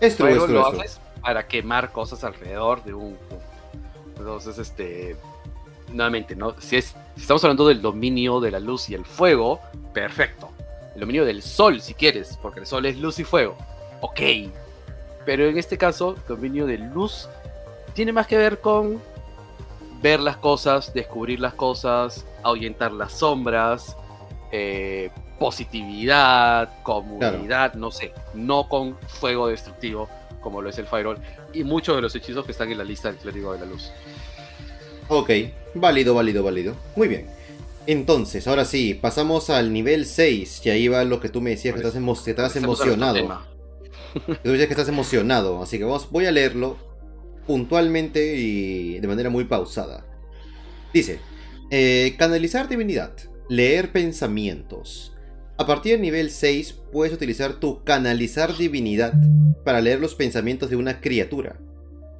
Es 0.00 0.16
true, 0.16 0.32
es 0.32 0.48
lo 0.48 0.66
haces 0.66 1.00
para 1.20 1.46
quemar 1.46 1.92
cosas 1.92 2.24
alrededor 2.24 2.82
de 2.84 2.94
un. 2.94 3.16
Entonces, 4.16 4.58
este. 4.58 5.16
Nuevamente, 5.92 6.36
¿no? 6.36 6.54
Si, 6.60 6.76
es, 6.76 6.94
si 7.16 7.22
estamos 7.22 7.42
hablando 7.42 7.66
del 7.66 7.82
dominio 7.82 8.38
de 8.40 8.52
la 8.52 8.60
luz 8.60 8.88
y 8.90 8.94
el 8.94 9.04
fuego, 9.04 9.60
perfecto. 9.92 10.50
El 10.94 11.00
dominio 11.00 11.24
del 11.24 11.42
sol, 11.42 11.80
si 11.80 11.94
quieres, 11.94 12.38
porque 12.40 12.60
el 12.60 12.66
sol 12.66 12.86
es 12.86 12.96
luz 12.98 13.18
y 13.18 13.24
fuego 13.24 13.56
ok. 14.00 14.20
Pero 15.24 15.48
en 15.48 15.58
este 15.58 15.76
caso, 15.78 16.16
dominio 16.28 16.66
de 16.66 16.78
luz 16.78 17.28
tiene 17.94 18.12
más 18.12 18.26
que 18.26 18.36
ver 18.36 18.60
con 18.60 19.00
ver 20.02 20.20
las 20.20 20.36
cosas, 20.36 20.94
descubrir 20.94 21.40
las 21.40 21.54
cosas, 21.54 22.24
ahuyentar 22.42 22.92
las 22.92 23.12
sombras, 23.12 23.96
eh, 24.50 25.10
positividad, 25.38 26.82
comunidad, 26.82 27.74
no 27.74 27.90
sé, 27.90 28.12
no 28.34 28.68
con 28.68 28.96
fuego 29.08 29.48
destructivo 29.48 30.08
como 30.40 30.62
lo 30.62 30.70
es 30.70 30.78
el 30.78 30.86
Firewall 30.86 31.18
y 31.52 31.64
muchos 31.64 31.96
de 31.96 32.02
los 32.02 32.14
hechizos 32.14 32.44
que 32.44 32.52
están 32.52 32.70
en 32.70 32.78
la 32.78 32.84
lista 32.84 33.08
del 33.08 33.18
clérigo 33.18 33.52
de 33.52 33.60
la 33.60 33.66
luz. 33.66 33.90
Ok, 35.08 35.30
válido, 35.74 36.14
válido, 36.14 36.42
válido. 36.42 36.74
Muy 36.96 37.08
bien. 37.08 37.26
Entonces, 37.86 38.46
ahora 38.46 38.64
sí, 38.64 38.94
pasamos 38.94 39.50
al 39.50 39.72
nivel 39.72 40.06
6, 40.06 40.64
y 40.64 40.70
ahí 40.70 40.88
va 40.88 41.02
lo 41.04 41.18
que 41.18 41.28
tú 41.28 41.40
me 41.40 41.50
decías 41.50 41.74
que 41.74 41.80
estás, 41.80 41.96
estabas 42.26 42.56
emocionado. 42.56 43.42
Tú 44.44 44.50
que 44.52 44.62
estás 44.62 44.88
emocionado, 44.88 45.62
así 45.62 45.78
que 45.78 45.84
vamos, 45.84 46.10
voy 46.10 46.26
a 46.26 46.32
leerlo 46.32 46.76
puntualmente 47.46 48.36
y 48.36 48.98
de 48.98 49.08
manera 49.08 49.30
muy 49.30 49.44
pausada. 49.44 50.06
Dice, 50.92 51.18
eh, 51.70 52.14
canalizar 52.18 52.68
divinidad, 52.68 53.12
leer 53.48 53.92
pensamientos. 53.92 55.14
A 55.56 55.66
partir 55.66 55.92
del 55.92 56.00
nivel 56.00 56.30
6 56.30 56.74
puedes 56.92 57.12
utilizar 57.12 57.60
tu 57.60 57.84
canalizar 57.84 58.56
divinidad 58.56 59.14
para 59.64 59.80
leer 59.80 60.00
los 60.00 60.14
pensamientos 60.14 60.70
de 60.70 60.76
una 60.76 61.00
criatura. 61.00 61.60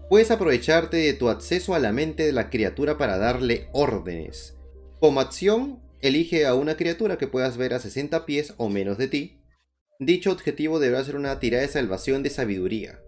Puedes 0.08 0.30
aprovecharte 0.30 0.96
de 0.96 1.14
tu 1.14 1.28
acceso 1.28 1.74
a 1.74 1.78
la 1.78 1.92
mente 1.92 2.24
de 2.24 2.32
la 2.32 2.50
criatura 2.50 2.98
para 2.98 3.16
darle 3.16 3.68
órdenes. 3.72 4.56
Como 4.98 5.20
acción, 5.20 5.80
elige 6.00 6.46
a 6.46 6.54
una 6.54 6.76
criatura 6.76 7.16
que 7.16 7.28
puedas 7.28 7.56
ver 7.56 7.74
a 7.74 7.78
60 7.78 8.26
pies 8.26 8.54
o 8.56 8.68
menos 8.68 8.98
de 8.98 9.08
ti 9.08 9.39
Dicho 10.00 10.32
objetivo 10.32 10.78
deberá 10.78 11.04
ser 11.04 11.14
una 11.14 11.38
tirada 11.40 11.62
de 11.62 11.68
salvación 11.68 12.22
de 12.22 12.30
sabiduría. 12.30 13.02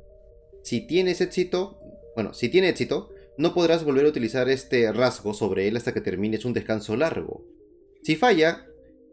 Si 0.62 0.82
tienes 0.82 1.22
éxito, 1.22 1.78
bueno, 2.14 2.34
si 2.34 2.50
tiene 2.50 2.68
éxito, 2.68 3.08
no 3.38 3.54
podrás 3.54 3.82
volver 3.82 4.04
a 4.04 4.10
utilizar 4.10 4.50
este 4.50 4.92
rasgo 4.92 5.32
sobre 5.32 5.66
él 5.68 5.76
hasta 5.78 5.94
que 5.94 6.02
termines 6.02 6.44
un 6.44 6.52
descanso 6.52 6.94
largo. 6.94 7.46
Si 8.02 8.14
falla, 8.14 8.66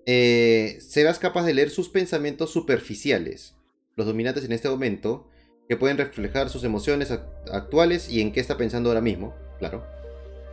eh, 0.06 0.78
serás 0.82 1.20
capaz 1.20 1.46
de 1.46 1.54
leer 1.54 1.70
sus 1.70 1.88
pensamientos 1.88 2.52
superficiales, 2.52 3.56
los 3.96 4.06
dominantes 4.06 4.44
en 4.44 4.52
este 4.52 4.68
momento, 4.68 5.30
que 5.70 5.78
pueden 5.78 5.98
reflejar 5.98 6.50
sus 6.50 6.66
emociones 6.66 7.12
actuales 7.50 8.10
y 8.10 8.20
en 8.20 8.34
qué 8.34 8.42
está 8.42 8.58
pensando 8.58 8.90
ahora 8.90 9.00
mismo, 9.00 9.34
claro. 9.58 9.86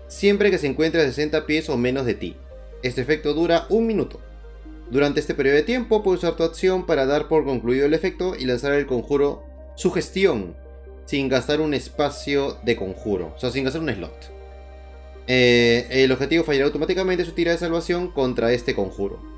Siempre 0.07 0.53
que 0.53 0.59
se 0.59 0.69
encuentre 0.69 1.01
a 1.03 1.07
60 1.07 1.45
pies 1.45 1.69
o 1.71 1.77
menos 1.77 2.07
de 2.07 2.15
ti. 2.15 2.37
Este 2.85 3.01
efecto 3.01 3.35
dura 3.35 3.67
un 3.69 3.89
minuto. 3.89 4.21
Durante 4.91 5.21
este 5.21 5.35
periodo 5.35 5.57
de 5.57 5.63
tiempo 5.63 6.03
puedes 6.03 6.23
usar 6.23 6.37
tu 6.37 6.45
acción 6.45 6.87
para 6.87 7.07
dar 7.07 7.29
por 7.29 7.45
concluido 7.45 7.87
el 7.87 7.95
efecto 7.95 8.37
y 8.37 8.45
lanzar 8.45 8.73
el 8.73 8.87
conjuro 8.87 9.45
Sugestión, 9.75 10.57
sin 11.05 11.29
gastar 11.29 11.61
un 11.61 11.75
espacio 11.75 12.57
de 12.65 12.77
conjuro, 12.77 13.33
o 13.37 13.39
sea, 13.39 13.51
sin 13.51 13.65
gastar 13.65 13.83
un 13.83 13.93
slot. 13.93 14.33
Eh, 15.27 15.87
el 15.91 16.13
objetivo 16.13 16.45
fallará 16.45 16.67
automáticamente 16.67 17.25
su 17.25 17.33
tira 17.33 17.53
de 17.53 17.59
salvación 17.59 18.13
contra 18.13 18.53
este 18.53 18.75
conjuro. 18.75 19.37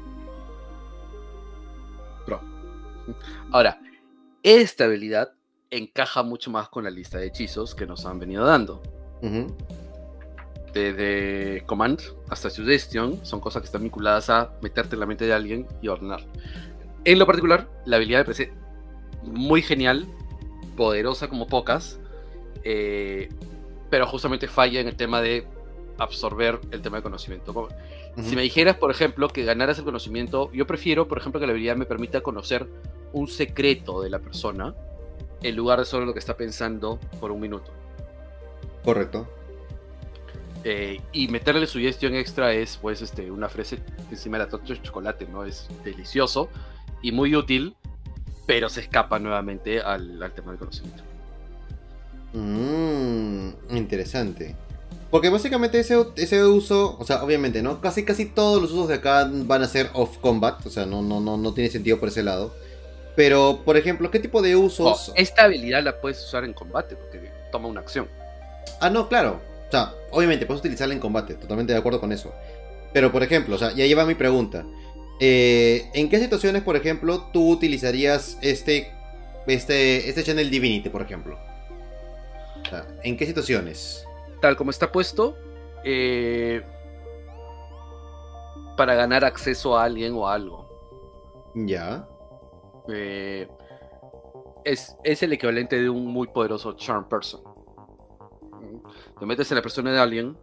Ahora, 3.50 3.80
esta 4.42 4.84
habilidad 4.84 5.32
encaja 5.70 6.22
mucho 6.22 6.50
más 6.50 6.68
con 6.68 6.84
la 6.84 6.90
lista 6.90 7.18
de 7.18 7.28
hechizos 7.28 7.74
que 7.74 7.86
nos 7.86 8.04
han 8.04 8.18
venido 8.18 8.44
dando 8.44 8.82
de 10.78 11.62
Command 11.66 12.00
hasta 12.28 12.50
Suggestion 12.50 13.24
son 13.24 13.40
cosas 13.40 13.62
que 13.62 13.66
están 13.66 13.82
vinculadas 13.82 14.30
a 14.30 14.52
meterte 14.62 14.96
en 14.96 15.00
la 15.00 15.06
mente 15.06 15.26
de 15.26 15.32
alguien 15.32 15.66
y 15.82 15.88
ordenar. 15.88 16.24
En 17.04 17.18
lo 17.18 17.26
particular, 17.26 17.68
la 17.84 17.96
habilidad 17.96 18.20
me 18.20 18.24
parece 18.24 18.52
muy 19.22 19.62
genial, 19.62 20.06
poderosa 20.76 21.28
como 21.28 21.46
pocas, 21.46 21.98
eh, 22.64 23.28
pero 23.90 24.06
justamente 24.06 24.48
falla 24.48 24.80
en 24.80 24.88
el 24.88 24.96
tema 24.96 25.20
de 25.20 25.46
absorber 25.98 26.60
el 26.70 26.80
tema 26.80 26.98
de 26.98 27.02
conocimiento. 27.02 27.68
Si 28.22 28.34
me 28.34 28.42
dijeras, 28.42 28.76
por 28.76 28.90
ejemplo, 28.90 29.28
que 29.28 29.44
ganaras 29.44 29.78
el 29.78 29.84
conocimiento, 29.84 30.50
yo 30.52 30.66
prefiero, 30.66 31.06
por 31.06 31.18
ejemplo, 31.18 31.40
que 31.40 31.46
la 31.46 31.52
habilidad 31.52 31.76
me 31.76 31.86
permita 31.86 32.20
conocer 32.20 32.66
un 33.12 33.28
secreto 33.28 34.00
de 34.02 34.10
la 34.10 34.18
persona 34.18 34.74
en 35.42 35.56
lugar 35.56 35.78
de 35.78 35.84
solo 35.84 36.04
lo 36.06 36.12
que 36.12 36.18
está 36.18 36.36
pensando 36.36 36.98
por 37.20 37.30
un 37.30 37.40
minuto. 37.40 37.70
Correcto. 38.84 39.28
Eh, 40.64 41.00
y 41.12 41.28
meterle 41.28 41.66
su 41.66 41.78
gestión 41.78 42.14
extra 42.14 42.52
es 42.52 42.78
pues 42.78 43.00
este, 43.00 43.30
una 43.30 43.48
fresa 43.48 43.76
encima 44.10 44.38
de 44.38 44.44
la 44.44 44.50
torta 44.50 44.72
de 44.72 44.82
chocolate, 44.82 45.26
¿no? 45.26 45.44
Es 45.44 45.68
delicioso 45.84 46.48
y 47.00 47.12
muy 47.12 47.34
útil, 47.36 47.76
pero 48.46 48.68
se 48.68 48.80
escapa 48.80 49.18
nuevamente 49.18 49.80
al, 49.80 50.18
tema 50.34 50.50
del 50.50 50.58
conocimiento. 50.58 51.02
Mmm, 52.32 53.76
interesante. 53.76 54.56
Porque 55.10 55.30
básicamente 55.30 55.78
ese, 55.78 56.06
ese 56.16 56.44
uso, 56.44 56.96
o 56.98 57.04
sea, 57.04 57.22
obviamente, 57.22 57.62
¿no? 57.62 57.80
Casi 57.80 58.04
casi 58.04 58.26
todos 58.26 58.60
los 58.60 58.72
usos 58.72 58.88
de 58.88 58.94
acá 58.94 59.30
van 59.32 59.62
a 59.62 59.68
ser 59.68 59.88
off 59.94 60.18
combat, 60.18 60.66
o 60.66 60.70
sea, 60.70 60.84
no, 60.84 61.00
no, 61.00 61.20
no, 61.20 61.36
no 61.38 61.54
tiene 61.54 61.70
sentido 61.70 61.98
por 61.98 62.08
ese 62.08 62.22
lado. 62.22 62.52
Pero, 63.16 63.62
por 63.64 63.76
ejemplo, 63.76 64.10
¿qué 64.10 64.20
tipo 64.20 64.42
de 64.42 64.54
usos? 64.54 65.12
esta 65.16 65.44
habilidad 65.44 65.82
la 65.82 66.00
puedes 66.00 66.22
usar 66.22 66.44
en 66.44 66.52
combate, 66.52 66.94
porque 66.94 67.32
toma 67.50 67.68
una 67.68 67.80
acción. 67.80 68.06
Ah, 68.80 68.90
no, 68.90 69.08
claro. 69.08 69.40
O 69.68 69.70
sea, 69.70 69.94
obviamente 70.10 70.46
puedes 70.46 70.60
utilizarla 70.60 70.94
en 70.94 71.00
combate, 71.00 71.34
totalmente 71.34 71.72
de 71.72 71.78
acuerdo 71.78 72.00
con 72.00 72.12
eso. 72.12 72.32
Pero 72.92 73.12
por 73.12 73.22
ejemplo, 73.22 73.56
o 73.56 73.58
sea, 73.58 73.72
ya 73.72 73.86
lleva 73.86 74.06
mi 74.06 74.14
pregunta. 74.14 74.64
Eh, 75.20 75.90
¿En 75.94 76.08
qué 76.08 76.18
situaciones, 76.18 76.62
por 76.62 76.76
ejemplo, 76.76 77.28
tú 77.32 77.50
utilizarías 77.50 78.38
este, 78.40 78.92
este, 79.46 80.08
este 80.08 80.22
Channel 80.24 80.50
Divinity, 80.50 80.88
por 80.88 81.02
ejemplo? 81.02 81.38
O 82.62 82.68
sea, 82.68 82.86
¿En 83.02 83.16
qué 83.16 83.26
situaciones? 83.26 84.06
Tal 84.40 84.56
como 84.56 84.70
está 84.70 84.90
puesto, 84.90 85.36
eh, 85.84 86.62
para 88.76 88.94
ganar 88.94 89.24
acceso 89.24 89.76
a 89.76 89.84
alguien 89.84 90.14
o 90.14 90.26
a 90.28 90.34
algo. 90.34 90.68
Ya. 91.54 92.08
Eh, 92.88 93.48
es, 94.64 94.96
es 95.02 95.22
el 95.22 95.32
equivalente 95.32 95.80
de 95.80 95.90
un 95.90 96.06
muy 96.06 96.28
poderoso 96.28 96.74
Charm 96.74 97.08
Person. 97.08 97.42
Te 99.18 99.26
metes 99.26 99.50
en 99.50 99.56
la 99.56 99.62
persona 99.62 99.92
de 99.92 99.98
alguien, 99.98 100.36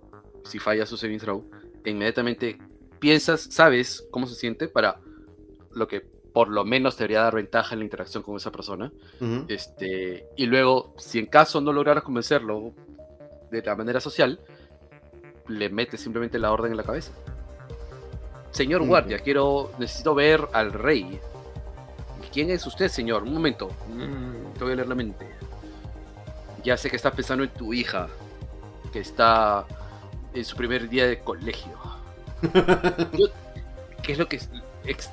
si 0.43 0.59
falla 0.59 0.85
su 0.85 0.97
saving 0.97 1.19
throw, 1.19 1.49
e 1.83 1.91
inmediatamente 1.91 2.57
piensas, 2.99 3.41
sabes 3.41 4.07
cómo 4.11 4.27
se 4.27 4.35
siente 4.35 4.67
para 4.67 4.99
lo 5.71 5.87
que 5.87 6.01
por 6.35 6.49
lo 6.49 6.65
menos 6.65 6.97
te 6.97 7.03
debería 7.03 7.21
dar 7.21 7.35
ventaja 7.35 7.75
en 7.75 7.79
la 7.79 7.85
interacción 7.85 8.21
con 8.21 8.35
esa 8.35 8.51
persona. 8.51 8.91
Este, 9.47 10.27
y 10.35 10.45
luego, 10.47 10.93
si 10.97 11.19
en 11.19 11.27
caso 11.27 11.61
no 11.61 11.71
lograras 11.71 12.03
convencerlo 12.03 12.73
de 13.51 13.61
la 13.61 13.75
manera 13.75 14.01
social, 14.01 14.41
le 15.47 15.69
metes 15.69 16.01
simplemente 16.01 16.37
la 16.37 16.51
orden 16.51 16.71
en 16.71 16.77
la 16.77 16.83
cabeza. 16.83 17.13
Señor 18.51 18.85
guardia, 18.85 19.19
quiero, 19.19 19.71
necesito 19.79 20.13
ver 20.13 20.45
al 20.51 20.73
rey. 20.73 21.19
¿Quién 22.33 22.49
es 22.49 22.65
usted, 22.65 22.89
señor? 22.89 23.23
Un 23.23 23.33
momento. 23.33 23.69
Mm, 23.87 24.57
te 24.57 24.63
voy 24.63 24.73
a 24.73 24.75
leer 24.75 24.89
la 24.89 24.95
mente. 24.95 25.29
Ya 26.65 26.75
sé 26.75 26.89
que 26.89 26.97
estás 26.97 27.13
pensando 27.13 27.45
en 27.45 27.51
tu 27.51 27.73
hija, 27.73 28.09
que 28.95 29.01
está 29.01 29.65
en 30.33 30.45
su 30.45 30.55
primer 30.55 30.87
día 30.87 31.05
de 31.05 31.19
colegio. 31.19 31.73
Yo- 33.11 33.27
¿Qué 34.01 34.13
es 34.13 34.17
lo 34.17 34.29
que... 34.29 34.37
es- 34.37 34.49
ex- 34.85 35.09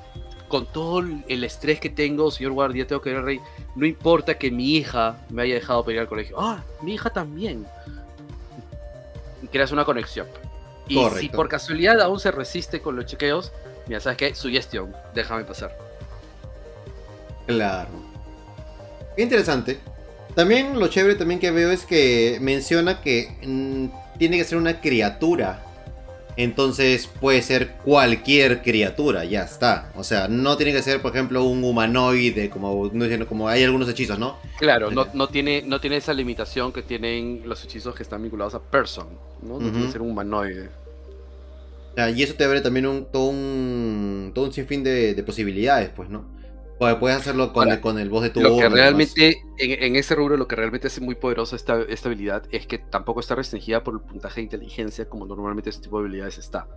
con 0.47 0.65
todo 0.67 0.99
el 0.99 1.43
estrés 1.43 1.81
que 1.81 1.89
tengo, 1.89 2.31
señor 2.31 2.53
guardia, 2.53 2.87
tengo 2.87 3.01
que 3.01 3.09
ver 3.09 3.19
al 3.19 3.25
rey. 3.25 3.41
No 3.75 3.85
importa 3.85 4.37
que 4.37 4.51
mi 4.51 4.75
hija 4.77 5.17
me 5.29 5.41
haya 5.41 5.55
dejado 5.55 5.89
ir 5.91 5.99
al 5.99 6.07
colegio. 6.07 6.37
Ah, 6.39 6.63
mi 6.81 6.93
hija 6.93 7.09
también. 7.09 7.65
Creas 9.51 9.71
una 9.73 9.83
conexión. 9.83 10.27
Y 10.87 10.93
si 10.95 11.01
Correcto. 11.03 11.35
por 11.37 11.49
casualidad 11.49 11.99
aún 12.01 12.19
se 12.21 12.31
resiste 12.31 12.81
con 12.81 12.95
los 12.95 13.05
chequeos, 13.07 13.51
mira, 13.87 13.99
¿sabes 13.99 14.17
qué? 14.17 14.33
Sugestión, 14.35 14.95
déjame 15.13 15.43
pasar. 15.43 15.75
Claro. 17.47 17.89
Interesante. 19.17 19.79
También 20.35 20.79
lo 20.79 20.87
chévere 20.87 21.15
también 21.15 21.39
que 21.39 21.51
veo 21.51 21.71
es 21.71 21.85
que 21.85 22.37
menciona 22.41 23.01
que 23.01 23.29
mm, 23.43 24.17
tiene 24.17 24.37
que 24.37 24.43
ser 24.43 24.57
una 24.57 24.81
criatura. 24.81 25.63
Entonces 26.35 27.05
puede 27.05 27.43
ser 27.43 27.73
cualquier 27.83 28.63
criatura, 28.63 29.23
ya 29.23 29.43
está. 29.43 29.91
O 29.95 30.03
sea, 30.03 30.27
no 30.27 30.57
tiene 30.57 30.73
que 30.73 30.81
ser, 30.81 30.99
por 30.99 31.11
ejemplo, 31.11 31.43
un 31.43 31.63
humanoide, 31.63 32.49
como, 32.49 33.47
hay 33.47 33.63
algunos 33.63 33.87
hechizos, 33.87 34.17
¿no? 34.17 34.37
Claro, 34.57 34.89
no, 34.89 35.07
no, 35.13 35.27
tiene, 35.27 35.61
no 35.61 35.79
tiene 35.79 35.97
esa 35.97 36.11
limitación 36.11 36.73
que 36.73 36.81
tienen 36.81 37.43
los 37.45 37.63
hechizos 37.63 37.93
que 37.93 38.01
están 38.01 38.23
vinculados 38.23 38.55
a 38.55 38.59
person, 38.59 39.07
¿no? 39.43 39.59
No 39.59 39.69
tiene 39.69 39.85
que 39.85 39.91
ser 39.91 40.01
un 40.01 40.09
humanoide. 40.09 40.69
Sea, 41.93 42.09
y 42.09 42.23
eso 42.23 42.33
te 42.33 42.43
abre 42.43 42.61
también 42.61 42.87
un, 42.87 43.05
todo, 43.05 43.25
un, 43.25 44.31
todo 44.33 44.45
un 44.45 44.53
sinfín 44.53 44.83
de, 44.83 45.13
de 45.13 45.21
posibilidades, 45.21 45.91
pues, 45.95 46.09
¿no? 46.09 46.32
Puedes 46.99 47.17
hacerlo 47.17 47.53
con, 47.53 47.63
Ahora, 47.63 47.75
el, 47.75 47.81
con 47.81 47.99
el 47.99 48.09
voz 48.09 48.23
de 48.23 48.29
tu 48.29 48.41
Lo 48.41 48.49
que 48.57 48.63
voz, 48.65 48.73
realmente, 48.73 49.41
en, 49.57 49.83
en 49.83 49.95
ese 49.95 50.15
rubro, 50.15 50.37
lo 50.37 50.47
que 50.47 50.55
realmente 50.55 50.87
hace 50.87 51.01
muy 51.01 51.15
poderosa 51.15 51.55
esta, 51.55 51.81
esta 51.81 52.09
habilidad 52.09 52.43
es 52.51 52.67
que 52.67 52.77
tampoco 52.79 53.19
está 53.19 53.35
restringida 53.35 53.83
por 53.83 53.93
el 53.95 54.01
puntaje 54.01 54.41
de 54.41 54.43
inteligencia 54.45 55.07
como 55.09 55.25
normalmente 55.25 55.69
este 55.69 55.83
tipo 55.83 55.97
de 55.99 56.05
habilidades 56.07 56.37
está. 56.37 56.67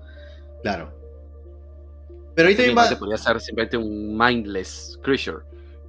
Claro. 0.63 0.93
Pero 2.35 2.49
ahí 2.49 2.55
también 2.55 2.77
va... 2.77 2.89
podría 2.99 3.17
ser 3.19 3.41
simplemente 3.41 3.77
un 3.77 4.17
mindless 4.17 4.99
creature. 5.03 5.39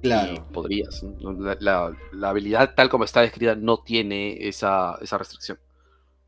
Y 0.00 0.02
Claro. 0.02 0.46
podrías. 0.52 1.04
la- 1.60 1.92
la 2.12 2.28
habilidad 2.30 2.74
tal 2.74 2.88
como 2.88 3.04
está 3.04 3.20
descrita 3.20 3.56
no 3.56 3.78
tiene 3.82 4.46
esa, 4.48 4.96
esa 5.02 5.18
restricción. 5.18 5.58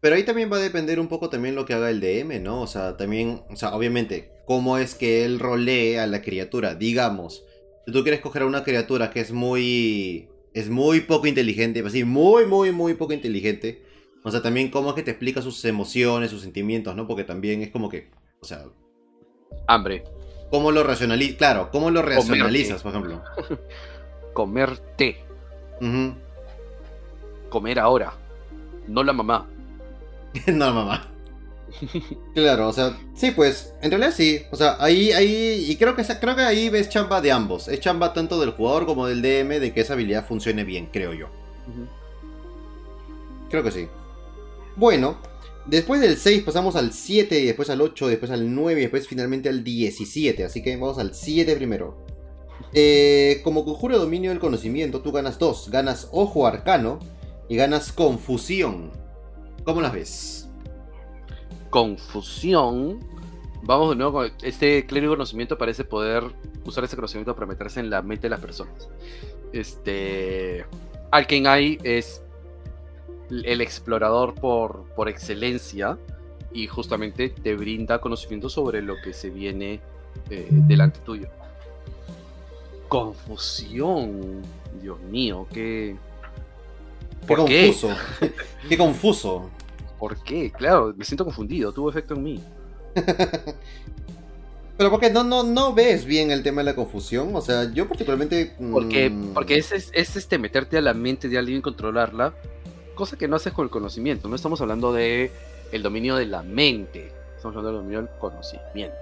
Pero 0.00 0.16
ahí 0.16 0.24
también 0.24 0.50
va 0.50 0.56
a 0.56 0.60
depender 0.60 0.98
un 0.98 1.08
poco 1.08 1.28
también 1.28 1.54
lo 1.54 1.66
que 1.66 1.74
haga 1.74 1.90
el 1.90 2.00
DM, 2.00 2.40
¿no? 2.42 2.62
O 2.62 2.66
sea, 2.66 2.96
también, 2.96 3.42
o 3.50 3.56
sea, 3.56 3.74
obviamente, 3.74 4.32
cómo 4.46 4.78
es 4.78 4.94
que 4.94 5.24
él 5.24 5.38
rolee 5.38 5.98
a 5.98 6.06
la 6.06 6.22
criatura. 6.22 6.74
Digamos, 6.74 7.44
si 7.90 7.94
tú 7.94 8.02
quieres 8.04 8.20
coger 8.20 8.42
a 8.42 8.46
una 8.46 8.62
criatura 8.62 9.10
que 9.10 9.18
es 9.18 9.32
muy, 9.32 10.28
es 10.54 10.70
muy 10.70 11.00
poco 11.00 11.26
inteligente, 11.26 11.82
así, 11.84 12.04
muy, 12.04 12.46
muy, 12.46 12.70
muy 12.70 12.94
poco 12.94 13.12
inteligente. 13.12 13.84
O 14.22 14.30
sea, 14.30 14.40
también 14.42 14.70
cómo 14.70 14.90
es 14.90 14.94
que 14.94 15.02
te 15.02 15.10
explica 15.10 15.42
sus 15.42 15.64
emociones, 15.64 16.30
sus 16.30 16.42
sentimientos, 16.42 16.94
¿no? 16.94 17.08
Porque 17.08 17.24
también 17.24 17.62
es 17.62 17.70
como 17.70 17.88
que, 17.88 18.08
o 18.40 18.44
sea, 18.44 18.64
Hambre. 19.66 20.04
cómo 20.52 20.70
lo 20.70 20.84
racionalizas, 20.84 21.36
claro, 21.36 21.70
cómo 21.72 21.90
lo 21.90 22.00
racionalizas, 22.00 22.80
por 22.80 22.92
ejemplo. 22.92 23.24
Comer 24.34 24.78
té. 24.96 25.16
Ujú. 25.80 26.14
Comer 27.48 27.80
ahora. 27.80 28.12
No 28.86 29.02
la 29.02 29.12
mamá. 29.12 29.48
no, 30.46 30.72
mamá. 30.72 31.09
Claro, 32.34 32.68
o 32.68 32.72
sea, 32.72 32.98
sí, 33.14 33.30
pues, 33.32 33.74
en 33.82 33.90
realidad 33.90 34.12
sí. 34.16 34.42
O 34.50 34.56
sea, 34.56 34.76
ahí, 34.80 35.12
ahí, 35.12 35.66
y 35.68 35.76
creo 35.76 35.96
que, 35.96 36.04
creo 36.04 36.36
que 36.36 36.42
ahí 36.42 36.68
ves 36.68 36.88
chamba 36.88 37.20
de 37.20 37.32
ambos. 37.32 37.68
Es 37.68 37.80
chamba 37.80 38.12
tanto 38.12 38.40
del 38.40 38.50
jugador 38.50 38.86
como 38.86 39.06
del 39.06 39.22
DM 39.22 39.60
de 39.60 39.72
que 39.72 39.80
esa 39.80 39.94
habilidad 39.94 40.26
funcione 40.26 40.64
bien, 40.64 40.88
creo 40.92 41.12
yo. 41.12 41.28
Creo 43.50 43.62
que 43.62 43.70
sí. 43.70 43.88
Bueno, 44.76 45.18
después 45.66 46.00
del 46.00 46.16
6 46.16 46.42
pasamos 46.44 46.76
al 46.76 46.92
7, 46.92 47.38
y 47.38 47.46
después 47.46 47.70
al 47.70 47.80
8, 47.80 48.08
después 48.08 48.30
al 48.30 48.54
9 48.54 48.80
y 48.80 48.82
después 48.82 49.08
finalmente 49.08 49.48
al 49.48 49.64
17. 49.64 50.44
Así 50.44 50.62
que 50.62 50.76
vamos 50.76 50.98
al 50.98 51.14
7 51.14 51.56
primero. 51.56 51.98
Eh, 52.72 53.40
como 53.42 53.64
conjuro 53.64 53.94
de 53.94 54.04
dominio 54.04 54.30
del 54.30 54.38
conocimiento, 54.38 55.00
tú 55.00 55.12
ganas 55.12 55.38
dos. 55.38 55.70
Ganas 55.70 56.08
ojo 56.12 56.46
arcano 56.46 57.00
y 57.48 57.56
ganas 57.56 57.92
confusión. 57.92 58.92
¿Cómo 59.64 59.80
las 59.80 59.92
ves? 59.92 60.49
Confusión. 61.70 63.00
Vamos 63.62 63.90
de 63.90 63.96
nuevo 63.96 64.12
con 64.12 64.32
este 64.42 64.86
clérigo 64.86 65.12
de 65.12 65.16
conocimiento 65.18 65.56
parece 65.56 65.84
poder 65.84 66.24
usar 66.64 66.84
ese 66.84 66.96
conocimiento 66.96 67.34
para 67.34 67.46
meterse 67.46 67.80
en 67.80 67.90
la 67.90 68.02
mente 68.02 68.22
de 68.22 68.30
las 68.30 68.40
personas. 68.40 68.88
Este. 69.52 70.66
Alkenai 71.10 71.78
es 71.82 72.22
el 73.30 73.60
explorador 73.60 74.34
por, 74.34 74.84
por 74.94 75.08
excelencia 75.08 75.98
y 76.52 76.66
justamente 76.66 77.28
te 77.28 77.54
brinda 77.54 78.00
conocimiento 78.00 78.48
sobre 78.48 78.82
lo 78.82 78.96
que 79.02 79.12
se 79.12 79.30
viene 79.30 79.80
eh, 80.30 80.48
delante 80.50 81.00
tuyo. 81.00 81.28
Confusión. 82.88 84.42
Dios 84.80 85.00
mío, 85.00 85.46
qué. 85.52 85.96
Qué 87.20 87.26
¿Por 87.26 87.44
qué? 87.44 87.66
confuso. 87.66 87.96
qué 88.68 88.78
confuso. 88.78 89.50
¿Por 90.00 90.16
qué? 90.24 90.50
Claro, 90.50 90.94
me 90.96 91.04
siento 91.04 91.26
confundido. 91.26 91.72
Tuvo 91.72 91.90
efecto 91.90 92.14
en 92.14 92.22
mí. 92.22 92.42
Pero 94.78 94.90
porque 94.90 95.10
no, 95.10 95.22
no, 95.24 95.42
no 95.42 95.74
ves 95.74 96.06
bien 96.06 96.30
el 96.30 96.42
tema 96.42 96.62
de 96.62 96.64
la 96.64 96.74
confusión. 96.74 97.36
O 97.36 97.42
sea, 97.42 97.70
yo 97.70 97.86
particularmente. 97.86 98.54
Porque, 98.72 99.10
mm, 99.10 99.34
porque 99.34 99.58
es, 99.58 99.72
es, 99.72 99.90
es, 99.92 100.16
este 100.16 100.38
meterte 100.38 100.78
a 100.78 100.80
la 100.80 100.94
mente 100.94 101.28
de 101.28 101.36
alguien 101.36 101.58
y 101.58 101.60
controlarla, 101.60 102.32
cosa 102.94 103.18
que 103.18 103.28
no 103.28 103.36
haces 103.36 103.52
con 103.52 103.64
el 103.64 103.70
conocimiento. 103.70 104.26
No 104.26 104.36
estamos 104.36 104.58
hablando 104.62 104.90
de 104.94 105.30
el 105.70 105.82
dominio 105.82 106.16
de 106.16 106.24
la 106.24 106.42
mente, 106.42 107.12
estamos 107.36 107.54
hablando 107.56 107.72
del 107.72 107.76
dominio 107.76 107.98
del 107.98 108.18
conocimiento. 108.18 108.96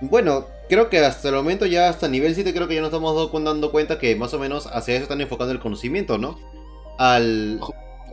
Bueno, 0.00 0.46
creo 0.68 0.90
que 0.90 0.98
hasta 0.98 1.28
el 1.28 1.36
momento, 1.36 1.66
ya 1.66 1.88
hasta 1.88 2.08
nivel 2.08 2.34
7, 2.34 2.52
creo 2.52 2.66
que 2.66 2.74
ya 2.74 2.80
nos 2.80 2.88
estamos 2.88 3.32
dando 3.44 3.70
cuenta 3.70 4.00
que 4.00 4.16
más 4.16 4.34
o 4.34 4.40
menos 4.40 4.66
hacia 4.66 4.94
eso 4.94 5.04
están 5.04 5.20
enfocando 5.20 5.52
el 5.52 5.60
conocimiento, 5.60 6.18
¿no? 6.18 6.36
Al, 6.98 7.60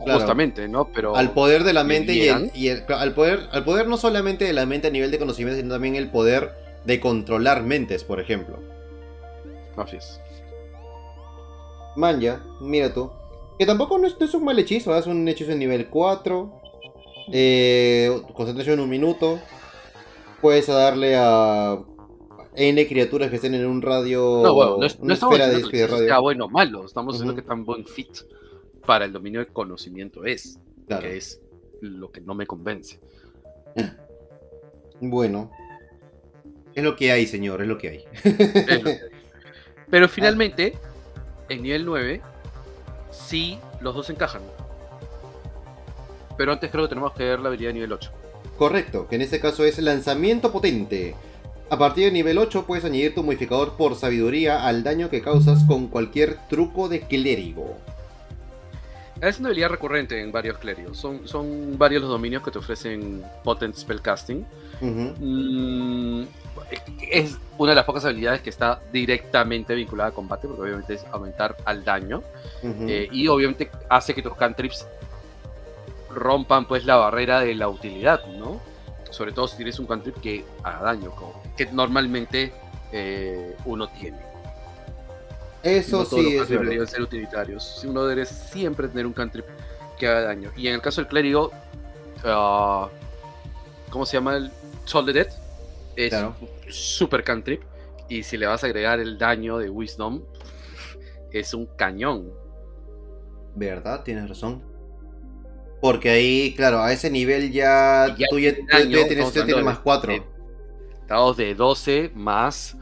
Claro. 0.04 0.20
Justamente, 0.20 0.68
¿no? 0.68 0.88
Pero 0.92 1.14
al 1.16 1.32
poder 1.32 1.64
de 1.64 1.72
la 1.72 1.84
mente 1.84 2.12
y, 2.12 2.22
el, 2.22 2.34
¿Debieran? 2.50 2.50
y 2.54 2.68
el- 2.68 2.84
al 2.92 3.14
poder 3.14 3.40
al 3.52 3.64
poder 3.64 3.86
no 3.88 3.96
solamente 3.96 4.44
de 4.44 4.52
la 4.52 4.66
mente 4.66 4.88
a 4.88 4.90
nivel 4.90 5.10
de 5.10 5.18
conocimiento, 5.18 5.60
sino 5.60 5.72
también 5.74 5.96
el 5.96 6.10
poder 6.10 6.50
de 6.84 6.98
controlar 7.00 7.62
mentes, 7.62 8.02
por 8.04 8.18
ejemplo. 8.20 8.58
Así 9.76 9.96
es. 9.96 10.20
Manja, 11.96 12.42
mira 12.60 12.92
tú. 12.92 13.10
Que 13.58 13.66
tampoco 13.66 13.98
no 13.98 14.06
es, 14.06 14.18
no 14.18 14.26
es 14.26 14.34
un 14.34 14.44
mal 14.44 14.58
hechizo, 14.58 14.94
¿eh? 14.96 14.98
es 14.98 15.06
un 15.06 15.26
hechizo 15.28 15.52
en 15.52 15.58
nivel 15.58 15.88
4. 15.88 16.52
Eh, 17.32 18.20
concentración 18.34 18.74
en 18.78 18.84
un 18.84 18.90
minuto. 18.90 19.38
Puedes 20.40 20.66
darle 20.66 21.14
a 21.16 21.78
N 22.56 22.86
criaturas 22.88 23.30
que 23.30 23.36
estén 23.36 23.54
en 23.54 23.66
un 23.66 23.80
radio. 23.82 24.40
No, 24.42 24.54
bueno, 24.54 24.76
no, 24.78 24.84
es- 24.86 24.98
no 25.00 25.14
estamos 25.14 25.38
diciendo 25.38 25.68
que 25.70 25.86
sea 26.06 26.18
bueno 26.18 26.46
o 26.46 26.48
malo, 26.48 26.84
estamos 26.84 27.14
diciendo 27.14 27.34
Ujú. 27.34 27.42
que 27.42 27.46
tan 27.48 27.64
buen 27.64 27.84
fit 27.86 28.08
para 28.86 29.04
el 29.04 29.12
dominio 29.12 29.40
del 29.40 29.52
conocimiento 29.52 30.24
es, 30.24 30.58
Claro. 30.86 31.02
que 31.02 31.16
es 31.16 31.40
lo 31.80 32.10
que 32.10 32.20
no 32.20 32.34
me 32.34 32.46
convence. 32.46 33.00
Bueno. 35.00 35.50
Es 36.74 36.82
lo 36.82 36.96
que 36.96 37.12
hay, 37.12 37.26
señor, 37.26 37.60
es 37.62 37.68
lo 37.68 37.78
que 37.78 37.88
hay. 37.88 38.04
Es 38.24 38.78
lo 38.78 38.84
que 38.84 38.90
hay. 38.90 38.98
Pero 39.90 40.08
finalmente, 40.08 40.74
en 41.48 41.62
nivel 41.62 41.84
9, 41.84 42.20
sí, 43.10 43.58
los 43.80 43.94
dos 43.94 44.08
encajan. 44.10 44.42
Pero 46.38 46.52
antes 46.52 46.70
creo 46.70 46.84
que 46.84 46.88
tenemos 46.88 47.12
que 47.12 47.24
ver 47.24 47.40
la 47.40 47.48
habilidad 47.48 47.70
de 47.70 47.74
nivel 47.74 47.92
8. 47.92 48.10
Correcto, 48.56 49.06
que 49.08 49.16
en 49.16 49.22
este 49.22 49.40
caso 49.40 49.64
es 49.64 49.78
lanzamiento 49.78 50.50
potente. 50.52 51.14
A 51.68 51.78
partir 51.78 52.04
de 52.06 52.12
nivel 52.12 52.38
8 52.38 52.64
puedes 52.66 52.84
añadir 52.84 53.14
tu 53.14 53.22
modificador 53.22 53.76
por 53.76 53.96
sabiduría 53.96 54.66
al 54.66 54.82
daño 54.82 55.10
que 55.10 55.22
causas 55.22 55.64
con 55.64 55.88
cualquier 55.88 56.36
truco 56.48 56.88
de 56.88 57.00
clérigo. 57.00 57.76
Es 59.22 59.38
una 59.38 59.48
habilidad 59.48 59.70
recurrente 59.70 60.20
en 60.20 60.32
varios 60.32 60.58
clérigos. 60.58 60.98
Son, 60.98 61.26
son 61.28 61.78
varios 61.78 62.02
los 62.02 62.10
dominios 62.10 62.42
que 62.42 62.50
te 62.50 62.58
ofrecen 62.58 63.24
Potent 63.44 63.74
Spellcasting. 63.76 64.44
Mm, 64.80 66.24
es 67.10 67.38
una 67.56 67.70
de 67.70 67.76
las 67.76 67.84
pocas 67.84 68.04
habilidades 68.04 68.42
que 68.42 68.50
está 68.50 68.82
directamente 68.92 69.74
vinculada 69.74 70.10
a 70.10 70.12
combate, 70.12 70.48
porque 70.48 70.62
obviamente 70.62 70.94
es 70.94 71.04
aumentar 71.12 71.56
al 71.64 71.84
daño. 71.84 72.22
Eh, 72.62 73.08
y 73.12 73.28
obviamente 73.28 73.70
hace 73.88 74.12
que 74.12 74.22
tus 74.22 74.34
cantrips 74.34 74.86
rompan 76.10 76.66
pues 76.66 76.84
la 76.84 76.96
barrera 76.96 77.40
de 77.40 77.54
la 77.54 77.68
utilidad, 77.68 78.26
¿no? 78.26 78.60
sobre 79.12 79.32
todo 79.32 79.46
si 79.46 79.56
tienes 79.56 79.78
un 79.78 79.86
cantrip 79.86 80.16
que 80.20 80.44
haga 80.62 80.80
daño, 80.80 81.12
que 81.56 81.66
normalmente 81.66 82.52
eh, 82.90 83.56
uno 83.64 83.88
tiene. 83.88 84.31
Eso 85.62 85.98
no 85.98 86.04
todos 86.04 86.24
sí 86.24 86.32
los 86.34 86.42
es 86.44 86.48
deberían 86.48 86.86
ser 86.86 87.02
utilitarios. 87.02 87.62
Si 87.80 87.86
uno 87.86 88.04
debe 88.06 88.26
siempre 88.26 88.88
tener 88.88 89.06
un 89.06 89.12
cantrip 89.12 89.46
que 89.98 90.06
haga 90.08 90.22
daño. 90.22 90.50
Y 90.56 90.66
en 90.68 90.74
el 90.74 90.80
caso 90.82 91.00
del 91.00 91.08
clérigo, 91.08 91.50
ah, 92.24 92.88
¿cómo 93.90 94.04
se 94.06 94.16
llama 94.16 94.36
el 94.36 94.50
Soul 94.84 95.06
the 95.06 95.12
Dead? 95.12 95.28
Es 95.96 96.10
Claro. 96.10 96.34
super 96.68 97.22
cantrip. 97.22 97.62
Y 98.08 98.22
si 98.24 98.36
le 98.36 98.46
vas 98.46 98.62
a 98.64 98.66
agregar 98.66 98.98
el 99.00 99.16
daño 99.18 99.58
de 99.58 99.70
Wisdom, 99.70 100.22
es 101.30 101.54
un 101.54 101.66
cañón. 101.76 102.32
¿Verdad? 103.54 104.02
Tienes 104.02 104.28
razón. 104.28 104.62
Porque 105.80 106.10
ahí, 106.10 106.54
claro, 106.56 106.80
a 106.80 106.92
ese 106.92 107.10
nivel 107.10 107.50
ya, 107.52 108.14
ya 108.18 108.26
tú 108.30 108.38
ya, 108.38 108.54
tienes, 108.54 109.32
tú 109.32 109.64
más 109.64 109.78
4. 109.78 110.12
de- 110.12 110.22
Dados 111.08 111.36
de 111.36 111.54
12 111.54 112.10
más 112.14 112.76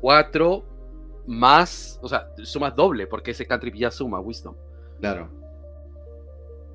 4 0.00 0.64
más. 1.28 2.00
O 2.02 2.08
sea, 2.08 2.32
sumas 2.42 2.74
doble 2.74 3.06
porque 3.06 3.30
ese 3.30 3.46
cantrip 3.46 3.74
ya 3.74 3.90
suma 3.90 4.18
Wisdom. 4.18 4.56
Claro. 5.00 5.30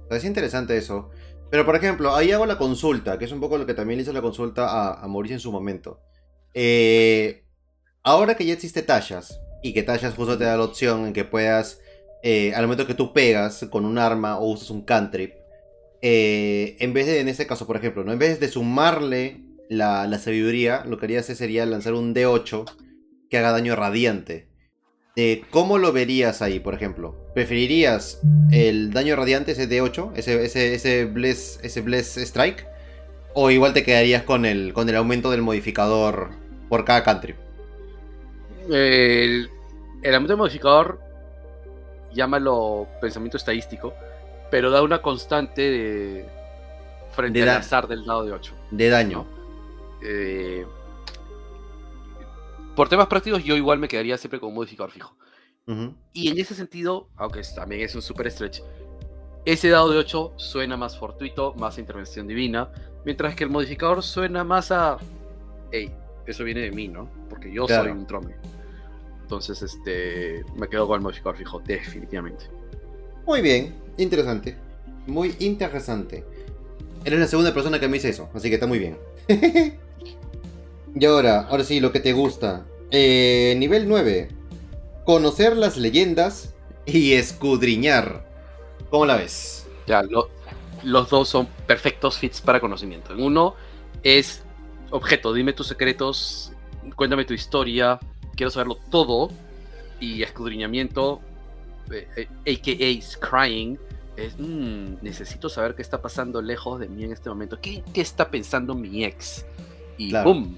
Es 0.10 0.24
interesante 0.24 0.78
eso. 0.78 1.10
Pero 1.50 1.66
por 1.66 1.76
ejemplo, 1.76 2.16
ahí 2.16 2.32
hago 2.32 2.46
la 2.46 2.58
consulta, 2.58 3.18
que 3.18 3.26
es 3.26 3.32
un 3.32 3.40
poco 3.40 3.58
lo 3.58 3.66
que 3.66 3.74
también 3.74 3.98
le 3.98 4.04
hice 4.04 4.14
la 4.14 4.22
consulta 4.22 4.68
a, 4.68 5.04
a 5.04 5.08
Mauricio 5.08 5.36
en 5.36 5.40
su 5.40 5.52
momento. 5.52 6.00
Eh, 6.54 7.44
ahora 8.04 8.36
que 8.36 8.46
ya 8.46 8.54
existe 8.54 8.82
Tallas, 8.82 9.40
y 9.62 9.74
que 9.74 9.84
Tallas 9.84 10.14
justo 10.14 10.38
te 10.38 10.44
da 10.44 10.58
la 10.58 10.64
opción 10.64 11.08
en 11.08 11.14
que 11.14 11.26
puedas, 11.26 11.80
eh, 12.22 12.54
al 12.54 12.64
momento 12.64 12.86
que 12.86 12.94
tú 12.94 13.14
pegas 13.14 13.66
con 13.70 13.86
un 13.86 13.98
arma 13.98 14.38
o 14.38 14.52
usas 14.52 14.70
un 14.70 14.84
cantrip, 14.84 15.34
eh, 16.02 16.76
en 16.80 16.94
vez 16.94 17.06
de, 17.06 17.22
en 17.22 17.30
este 17.30 17.48
caso, 17.48 17.66
por 17.66 17.78
ejemplo, 17.78 18.04
¿no? 18.04 18.12
en 18.12 18.20
vez 18.20 18.40
de 18.40 18.50
sumarle 18.50 19.42
la, 19.70 20.06
la 20.06 20.20
sabiduría, 20.20 20.84
lo 20.86 20.98
que 20.98 21.06
haría 21.06 21.22
hacer 21.22 21.36
sería 21.36 21.66
lanzar 21.66 21.94
un 21.94 22.14
D8 22.14 22.66
que 23.34 23.40
haga 23.40 23.52
daño 23.52 23.76
radiante. 23.76 24.48
Eh, 25.16 25.42
¿Cómo 25.50 25.80
lo 25.80 25.92
verías 25.92 26.44
ahí, 26.44 26.60
por 26.60 26.76
ejemplo? 26.76 27.16
¿Preferirías 27.34 28.22
el 28.52 28.94
daño 28.94 29.16
radiante, 29.16 29.54
ese 29.54 29.68
D8, 29.68 30.12
ese, 30.16 30.46
ese, 30.46 30.76
ese, 30.76 31.06
bless, 31.06 31.60
ese 31.64 31.82
Bless 31.82 32.16
Strike? 32.18 32.68
¿O 33.34 33.50
igual 33.50 33.74
te 33.74 33.82
quedarías 33.82 34.22
con 34.22 34.46
el, 34.46 34.72
con 34.74 34.88
el 34.88 34.96
aumento 34.96 35.32
del 35.32 35.42
modificador 35.42 36.30
por 36.70 36.86
cada 36.86 37.04
cantrip? 37.04 37.36
El, 38.70 39.50
el 40.04 40.14
aumento 40.14 40.34
de 40.34 40.38
modificador, 40.38 41.00
llámalo 42.14 42.88
pensamiento 43.02 43.38
estadístico, 43.38 43.96
pero 44.52 44.70
da 44.70 44.84
una 44.84 45.02
constante 45.02 45.62
de, 45.64 46.26
frente 47.16 47.40
De 47.40 47.50
al 47.50 47.58
azar 47.58 47.88
del 47.88 48.06
dado 48.06 48.26
de 48.26 48.34
8. 48.34 48.54
De 48.70 48.90
daño. 48.90 49.26
Eh, 50.04 50.68
por 52.76 52.90
temas 52.90 53.08
prácticos, 53.08 53.44
yo 53.44 53.56
igual 53.56 53.80
me 53.80 53.88
quedaría 53.88 54.18
siempre 54.18 54.40
con 54.40 54.50
un 54.50 54.56
modificador 54.56 54.92
fijo. 54.92 55.16
Y 56.12 56.28
en 56.30 56.38
ese 56.40 56.56
sentido, 56.56 57.08
aunque 57.16 57.42
también 57.56 57.82
es 57.82 57.96
un 57.96 58.02
super 58.02 58.30
stretch, 58.30 58.60
ese 59.46 59.70
dado 59.70 59.92
de 59.92 59.98
8 59.98 60.34
suena 60.38 60.76
más 60.78 60.98
fortuito, 60.98 61.54
más 61.56 61.78
a 61.78 61.80
intervención 61.80 62.28
divina, 62.28 62.70
mientras 63.06 63.36
que 63.36 63.44
el 63.46 63.50
modificador 63.50 64.04
suena 64.04 64.44
más 64.44 64.72
a. 64.72 64.98
Hey, 65.72 65.92
eso 66.26 66.44
viene 66.44 66.62
de 66.62 66.72
mí, 66.72 66.88
¿no? 66.88 67.10
Porque 67.30 67.52
yo 67.52 67.66
Claro. 67.66 67.84
soy 67.84 67.92
un 67.92 68.08
trome. 68.08 68.36
Entonces, 69.22 69.62
este. 69.62 70.44
Me 70.56 70.68
quedo 70.68 70.88
con 70.88 70.98
el 70.98 71.02
modificador 71.02 71.38
fijo, 71.38 71.60
definitivamente. 71.60 72.46
Muy 73.26 73.42
bien, 73.42 73.74
interesante. 73.98 74.58
Muy 75.08 75.36
interesante. 75.40 76.26
Eres 77.06 77.20
la 77.20 77.28
segunda 77.28 77.54
persona 77.54 77.80
que 77.80 77.88
me 77.88 77.94
dice 77.96 78.10
eso, 78.10 78.30
así 78.34 78.50
que 78.50 78.56
está 78.56 78.68
muy 78.68 78.80
bien. 78.80 78.98
y 80.96 81.06
ahora, 81.06 81.48
ahora 81.50 81.64
sí, 81.64 81.80
lo 81.80 81.92
que 81.92 82.00
te 82.00 82.14
gusta. 82.14 82.66
Eh, 82.92 83.56
nivel 83.58 83.88
9. 83.88 84.30
Conocer 85.06 85.58
las 85.58 85.78
leyendas 85.78 86.54
y 86.86 87.14
escudriñar. 87.14 88.26
¿Cómo 88.90 89.06
la 89.06 89.18
ves? 89.18 89.66
Ya, 89.88 90.04
lo- 90.04 90.30
los 90.84 91.10
dos 91.10 91.30
son 91.30 91.48
perfectos 91.68 92.18
fits 92.18 92.42
para 92.42 92.60
conocimiento. 92.60 93.14
En 93.14 93.22
uno 93.22 93.56
es 94.04 94.44
objeto, 94.92 95.34
dime 95.34 95.54
tus 95.54 95.68
secretos, 95.68 96.52
cuéntame 96.96 97.26
tu 97.26 97.34
historia, 97.34 98.00
quiero 98.36 98.52
saberlo 98.52 98.78
todo. 98.90 99.30
Y 100.00 100.22
escudriñamiento, 100.24 101.22
eh, 101.92 102.08
eh, 102.18 102.28
a.k.a. 102.54 103.02
scrying, 103.02 103.80
es 104.18 104.38
"Mm, 104.38 104.96
necesito 105.02 105.48
saber 105.50 105.76
qué 105.76 105.82
está 105.82 106.02
pasando 106.02 106.42
lejos 106.42 106.80
de 106.80 106.88
mí 106.90 107.04
en 107.06 107.14
este 107.14 107.30
momento. 107.30 107.60
¿Qué, 107.62 107.84
qué 107.94 108.02
está 108.02 108.30
pensando 108.30 108.76
mi 108.76 109.06
ex? 109.06 109.46
Y 109.98 110.10
Claro. 110.10 110.34
¡boom! 110.34 110.58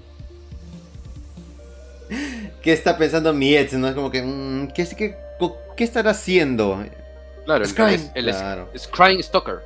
¿Qué 2.62 2.72
está 2.72 2.96
pensando 2.96 3.32
mi 3.32 3.56
ex? 3.56 3.72
¿No? 3.74 3.88
Es 3.88 3.94
como 3.94 4.10
que, 4.10 4.22
mm, 4.22 4.68
¿qué, 4.68 4.86
qué, 4.96 5.16
¿qué 5.76 5.84
estará 5.84 6.10
haciendo? 6.12 6.84
Claro, 7.44 7.64
el, 7.64 7.70
Scrying. 7.70 8.10
el- 8.14 8.28
el- 8.28 8.34
Claro. 8.34 8.68
scrying 8.76 9.22
stalker. 9.22 9.60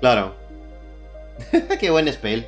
Claro. 0.00 0.34
Qué 1.80 1.90
buen 1.90 2.10
spell. 2.12 2.46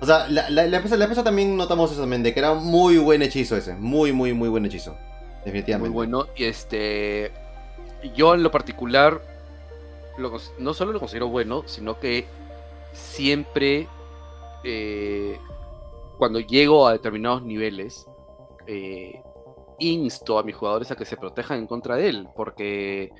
O 0.00 0.06
sea, 0.06 0.28
la, 0.28 0.50
la, 0.50 0.66
la, 0.66 0.76
empresa, 0.76 0.96
la 0.96 1.04
empresa 1.04 1.24
también 1.24 1.56
notamos 1.56 1.90
eso 1.92 2.00
también, 2.00 2.22
de 2.22 2.32
que 2.34 2.40
era 2.40 2.54
muy 2.54 2.98
buen 2.98 3.22
hechizo 3.22 3.56
ese. 3.56 3.74
Muy, 3.74 4.12
muy, 4.12 4.32
muy 4.34 4.48
buen 4.48 4.64
hechizo. 4.66 4.96
Definitivamente. 5.44 5.88
Muy 5.90 5.94
bueno. 5.94 6.26
Y 6.36 6.44
este. 6.44 7.30
Yo 8.14 8.34
en 8.34 8.42
lo 8.42 8.50
particular. 8.50 9.20
lo 10.18 10.38
no 10.58 10.74
solo 10.74 10.92
lo 10.92 10.98
considero 11.00 11.28
bueno, 11.28 11.62
sino 11.66 11.98
que 12.00 12.26
siempre. 12.92 13.86
eh, 14.64 15.38
cuando 16.18 16.38
llego 16.40 16.86
a 16.86 16.92
determinados 16.92 17.42
niveles. 17.42 18.06
Eh, 18.66 19.20
insto 19.78 20.38
a 20.38 20.42
mis 20.42 20.54
jugadores 20.54 20.90
a 20.90 20.96
que 20.96 21.04
se 21.04 21.16
protejan 21.16 21.58
en 21.58 21.66
contra 21.66 21.96
de 21.96 22.08
él. 22.08 22.28
Porque 22.34 23.12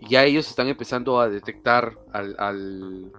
ya 0.00 0.24
ellos 0.24 0.48
están 0.48 0.68
empezando 0.68 1.20
a 1.20 1.28
detectar 1.28 1.98
al. 2.12 2.36
al 2.38 3.12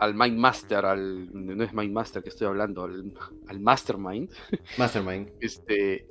al 0.00 0.14
Mind 0.14 0.38
Master, 0.38 0.84
al. 0.86 1.28
No 1.32 1.64
es 1.64 1.72
Mind 1.72 1.92
Master 1.92 2.22
que 2.22 2.28
estoy 2.28 2.46
hablando, 2.46 2.84
al, 2.84 3.12
al 3.48 3.60
Mastermind. 3.60 4.30
Mastermind. 4.76 5.30
Este, 5.40 6.06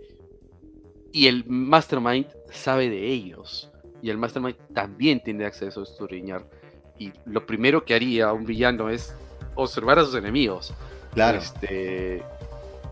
y 1.11 1.27
el 1.27 1.45
Mastermind 1.47 2.27
sabe 2.51 2.89
de 2.89 3.07
ellos. 3.07 3.71
Y 4.01 4.09
el 4.09 4.17
Mastermind 4.17 4.57
también 4.73 5.21
tiene 5.23 5.45
acceso 5.45 5.79
a 5.79 5.83
escudriñar. 5.83 6.47
Y 6.99 7.11
lo 7.25 7.45
primero 7.45 7.85
que 7.85 7.95
haría 7.95 8.33
un 8.33 8.45
villano 8.45 8.89
es 8.89 9.15
observar 9.55 9.99
a 9.99 10.05
sus 10.05 10.15
enemigos. 10.15 10.73
Claro. 11.13 11.39
Este, 11.39 12.23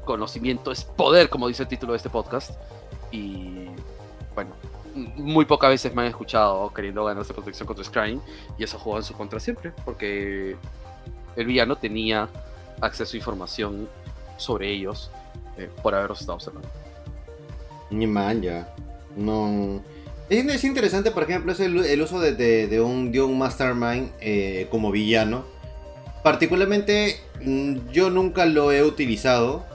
conocimiento 0.06 0.72
es 0.72 0.84
poder, 0.84 1.30
como 1.30 1.48
dice 1.48 1.64
el 1.64 1.70
título 1.70 1.94
de 1.94 1.98
este 1.98 2.10
podcast. 2.10 2.52
Y 3.12 3.66
bueno, 4.34 4.52
muy 5.18 5.46
pocas 5.46 5.70
veces 5.70 5.94
me 5.94 6.04
han 6.04 6.08
escuchado 6.08 6.72
queriendo 6.74 7.04
ganarse 7.04 7.34
protección 7.34 7.68
contra 7.68 7.84
Scrying. 7.84 8.22
Y 8.58 8.64
eso 8.64 8.80
juega 8.80 9.00
en 9.00 9.04
su 9.04 9.14
contra 9.14 9.40
siempre. 9.40 9.74
Porque 9.84 10.56
el 11.36 11.46
villano 11.46 11.76
tenía 11.76 12.30
acceso 12.82 13.16
a 13.16 13.18
información 13.18 13.90
sobre 14.38 14.72
ellos 14.72 15.12
eh, 15.58 15.70
por 15.82 15.96
haberlos 15.96 16.22
estado 16.22 16.36
observando. 16.36 16.70
Ni 17.90 18.08
man, 18.08 18.42
ya. 18.42 18.74
No. 19.16 19.82
Es, 20.30 20.46
es 20.46 20.64
interesante, 20.64 21.12
por 21.12 21.24
ejemplo, 21.24 21.52
es 21.52 21.60
el, 21.60 21.86
el 21.86 22.02
uso 22.02 22.20
de 22.20 22.82
un, 22.82 23.12
de 23.12 23.22
un 23.22 23.38
Mastermind 23.38 24.12
eh, 24.20 24.68
como 24.72 24.92
villano. 24.92 25.46
Particularmente, 26.24 27.20
mm, 27.44 27.92
yo 27.92 28.10
nunca 28.10 28.46
lo 28.46 28.72
he 28.72 28.84
utilizado. 28.84 29.66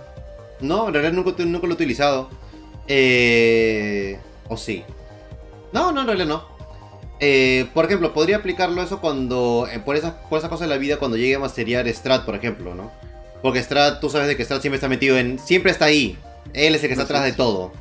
No, 0.60 0.88
en 0.88 0.94
realidad 0.94 1.12
nunca, 1.12 1.32
nunca 1.44 1.66
lo 1.66 1.72
he 1.72 1.76
utilizado. 1.76 2.28
Eh, 2.86 4.18
¿O 4.48 4.56
sí? 4.56 4.84
No, 5.72 5.92
no, 5.92 6.00
en 6.02 6.06
realidad 6.06 6.26
no. 6.26 6.44
Eh, 7.20 7.66
por 7.74 7.84
ejemplo, 7.84 8.12
podría 8.12 8.38
aplicarlo 8.38 8.82
eso 8.82 9.00
cuando. 9.00 9.68
eh, 9.70 9.78
por 9.78 9.96
esa, 9.96 10.22
por 10.28 10.38
esa 10.38 10.48
cosa 10.48 10.64
de 10.64 10.70
la 10.70 10.78
vida, 10.78 10.96
cuando 10.98 11.16
llegue 11.16 11.34
a 11.34 11.38
masteriar 11.38 11.86
Strat, 11.88 12.24
por 12.24 12.34
ejemplo, 12.34 12.74
¿no? 12.74 12.90
Porque 13.42 13.62
Strat, 13.62 14.00
tú 14.00 14.10
sabes 14.10 14.28
de 14.28 14.36
que 14.36 14.44
Strat 14.44 14.60
siempre 14.60 14.76
está 14.76 14.88
metido 14.88 15.18
en. 15.18 15.38
Siempre 15.38 15.70
está 15.70 15.86
ahí. 15.86 16.16
Él 16.54 16.74
es 16.74 16.82
el 16.82 16.88
que 16.88 16.94
está 16.94 17.04
atrás 17.04 17.24
de 17.24 17.32
todo. 17.32 17.72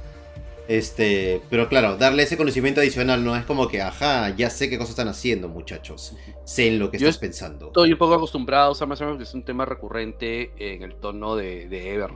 Este, 0.67 1.41
pero 1.49 1.67
claro, 1.67 1.97
darle 1.97 2.21
ese 2.21 2.37
conocimiento 2.37 2.79
adicional 2.79 3.25
no 3.25 3.35
es 3.35 3.43
como 3.43 3.67
que, 3.67 3.81
ajá, 3.81 4.35
ya 4.35 4.51
sé 4.51 4.69
qué 4.69 4.77
cosas 4.77 4.91
están 4.91 5.07
haciendo, 5.07 5.49
muchachos. 5.49 6.13
Sé 6.45 6.67
en 6.67 6.77
lo 6.77 6.91
que 6.91 6.99
Yo 6.99 7.07
estás 7.09 7.19
pensando. 7.19 7.67
Estoy 7.67 7.91
un 7.93 7.97
poco 7.97 8.13
acostumbrado 8.13 8.67
a 8.67 8.71
usar 8.71 8.87
Mastermind 8.87 9.17
porque 9.17 9.27
es 9.27 9.33
un 9.33 9.43
tema 9.43 9.65
recurrente 9.65 10.51
en 10.59 10.83
el 10.83 10.93
tono 10.93 11.35
de, 11.35 11.67
de. 11.67 12.07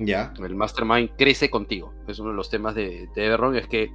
Ya, 0.00 0.32
El 0.42 0.56
Mastermind 0.56 1.10
crece 1.16 1.50
contigo. 1.50 1.94
Es 2.08 2.18
uno 2.18 2.30
de 2.30 2.36
los 2.36 2.50
temas 2.50 2.74
de, 2.74 3.08
de 3.14 3.26
Everron, 3.26 3.54
es 3.54 3.68
que 3.68 3.92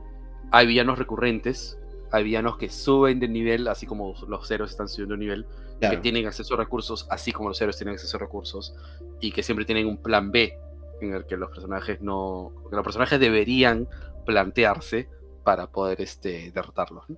hay 0.51 0.67
villanos 0.67 0.99
recurrentes, 0.99 1.77
hay 2.11 2.23
villanos 2.23 2.57
que 2.57 2.69
suben 2.69 3.19
de 3.19 3.27
nivel, 3.27 3.67
así 3.67 3.85
como 3.85 4.13
los 4.27 4.49
héroes 4.49 4.71
están 4.71 4.87
subiendo 4.87 5.15
de 5.15 5.19
nivel, 5.19 5.45
claro. 5.79 5.95
que 5.95 6.01
tienen 6.01 6.27
acceso 6.27 6.53
a 6.53 6.57
recursos, 6.57 7.07
así 7.09 7.31
como 7.31 7.49
los 7.49 7.59
héroes 7.59 7.77
tienen 7.77 7.95
acceso 7.95 8.17
a 8.17 8.19
recursos, 8.19 8.75
y 9.19 9.31
que 9.31 9.43
siempre 9.43 9.65
tienen 9.65 9.87
un 9.87 9.97
plan 9.97 10.31
B 10.31 10.57
en 11.01 11.13
el 11.13 11.25
que 11.25 11.37
los 11.37 11.49
personajes 11.49 12.01
no. 12.01 12.53
que 12.69 12.75
los 12.75 12.85
personajes 12.85 13.19
deberían 13.19 13.87
plantearse 14.25 15.09
para 15.43 15.67
poder 15.67 16.01
este, 16.01 16.51
derrotarlos. 16.51 17.09
¿no? 17.09 17.17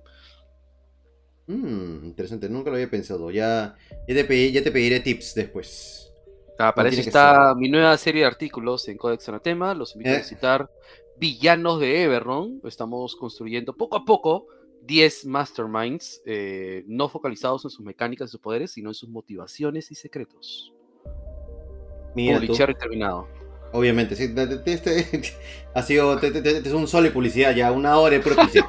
Mm, 1.48 2.04
interesante, 2.04 2.48
nunca 2.48 2.70
lo 2.70 2.76
había 2.76 2.90
pensado. 2.90 3.30
Ya, 3.30 3.76
ya, 4.06 4.14
te, 4.14 4.24
pediré 4.24 5.00
tips 5.00 5.34
después. 5.34 6.07
Ah, 6.58 6.74
para 6.74 6.88
eso 6.88 7.00
está 7.00 7.54
mi 7.56 7.68
nueva 7.68 7.96
serie 7.96 8.22
de 8.22 8.26
artículos 8.26 8.88
en 8.88 8.98
Codex 8.98 9.28
Anatema. 9.28 9.74
Los 9.74 9.94
invito 9.94 10.10
a 10.10 10.14
eh. 10.14 10.18
visitar 10.18 10.70
Villanos 11.16 11.78
de 11.78 12.02
Everron. 12.02 12.60
Estamos 12.64 13.14
construyendo 13.14 13.74
poco 13.74 13.96
a 13.96 14.04
poco 14.04 14.46
10 14.82 15.26
masterminds, 15.26 16.20
eh, 16.26 16.82
no 16.86 17.08
focalizados 17.08 17.64
en 17.64 17.70
sus 17.70 17.84
mecánicas 17.84 18.30
y 18.30 18.32
sus 18.32 18.40
poderes, 18.40 18.72
sino 18.72 18.90
en 18.90 18.94
sus 18.94 19.08
motivaciones 19.08 19.90
y 19.92 19.94
secretos. 19.94 20.72
Mira, 22.14 22.40
terminado. 22.78 23.28
Obviamente, 23.72 24.16
sí, 24.16 24.34
este, 24.64 25.22
ha 25.74 25.82
sido 25.82 26.18
es 26.18 26.72
un 26.72 26.88
sol 26.88 27.06
y 27.06 27.10
publicidad 27.10 27.54
ya, 27.54 27.70
una 27.70 27.98
hora 27.98 28.16
de 28.16 28.20
propiciar. 28.20 28.64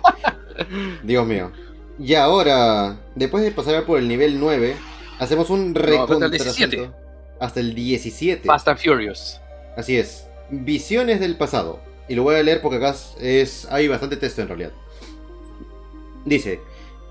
Dios 1.04 1.26
mío. 1.26 1.52
Y 1.98 2.14
ahora, 2.16 3.00
después 3.16 3.44
de 3.44 3.52
pasar 3.52 3.86
por 3.86 3.98
el 3.98 4.08
nivel 4.08 4.40
9, 4.40 4.76
hacemos 5.20 5.50
un 5.50 5.74
recontra 5.74 6.30
hasta, 7.40 7.60
el 7.60 7.76
17. 7.76 8.46
Fast 8.46 8.68
and 8.68 8.80
Furious. 8.80 9.40
Así 9.78 9.98
es. 9.98 10.28
Visiones 10.50 11.20
del 11.20 11.38
pasado. 11.38 11.80
Y 12.08 12.16
lo 12.16 12.24
voy 12.24 12.36
a 12.36 12.44
leer 12.44 12.62
porque 12.62 12.78
acá 12.78 12.96
es, 13.22 13.68
hay 13.70 13.88
bastante 13.88 14.18
texto 14.18 14.42
en 14.42 14.48
realidad. 14.48 14.72
Dice, 16.26 16.60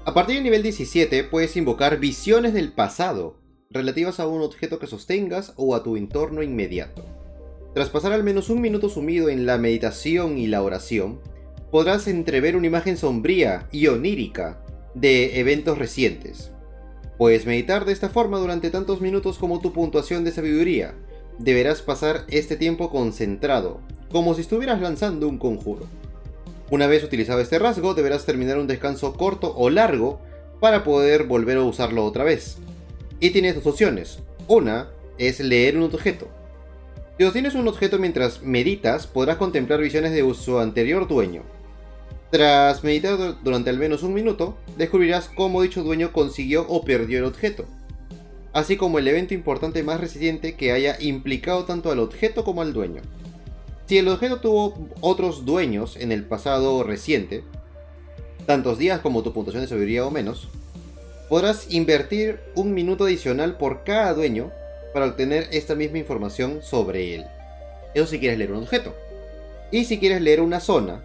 a 0.05 0.15
partir 0.15 0.37
del 0.37 0.45
nivel 0.45 0.63
17 0.63 1.25
puedes 1.25 1.57
invocar 1.57 1.99
visiones 1.99 2.53
del 2.53 2.73
pasado, 2.73 3.37
relativas 3.71 4.21
a 4.21 4.27
un 4.27 4.43
objeto 4.43 4.79
que 4.79 4.87
sostengas 4.87 5.53
o 5.57 5.75
a 5.75 5.83
tu 5.83 5.97
entorno 5.97 6.43
inmediato. 6.43 7.05
Tras 7.75 7.91
pasar 7.91 8.13
al 8.13 8.25
menos 8.25 8.49
un 8.49 8.61
minuto 8.61 8.89
sumido 8.89 9.29
en 9.29 9.47
la 9.47 9.59
meditación 9.59 10.39
y 10.39 10.47
la 10.47 10.63
oración, 10.63 11.21
podrás 11.71 12.09
entrever 12.09 12.57
una 12.57 12.67
imagen 12.67 12.97
sombría 12.97 13.69
y 13.71 13.87
onírica 13.87 14.65
de 14.95 15.39
eventos 15.39 15.79
recientes. 15.79 16.51
Puedes 17.19 17.47
meditar 17.47 17.85
de 17.85 17.93
esta 17.93 18.09
forma 18.09 18.39
durante 18.39 18.71
tantos 18.71 19.01
minutos 19.01 19.39
como 19.39 19.61
tu 19.61 19.73
puntuación 19.73 20.23
de 20.23 20.31
sabiduría. 20.31 20.95
Deberás 21.39 21.83
pasar 21.83 22.25
este 22.29 22.55
tiempo 22.57 22.91
concentrado, 22.91 23.81
como 24.13 24.35
si 24.35 24.43
estuvieras 24.43 24.81
lanzando 24.81 25.29
un 25.29 25.37
conjuro. 25.37 25.87
Una 26.71 26.87
vez 26.87 27.03
utilizado 27.03 27.41
este 27.41 27.59
rasgo, 27.59 27.95
deberás 27.95 28.25
terminar 28.25 28.57
un 28.57 28.69
descanso 28.69 29.15
corto 29.15 29.53
o 29.57 29.69
largo 29.69 30.21
para 30.61 30.85
poder 30.85 31.25
volver 31.25 31.57
a 31.57 31.65
usarlo 31.65 32.05
otra 32.05 32.23
vez. 32.23 32.59
Y 33.19 33.31
tienes 33.31 33.57
dos 33.57 33.67
opciones. 33.67 34.21
Una 34.47 34.89
es 35.19 35.41
leer 35.41 35.77
un 35.77 35.83
objeto. 35.85 36.29
Si 37.19 37.25
obtienes 37.25 37.57
un 37.57 37.67
objeto 37.67 37.99
mientras 37.99 38.43
meditas, 38.43 39.09
podrás 39.09 39.39
contemplar 39.39 39.81
visiones 39.81 40.13
de 40.13 40.35
su 40.35 40.61
anterior 40.61 41.09
dueño. 41.09 41.43
Tras 42.31 42.85
meditar 42.85 43.43
durante 43.43 43.71
al 43.71 43.79
menos 43.79 44.03
un 44.03 44.13
minuto, 44.13 44.59
descubrirás 44.77 45.31
cómo 45.35 45.63
dicho 45.63 45.83
dueño 45.83 46.13
consiguió 46.13 46.67
o 46.69 46.85
perdió 46.85 47.19
el 47.19 47.25
objeto, 47.25 47.65
así 48.53 48.77
como 48.77 48.99
el 48.99 49.09
evento 49.09 49.33
importante 49.33 49.83
más 49.83 50.01
reciente 50.01 50.55
que 50.55 50.73
haya 50.73 51.01
implicado 51.01 51.65
tanto 51.65 51.91
al 51.91 52.01
objeto 52.01 52.45
como 52.45 52.61
al 52.61 52.75
dueño. 52.75 53.01
Si 53.87 53.97
el 53.97 54.09
objeto 54.09 54.41
tuvo 54.41 54.89
otros 55.01 55.47
dueños 55.47 55.97
en 55.97 56.13
el 56.13 56.25
pasado 56.25 56.83
reciente, 56.83 57.45
tantos 58.45 58.77
días 58.77 59.01
como 59.01 59.23
tu 59.23 59.33
puntuación 59.33 59.63
de 59.63 59.69
sabiduría 59.69 60.05
o 60.05 60.11
menos, 60.11 60.49
podrás 61.31 61.73
invertir 61.73 62.41
un 62.55 62.75
minuto 62.75 63.05
adicional 63.05 63.57
por 63.57 63.85
cada 63.85 64.13
dueño 64.13 64.51
para 64.93 65.07
obtener 65.07 65.49
esta 65.53 65.75
misma 65.75 65.97
información 65.97 66.61
sobre 66.63 67.15
él. 67.15 67.25
Eso 67.95 68.07
si 68.07 68.19
quieres 68.19 68.39
leer 68.39 68.53
un 68.53 68.63
objeto. 68.65 68.95
Y 69.71 69.85
si 69.85 69.99
quieres 69.99 70.21
leer 70.21 70.43
una 70.43 70.61
zona, 70.61 71.03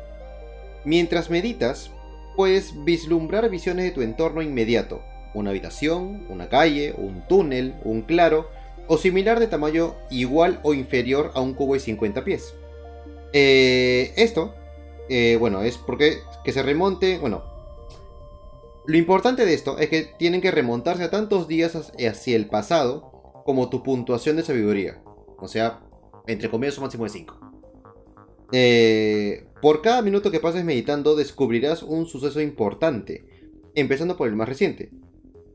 mientras 0.85 1.29
meditas, 1.29 1.91
puedes 2.35 2.83
vislumbrar 2.83 3.49
visiones 3.49 3.85
de 3.85 3.91
tu 3.91 4.01
entorno 4.01 4.41
inmediato, 4.41 5.01
una 5.33 5.51
habitación, 5.51 6.25
una 6.29 6.49
calle, 6.49 6.93
un 6.97 7.27
túnel, 7.27 7.75
un 7.83 8.01
claro, 8.01 8.49
o 8.87 8.97
similar 8.97 9.39
de 9.39 9.47
tamaño 9.47 9.95
igual 10.09 10.59
o 10.63 10.73
inferior 10.73 11.31
a 11.35 11.41
un 11.41 11.53
cubo 11.53 11.73
de 11.73 11.79
50 11.79 12.23
pies. 12.23 12.53
Eh, 13.31 14.13
esto, 14.15 14.53
eh, 15.09 15.37
bueno, 15.39 15.61
es 15.63 15.77
porque 15.77 16.19
que 16.43 16.51
se 16.51 16.63
remonte, 16.63 17.17
bueno, 17.17 17.43
lo 18.85 18.97
importante 18.97 19.45
de 19.45 19.53
esto 19.53 19.77
es 19.77 19.89
que 19.89 20.03
tienen 20.17 20.41
que 20.41 20.51
remontarse 20.51 21.03
a 21.03 21.09
tantos 21.09 21.47
días 21.47 21.75
hacia 21.75 22.35
el 22.35 22.47
pasado 22.47 23.41
como 23.45 23.69
tu 23.69 23.81
puntuación 23.81 24.35
de 24.35 24.43
sabiduría. 24.43 25.01
O 25.37 25.47
sea, 25.47 25.81
entre 26.27 26.49
comillas, 26.49 26.77
un 26.77 26.83
máximo 26.83 27.05
de 27.05 27.09
5. 27.09 27.42
Eh, 28.51 29.45
por 29.61 29.81
cada 29.81 30.01
minuto 30.01 30.31
que 30.31 30.39
pases 30.39 30.65
meditando 30.65 31.15
descubrirás 31.15 31.83
un 31.83 32.05
suceso 32.05 32.41
importante, 32.41 33.25
empezando 33.75 34.17
por 34.17 34.27
el 34.27 34.35
más 34.35 34.49
reciente. 34.49 34.91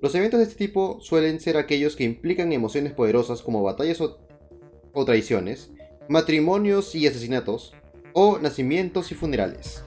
Los 0.01 0.15
eventos 0.15 0.39
de 0.39 0.45
este 0.45 0.57
tipo 0.57 0.99
suelen 1.01 1.41
ser 1.41 1.57
aquellos 1.57 1.97
que 1.97 2.05
implican 2.05 2.53
emociones 2.53 2.93
poderosas 2.93 3.43
como 3.43 3.63
batallas 3.63 4.01
o 4.01 5.05
traiciones, 5.05 5.71
matrimonios 6.09 6.95
y 6.95 7.07
asesinatos, 7.07 7.75
o 8.13 8.39
nacimientos 8.39 9.13
y 9.13 9.15
funerales. 9.15 9.83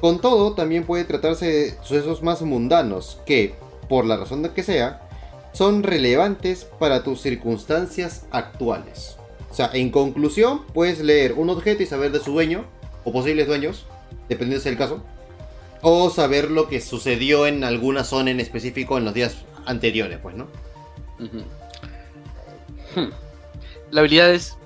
Con 0.00 0.20
todo, 0.20 0.54
también 0.54 0.84
puede 0.84 1.04
tratarse 1.04 1.46
de 1.46 1.70
sucesos 1.82 2.22
más 2.22 2.42
mundanos 2.42 3.20
que, 3.24 3.54
por 3.88 4.04
la 4.04 4.16
razón 4.16 4.42
de 4.42 4.50
que 4.50 4.62
sea, 4.62 5.08
son 5.52 5.82
relevantes 5.82 6.64
para 6.64 7.02
tus 7.04 7.22
circunstancias 7.22 8.26
actuales. 8.30 9.16
O 9.54 9.56
sea, 9.56 9.70
en 9.72 9.92
conclusión, 9.92 10.66
puedes 10.74 10.98
leer 10.98 11.34
un 11.34 11.48
objeto 11.48 11.84
y 11.84 11.86
saber 11.86 12.10
de 12.10 12.18
su 12.18 12.32
dueño, 12.32 12.64
o 13.04 13.12
posibles 13.12 13.46
dueños, 13.46 13.86
dependiendo 14.28 14.64
del 14.64 14.76
caso, 14.76 15.00
o 15.80 16.10
saber 16.10 16.50
lo 16.50 16.66
que 16.66 16.80
sucedió 16.80 17.46
en 17.46 17.62
alguna 17.62 18.02
zona 18.02 18.32
en 18.32 18.40
específico 18.40 18.98
en 18.98 19.04
los 19.04 19.14
días 19.14 19.44
anteriores, 19.64 20.18
pues, 20.20 20.34
¿no? 20.34 20.48
Hmm. 22.96 23.10
La 23.92 24.00
habilidad 24.00 24.32
es 24.32 24.56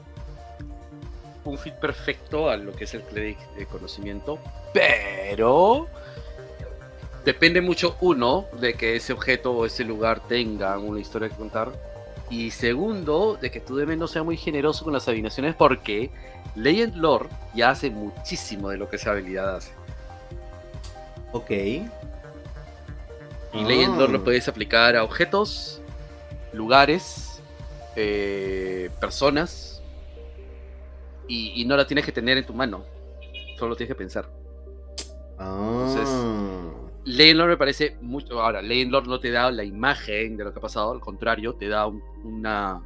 un 1.44 1.58
fit 1.58 1.74
perfecto 1.74 2.48
a 2.48 2.56
lo 2.56 2.72
que 2.72 2.84
es 2.84 2.94
el 2.94 3.02
cleric 3.02 3.38
de 3.56 3.66
conocimiento, 3.66 4.38
pero 4.72 5.86
depende 7.26 7.60
mucho, 7.60 7.94
uno, 8.00 8.46
de 8.58 8.72
que 8.72 8.96
ese 8.96 9.12
objeto 9.12 9.52
o 9.52 9.66
ese 9.66 9.84
lugar 9.84 10.26
tenga 10.26 10.78
una 10.78 10.98
historia 10.98 11.28
que 11.28 11.36
contar, 11.36 11.72
y 12.30 12.50
segundo, 12.50 13.38
de 13.40 13.50
que 13.50 13.60
tu 13.60 13.76
DM 13.76 13.98
no 13.98 14.06
sea 14.06 14.22
muy 14.22 14.36
generoso 14.36 14.84
con 14.84 14.92
las 14.92 15.08
adivinaciones, 15.08 15.54
porque 15.54 16.10
Legend 16.54 16.96
Lore 16.96 17.28
ya 17.54 17.70
hace 17.70 17.90
muchísimo 17.90 18.68
de 18.68 18.76
lo 18.76 18.88
que 18.88 18.96
esa 18.96 19.12
habilidad 19.12 19.56
hace. 19.56 19.72
Ok. 21.32 21.50
Y 21.50 23.64
Legend 23.64 23.98
Lore 23.98 24.12
lo 24.12 24.18
ah. 24.18 24.24
puedes 24.24 24.48
aplicar 24.48 24.96
a 24.96 25.04
objetos, 25.04 25.80
lugares, 26.52 27.40
eh, 27.96 28.90
personas, 29.00 29.82
y, 31.28 31.64
no 31.66 31.76
la 31.76 31.86
tienes 31.86 32.06
que 32.06 32.12
tener 32.12 32.38
en 32.38 32.46
tu 32.46 32.54
mano. 32.54 32.82
Solo 33.58 33.76
tienes 33.76 33.94
que 33.94 33.98
pensar. 33.98 34.26
Entonces, 35.38 36.08
ah. 36.08 36.57
Lord 37.08 37.48
me 37.48 37.56
parece 37.56 37.96
mucho. 38.00 38.40
Ahora, 38.40 38.60
Lord 38.62 39.06
no 39.06 39.18
te 39.18 39.30
da 39.30 39.50
la 39.50 39.64
imagen 39.64 40.36
de 40.36 40.44
lo 40.44 40.52
que 40.52 40.58
ha 40.58 40.62
pasado, 40.62 40.92
al 40.92 41.00
contrario, 41.00 41.54
te 41.54 41.68
da 41.68 41.86
una, 41.86 42.82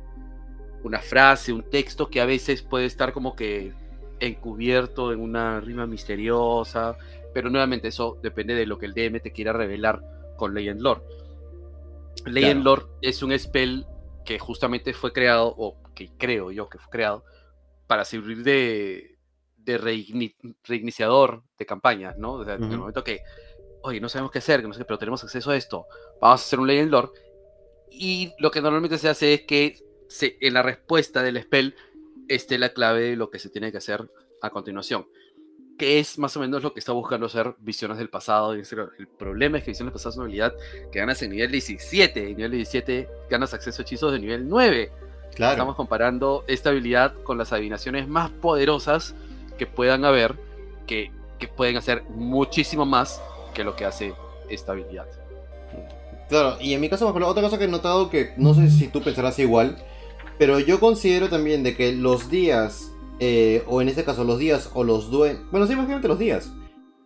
una 0.85 0.99
frase, 1.01 1.53
un 1.53 1.68
texto 1.68 2.09
que 2.09 2.20
a 2.20 2.27
veces 2.27 2.62
puede 2.62 2.87
estar 2.87 3.12
como 3.12 3.35
que 3.35 3.73
encubierto 4.20 5.12
en 5.12 5.20
una 5.20 5.61
rima 5.61 5.87
misteriosa. 5.87 6.97
Pero 7.35 7.51
nuevamente, 7.51 7.89
eso 7.89 8.18
depende 8.23 8.55
de 8.55 8.66
lo 8.66 8.79
que 8.79 8.87
el 8.87 8.95
DM 8.95 9.20
te 9.20 9.33
quiera 9.33 9.53
revelar 9.53 10.03
con 10.37 10.55
Legend 10.55 10.81
Lord. 10.81 11.03
Legend 12.27 12.64
Lord 12.64 12.89
es 13.01 13.23
un 13.23 13.37
spell 13.37 13.87
que 14.25 14.39
justamente 14.39 14.93
fue 14.93 15.12
creado, 15.12 15.53
o 15.57 15.77
que 15.95 16.11
creo 16.16 16.53
yo 16.53 16.68
que 16.68 16.79
fue 16.79 16.91
creado, 16.91 17.25
para 17.89 18.05
servir 18.05 18.45
de, 18.45 19.18
de 19.57 19.79
reiniciador 20.64 21.43
de 21.59 21.66
campaña, 21.66 22.14
¿no? 22.18 22.35
O 22.35 22.45
sea, 22.45 22.55
en 22.55 22.70
el 22.70 22.79
momento 22.79 23.03
que, 23.03 23.20
oye, 23.83 24.01
no 24.01 24.09
sabemos 24.09 24.33
qué 24.33 24.39
hacer, 24.39 24.62
no 24.66 24.74
sé, 24.74 24.85
pero 24.85 24.99
tenemos 24.99 25.22
acceso 25.22 25.51
a 25.51 25.57
esto, 25.57 25.87
vamos 26.20 26.41
a 26.41 26.45
hacer 26.45 26.61
un 26.61 26.66
Legend 26.66 26.91
Lord. 26.91 27.12
Y 27.91 28.33
lo 28.39 28.51
que 28.51 28.62
normalmente 28.62 28.99
se 28.99 29.09
hace 29.09 29.35
es 29.35 29.43
que 29.43 29.78
se, 30.09 30.37
en 30.41 30.55
la 30.55 30.62
respuesta 30.62 31.22
del 31.22 31.41
spell 31.43 31.74
esté 32.28 32.59
la 32.59 32.70
clave 32.70 33.03
de 33.11 33.16
lo 33.16 33.30
que 33.30 33.39
se 33.39 33.51
tiene 33.51 33.70
que 33.70 33.78
hacer 33.78 34.09
a 34.41 34.51
continuación. 34.51 35.07
Que 35.78 35.99
es 35.99 36.18
más 36.18 36.37
o 36.37 36.41
menos 36.41 36.62
lo 36.62 36.72
que 36.72 36.80
está 36.80 36.93
buscando 36.93 37.26
hacer 37.26 37.55
Visiones 37.59 37.99
del 37.99 38.09
Pasado. 38.09 38.53
El 38.53 39.09
problema 39.18 39.59
es 39.59 39.64
que 39.64 39.72
Visiones 39.72 39.93
del 39.93 39.99
Pasado 39.99 40.11
es 40.11 40.16
una 40.16 40.24
habilidad 40.24 40.55
que 40.91 40.99
ganas 40.99 41.22
en 41.22 41.30
nivel 41.30 41.51
17. 41.51 42.30
En 42.30 42.37
nivel 42.37 42.53
17 42.53 43.09
ganas 43.28 43.53
acceso 43.55 43.83
a 43.83 43.85
hechizos 43.85 44.12
de 44.12 44.18
nivel 44.18 44.49
9. 44.49 44.93
Estamos 45.33 45.76
comparando 45.76 46.45
esta 46.47 46.70
habilidad 46.70 47.14
con 47.22 47.39
las 47.39 47.53
adivinaciones 47.53 48.07
más 48.07 48.30
poderosas 48.30 49.14
que 49.57 49.66
puedan 49.66 50.05
haber, 50.05 50.37
que, 50.87 51.11
pueden 51.57 51.76
hacer 51.76 52.05
muchísimo 52.11 52.85
más 52.85 53.20
que 53.53 53.64
lo 53.64 53.76
que 53.76 53.84
hace 53.84 54.14
esta 54.48 54.72
habilidad. 54.72 55.07
Claro, 56.28 56.57
y 56.61 56.72
en 56.72 56.80
mi 56.80 56.88
caso, 56.88 57.09
otra 57.09 57.42
cosa 57.42 57.59
que 57.59 57.64
he 57.64 57.68
notado 57.68 58.11
que 58.11 58.32
no 58.36 58.55
sé 58.55 58.70
si 58.70 58.88
tú 58.88 59.03
pensarás 59.03 59.38
igual, 59.38 59.76
pero 60.38 60.59
yo 60.59 60.80
considero 60.80 61.28
también 61.28 61.62
de 61.62 61.76
que 61.76 61.92
los 61.92 62.30
días, 62.30 62.90
eh, 63.20 63.62
o 63.66 63.82
en 63.82 63.88
este 63.88 64.05
caso 64.05 64.24
los 64.24 64.38
días 64.38 64.70
o 64.74 64.84
los 64.84 65.11
dueños, 65.11 65.42
bueno, 65.50 65.66
sí, 65.66 65.74
imagínate 65.74 66.09
los 66.09 66.18
días, 66.18 66.50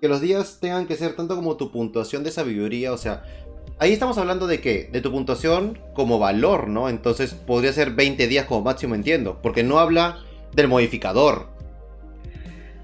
que 0.01 0.09
los 0.09 0.21
días 0.21 0.59
tengan 0.61 0.87
que 0.87 0.97
ser 0.97 1.17
tanto 1.17 1.35
como 1.35 1.57
tu 1.57 1.73
puntuación 1.73 2.23
de 2.23 2.31
sabiduría, 2.31 2.93
o 2.93 2.99
sea, 2.99 3.25
ahí 3.79 3.93
estamos 3.93 4.19
hablando 4.19 4.47
de 4.47 4.61
qué? 4.61 4.89
De 4.93 5.01
tu 5.01 5.11
puntuación 5.11 5.79
como 5.95 6.19
valor, 6.19 6.69
¿no? 6.69 6.89
Entonces 6.89 7.35
podría 7.35 7.73
ser 7.73 7.93
20 7.93 8.27
días 8.29 8.47
como 8.47 8.63
máximo, 8.63 8.95
entiendo. 8.95 9.41
Porque 9.43 9.63
no 9.63 9.79
habla 9.79 10.19
del 10.53 10.69
modificador. 10.69 11.49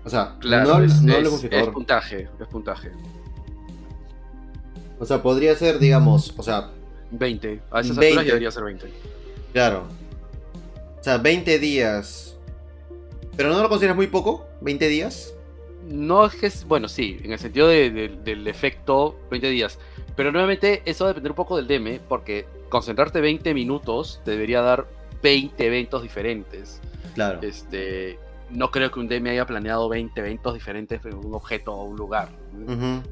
O 0.04 0.10
sea, 0.10 0.36
claro, 0.40 0.78
no, 0.78 0.84
es, 0.84 1.02
no 1.02 1.14
es, 1.14 1.30
modificador. 1.30 1.68
Es 1.68 1.74
puntaje, 1.74 2.28
es 2.40 2.48
puntaje. 2.48 2.92
O 5.02 5.04
sea, 5.04 5.20
podría 5.20 5.56
ser, 5.56 5.80
digamos, 5.80 6.32
o 6.36 6.44
sea... 6.44 6.70
20. 7.10 7.60
A 7.72 7.80
esas 7.80 7.96
20. 7.96 8.06
alturas 8.06 8.26
debería 8.26 8.50
ser 8.52 8.62
20. 8.62 8.86
Claro. 9.52 9.88
O 11.00 11.02
sea, 11.02 11.18
20 11.18 11.58
días. 11.58 12.36
¿Pero 13.36 13.48
no 13.48 13.60
lo 13.60 13.68
consideras 13.68 13.96
muy 13.96 14.06
poco? 14.06 14.46
¿20 14.62 14.88
días? 14.88 15.34
No 15.88 16.24
es 16.24 16.36
que 16.36 16.46
es, 16.46 16.64
bueno, 16.64 16.86
sí, 16.86 17.18
en 17.24 17.32
el 17.32 17.40
sentido 17.40 17.66
de, 17.66 17.90
de, 17.90 18.08
del 18.22 18.46
efecto 18.46 19.18
20 19.28 19.50
días. 19.50 19.80
Pero 20.14 20.30
nuevamente 20.30 20.82
eso 20.84 21.02
va 21.02 21.10
a 21.10 21.14
depender 21.14 21.32
un 21.32 21.36
poco 21.36 21.60
del 21.60 21.66
DM, 21.66 21.98
porque 22.08 22.46
concentrarte 22.68 23.20
20 23.20 23.54
minutos 23.54 24.20
te 24.24 24.30
debería 24.30 24.62
dar 24.62 24.86
20 25.20 25.66
eventos 25.66 26.04
diferentes. 26.04 26.80
Claro. 27.16 27.40
Este, 27.42 28.20
no 28.50 28.70
creo 28.70 28.92
que 28.92 29.00
un 29.00 29.08
DM 29.08 29.30
haya 29.30 29.46
planeado 29.46 29.88
20 29.88 30.20
eventos 30.20 30.54
diferentes 30.54 31.04
en 31.04 31.14
un 31.14 31.34
objeto 31.34 31.72
o 31.72 31.86
un 31.86 31.96
lugar. 31.96 32.28
Uh 32.54 32.70
-huh. 32.70 33.02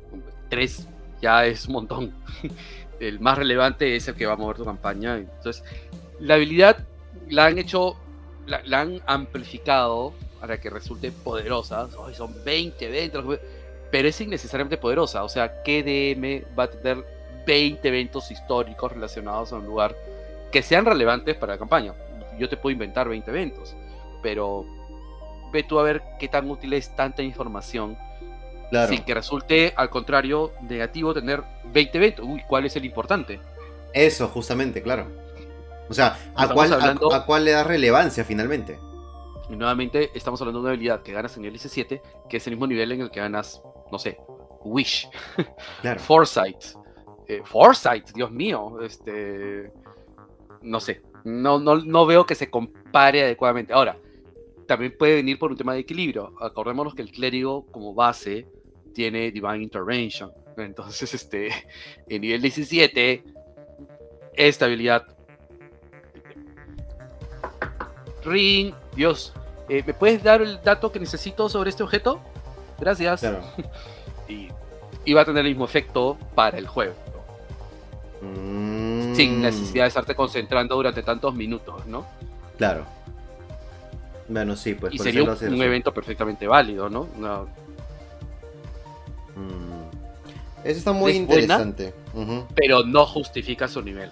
Tres 0.49 0.87
ya 1.21 1.47
es 1.47 1.67
un 1.67 1.75
montón. 1.75 2.15
El 3.01 3.19
más 3.19 3.39
relevante 3.39 3.97
es 3.97 4.09
el 4.09 4.15
que 4.15 4.27
va 4.27 4.35
a 4.35 4.37
mover 4.37 4.59
tu 4.59 4.65
campaña. 4.67 5.17
Entonces, 5.17 5.65
la 6.19 6.35
habilidad 6.35 6.87
la 7.31 7.47
han 7.47 7.57
hecho, 7.57 7.97
la, 8.47 8.61
la 8.67 8.83
han 8.83 9.01
amplificado 9.07 10.13
para 10.39 10.61
que 10.61 10.69
resulte 10.69 11.13
poderosa. 11.13 11.89
Oh, 11.97 12.13
son 12.13 12.35
20, 12.45 12.89
20, 12.89 13.41
pero 13.91 14.09
es 14.09 14.21
innecesariamente 14.21 14.77
poderosa. 14.77 15.25
O 15.25 15.29
sea, 15.29 15.63
¿qué 15.63 15.83
DM 15.83 16.57
va 16.59 16.65
a 16.65 16.71
tener 16.71 17.05
20 17.47 17.89
eventos 17.89 18.31
históricos 18.31 18.93
relacionados 18.93 19.53
a 19.53 19.57
un 19.57 19.67
lugar 19.67 19.95
que 20.51 20.63
sean 20.63 20.85
relevantes 20.85 21.37
para 21.37 21.55
la 21.55 21.59
campaña? 21.59 21.95
Yo 22.39 22.49
te 22.49 22.57
puedo 22.57 22.73
inventar 22.73 23.09
20 23.09 23.31
eventos, 23.31 23.75
pero 24.23 24.65
ve 25.53 25.63
tú 25.63 25.79
a 25.79 25.83
ver 25.83 26.03
qué 26.19 26.29
tan 26.29 26.51
útil 26.51 26.73
es 26.73 26.95
tanta 26.95 27.23
información 27.23 27.97
Claro. 28.71 28.93
Sin 28.93 29.05
que 29.05 29.15
resulte, 29.15 29.75
al 29.77 29.91
contrario, 29.91 30.53
negativo 30.63 31.13
tener 31.13 31.43
20 31.73 31.99
eventos. 31.99 32.27
Uy, 32.27 32.43
¿cuál 32.49 32.67
es 32.67 32.77
el 32.77 32.85
importante? 32.85 33.41
Eso, 33.93 34.29
justamente, 34.29 34.81
claro. 34.81 35.07
O 35.89 35.95
sea, 35.95 36.17
¿a 36.37 36.49
cuál, 36.49 36.73
hablando... 36.73 37.13
a, 37.13 37.17
¿a 37.17 37.27
cuál, 37.27 37.45
le 37.45 37.51
da 37.51 37.65
relevancia 37.65 38.25
finalmente? 38.25 38.79
Y 39.49 39.57
nuevamente 39.57 40.11
estamos 40.15 40.41
hablando 40.41 40.61
de 40.61 40.63
una 40.63 40.71
habilidad 40.71 41.03
que 41.03 41.13
ganas 41.13 41.37
en 41.37 41.45
el 41.45 41.55
IC7, 41.55 42.01
que 42.29 42.37
es 42.37 42.47
el 42.47 42.53
mismo 42.53 42.69
nivel 42.69 42.93
en 42.93 43.01
el 43.01 43.11
que 43.11 43.19
ganas, 43.19 43.61
no 43.91 43.99
sé, 43.99 44.19
Wish, 44.63 45.09
claro. 45.81 46.01
Foresight. 46.07 46.65
Eh, 47.27 47.43
Foresight, 47.45 48.11
Dios 48.11 48.31
mío. 48.31 48.81
Este. 48.83 49.73
No 50.63 50.81
sé. 50.81 51.03
No, 51.25 51.59
no, 51.59 51.77
no 51.77 52.07
veo 52.07 52.27
que 52.27 52.35
se 52.35 52.51
compare 52.51 53.23
adecuadamente. 53.23 53.73
Ahora, 53.73 53.97
también 54.67 54.95
puede 54.99 55.17
venir 55.17 55.39
por 55.39 55.51
un 55.51 55.57
tema 55.57 55.75
de 55.75 55.81
equilibrio. 55.81 56.35
Acordémonos 56.41 56.95
que 56.95 57.03
el 57.03 57.11
clérigo, 57.11 57.67
como 57.71 57.95
base, 57.95 58.47
tiene 58.93 59.31
Divine 59.31 59.63
Intervention. 59.63 60.33
Entonces, 60.57 61.15
este, 61.15 61.51
en 62.09 62.21
nivel 62.21 62.43
17, 62.43 63.25
esta 64.35 64.65
habilidad. 64.67 65.07
Ring, 68.25 68.75
Dios, 68.95 69.33
eh, 69.69 69.83
¿me 69.87 69.95
puedes 69.95 70.23
dar 70.23 70.43
el 70.43 70.61
dato 70.63 70.93
que 70.93 71.01
necesito 71.01 71.49
sobre 71.49 71.71
este 71.71 71.83
objeto? 71.83 72.21
Gracias. 72.79 73.21
Claro. 73.21 73.41
y, 74.29 74.49
y, 75.05 75.13
va 75.13 75.23
a 75.23 75.25
tener 75.25 75.45
el 75.47 75.53
mismo 75.53 75.65
efecto 75.65 76.19
para 76.35 76.59
el 76.59 76.67
juego. 76.67 76.95
Mm. 78.21 79.15
Sin 79.15 79.41
necesidad 79.41 79.85
de 79.85 79.89
estarte 79.89 80.15
concentrando 80.15 80.77
durante 80.77 81.03
tantos 81.03 81.35
minutos, 81.35 81.87
¿no? 81.87 82.07
Claro. 82.59 82.85
Bueno, 84.29 84.55
sí, 84.55 84.75
pues. 84.75 84.95
Y 84.95 84.99
sería 84.99 85.25
un, 85.25 85.31
un 85.31 85.63
evento 85.63 85.93
perfectamente 85.93 86.47
válido, 86.47 86.89
¿no? 86.89 87.09
No, 87.17 87.49
Mm. 89.37 90.65
Eso 90.65 90.79
está 90.79 90.93
muy 90.93 91.13
es 91.13 91.17
interesante. 91.17 91.95
Buena, 92.13 92.33
uh 92.33 92.35
-huh. 92.35 92.47
Pero 92.55 92.85
no 92.85 93.07
justifica 93.07 93.69
su 93.69 93.83
nivel. 93.83 94.11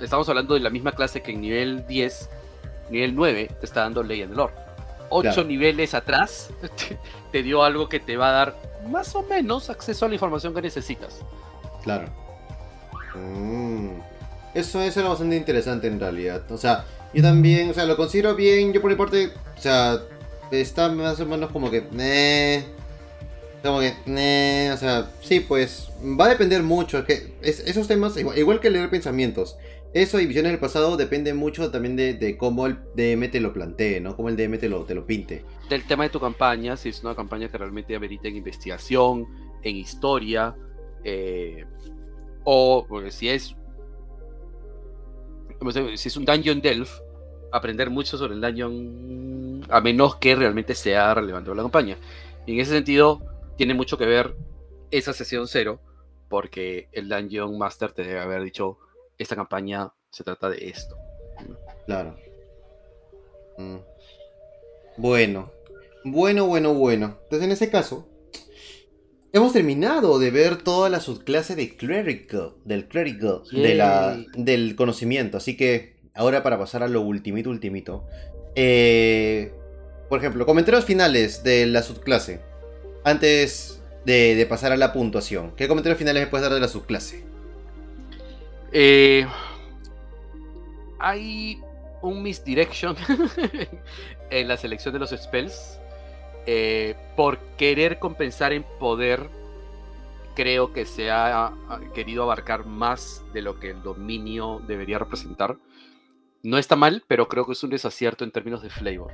Estamos 0.00 0.28
hablando 0.28 0.54
de 0.54 0.60
la 0.60 0.70
misma 0.70 0.92
clase 0.92 1.22
que 1.22 1.32
en 1.32 1.40
nivel 1.40 1.86
10, 1.86 2.28
nivel 2.90 3.14
9, 3.14 3.50
te 3.60 3.66
está 3.66 3.82
dando 3.82 4.02
Ley 4.02 4.22
and 4.22 4.34
Lore. 4.34 4.52
8 5.10 5.22
claro. 5.22 5.44
niveles 5.44 5.94
atrás 5.94 6.50
te, 6.76 6.98
te, 7.32 7.42
dio 7.42 7.62
algo 7.62 7.88
que 7.88 8.00
te 8.00 8.16
va 8.16 8.30
a 8.30 8.32
dar 8.32 8.56
más 8.88 9.14
o 9.14 9.22
menos 9.22 9.70
acceso 9.70 10.06
a 10.06 10.08
la 10.08 10.14
información 10.14 10.54
que 10.54 10.62
necesitas. 10.62 11.20
Claro. 11.82 12.08
Mm. 13.14 14.00
Eso, 14.54 14.80
eso 14.80 15.00
era 15.00 15.08
bastante 15.08 15.36
interesante 15.36 15.86
en 15.86 16.00
realidad. 16.00 16.50
O 16.50 16.56
sea, 16.56 16.84
yo 17.12 17.22
también, 17.22 17.70
o 17.70 17.74
sea, 17.74 17.84
lo 17.84 17.96
considero 17.96 18.34
bien. 18.34 18.72
Yo 18.72 18.80
por 18.80 18.90
mi 18.90 18.96
parte, 18.96 19.32
o 19.56 19.60
sea, 19.60 20.00
está 20.50 20.88
más 20.88 21.20
o 21.20 21.26
menos 21.26 21.50
como 21.50 21.70
que. 21.70 21.86
Eh, 21.98 22.64
como 23.64 23.80
que, 23.80 24.70
o 24.72 24.76
sea, 24.76 25.10
sí, 25.22 25.40
pues 25.40 25.90
va 26.20 26.26
a 26.26 26.28
depender 26.28 26.62
mucho. 26.62 27.04
Que 27.06 27.34
es, 27.40 27.60
esos 27.60 27.88
temas, 27.88 28.14
igual, 28.16 28.60
que 28.60 28.68
leer 28.68 28.90
pensamientos, 28.90 29.56
eso 29.94 30.20
y 30.20 30.26
visiones 30.26 30.52
del 30.52 30.60
pasado 30.60 30.98
depende 30.98 31.32
mucho 31.32 31.70
también 31.70 31.96
de, 31.96 32.12
de, 32.12 32.36
cómo 32.36 32.66
el 32.66 32.78
DM 32.94 33.30
te 33.30 33.40
lo 33.40 33.54
plantee, 33.54 34.00
¿no? 34.00 34.16
Cómo 34.16 34.28
el 34.28 34.36
DM 34.36 34.58
te 34.58 34.68
lo, 34.68 34.84
te 34.84 34.94
lo 34.94 35.06
pinte. 35.06 35.44
Del 35.70 35.86
tema 35.86 36.04
de 36.04 36.10
tu 36.10 36.20
campaña, 36.20 36.76
si 36.76 36.90
es 36.90 37.02
una 37.02 37.14
campaña 37.14 37.48
que 37.48 37.56
realmente 37.56 37.96
amerita 37.96 38.28
en 38.28 38.36
investigación, 38.36 39.26
en 39.62 39.76
historia, 39.76 40.54
eh, 41.02 41.64
o 42.44 42.84
porque 42.86 43.10
si 43.10 43.30
es. 43.30 43.56
Si 45.94 46.08
es 46.08 46.16
un 46.18 46.26
Dungeon 46.26 46.60
Delve, 46.60 46.90
aprender 47.50 47.88
mucho 47.88 48.18
sobre 48.18 48.34
el 48.34 48.42
Dungeon, 48.42 49.64
a 49.70 49.80
menos 49.80 50.16
que 50.16 50.34
realmente 50.34 50.74
sea 50.74 51.14
relevante 51.14 51.48
para 51.48 51.56
la 51.56 51.62
campaña. 51.62 51.96
Y 52.46 52.52
en 52.52 52.60
ese 52.60 52.72
sentido 52.72 53.22
tiene 53.56 53.74
mucho 53.74 53.98
que 53.98 54.06
ver 54.06 54.36
esa 54.90 55.12
sesión 55.12 55.48
cero, 55.48 55.80
porque 56.28 56.88
el 56.92 57.08
Dungeon 57.08 57.56
Master 57.58 57.92
te 57.92 58.04
debe 58.04 58.20
haber 58.20 58.42
dicho, 58.42 58.78
esta 59.18 59.36
campaña 59.36 59.92
se 60.10 60.24
trata 60.24 60.48
de 60.48 60.68
esto. 60.68 60.96
Claro. 61.86 62.16
Mm. 63.58 63.76
Bueno. 64.96 65.50
Bueno, 66.04 66.46
bueno, 66.46 66.74
bueno. 66.74 67.18
Entonces 67.24 67.46
en 67.46 67.52
ese 67.52 67.70
caso, 67.70 68.08
hemos 69.32 69.52
terminado 69.52 70.18
de 70.18 70.30
ver 70.30 70.62
toda 70.62 70.88
la 70.88 71.00
subclase 71.00 71.56
de 71.56 71.76
clerical, 71.76 72.54
del 72.64 72.88
clerical, 72.88 73.42
de 73.50 73.74
la, 73.74 74.16
del 74.36 74.76
conocimiento. 74.76 75.38
Así 75.38 75.56
que 75.56 75.96
ahora 76.14 76.42
para 76.42 76.58
pasar 76.58 76.82
a 76.82 76.88
lo 76.88 77.00
ultimito, 77.00 77.50
ultimito. 77.50 78.04
Eh, 78.54 79.52
por 80.08 80.18
ejemplo, 80.18 80.46
comentarios 80.46 80.84
finales 80.84 81.42
de 81.42 81.66
la 81.66 81.82
subclase 81.82 82.40
antes 83.04 83.80
de, 84.04 84.34
de, 84.34 84.46
pasar 84.46 84.72
a 84.72 84.76
la 84.76 84.92
puntuación. 84.92 85.52
¿Qué 85.56 85.68
comentarios 85.68 85.98
finales 85.98 86.24
me 86.24 86.26
puedes 86.26 86.42
dar 86.42 86.52
de 86.52 86.60
la 86.60 86.68
subclase? 86.68 87.24
Eh, 88.72 89.24
hay 90.98 91.62
un 92.02 92.22
misdirection 92.22 92.96
en 94.30 94.48
la 94.48 94.56
selección 94.56 94.92
de 94.92 95.00
los 95.00 95.10
spells. 95.10 95.78
Eh, 96.46 96.94
por 97.16 97.38
querer 97.56 97.98
compensar 97.98 98.52
en 98.52 98.64
poder, 98.78 99.30
creo 100.34 100.72
que 100.72 100.84
se 100.84 101.10
ha 101.10 101.52
querido 101.94 102.24
abarcar 102.24 102.66
más 102.66 103.22
de 103.32 103.40
lo 103.40 103.60
que 103.60 103.70
el 103.70 103.82
dominio 103.82 104.60
debería 104.66 104.98
representar. 104.98 105.56
No 106.42 106.58
está 106.58 106.76
mal, 106.76 107.04
pero 107.06 107.28
creo 107.28 107.46
que 107.46 107.52
es 107.52 107.62
un 107.62 107.70
desacierto 107.70 108.24
en 108.24 108.32
términos 108.32 108.60
de 108.60 108.70
flavor. 108.70 109.12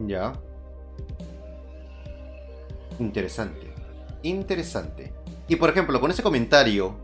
Ya. 0.00 0.34
Interesante. 3.00 3.72
Interesante. 4.22 5.12
Y 5.48 5.56
por 5.56 5.70
ejemplo, 5.70 6.00
con 6.00 6.10
ese 6.10 6.22
comentario, 6.22 6.94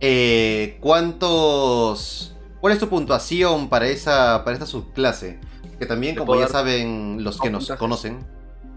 eh, 0.00 0.78
¿cuántos... 0.80 2.34
¿Cuál 2.60 2.72
es 2.72 2.78
tu 2.78 2.88
puntuación 2.88 3.68
para 3.68 3.86
esa 3.88 4.42
para 4.42 4.54
esta 4.54 4.66
subclase? 4.66 5.38
Que 5.78 5.86
también, 5.86 6.16
como 6.16 6.34
ya 6.34 6.48
saben 6.48 7.22
los 7.22 7.38
que 7.38 7.50
nos 7.50 7.70
conocen... 7.72 8.26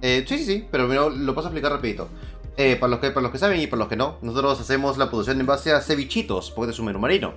Eh, 0.02 0.26
sí, 0.28 0.38
sí, 0.38 0.46
sí, 0.46 0.68
pero 0.70 0.88
lo, 0.88 1.10
lo 1.10 1.34
paso 1.34 1.48
a 1.48 1.50
explicar 1.50 1.72
rapidito. 1.72 2.10
Eh, 2.58 2.76
para, 2.76 2.90
los 2.90 3.00
que, 3.00 3.12
para 3.12 3.22
los 3.22 3.32
que 3.32 3.38
saben 3.38 3.60
y 3.62 3.68
para 3.68 3.80
los 3.80 3.88
que 3.88 3.96
no, 3.96 4.18
nosotros 4.22 4.60
hacemos 4.60 4.98
la 4.98 5.10
puntuación 5.10 5.40
en 5.40 5.46
base 5.46 5.72
a 5.72 5.82
cevichitos, 5.82 6.52
porque 6.52 6.72
es 6.72 6.80
un 6.80 6.88
menú 6.88 7.00
marino. 7.00 7.34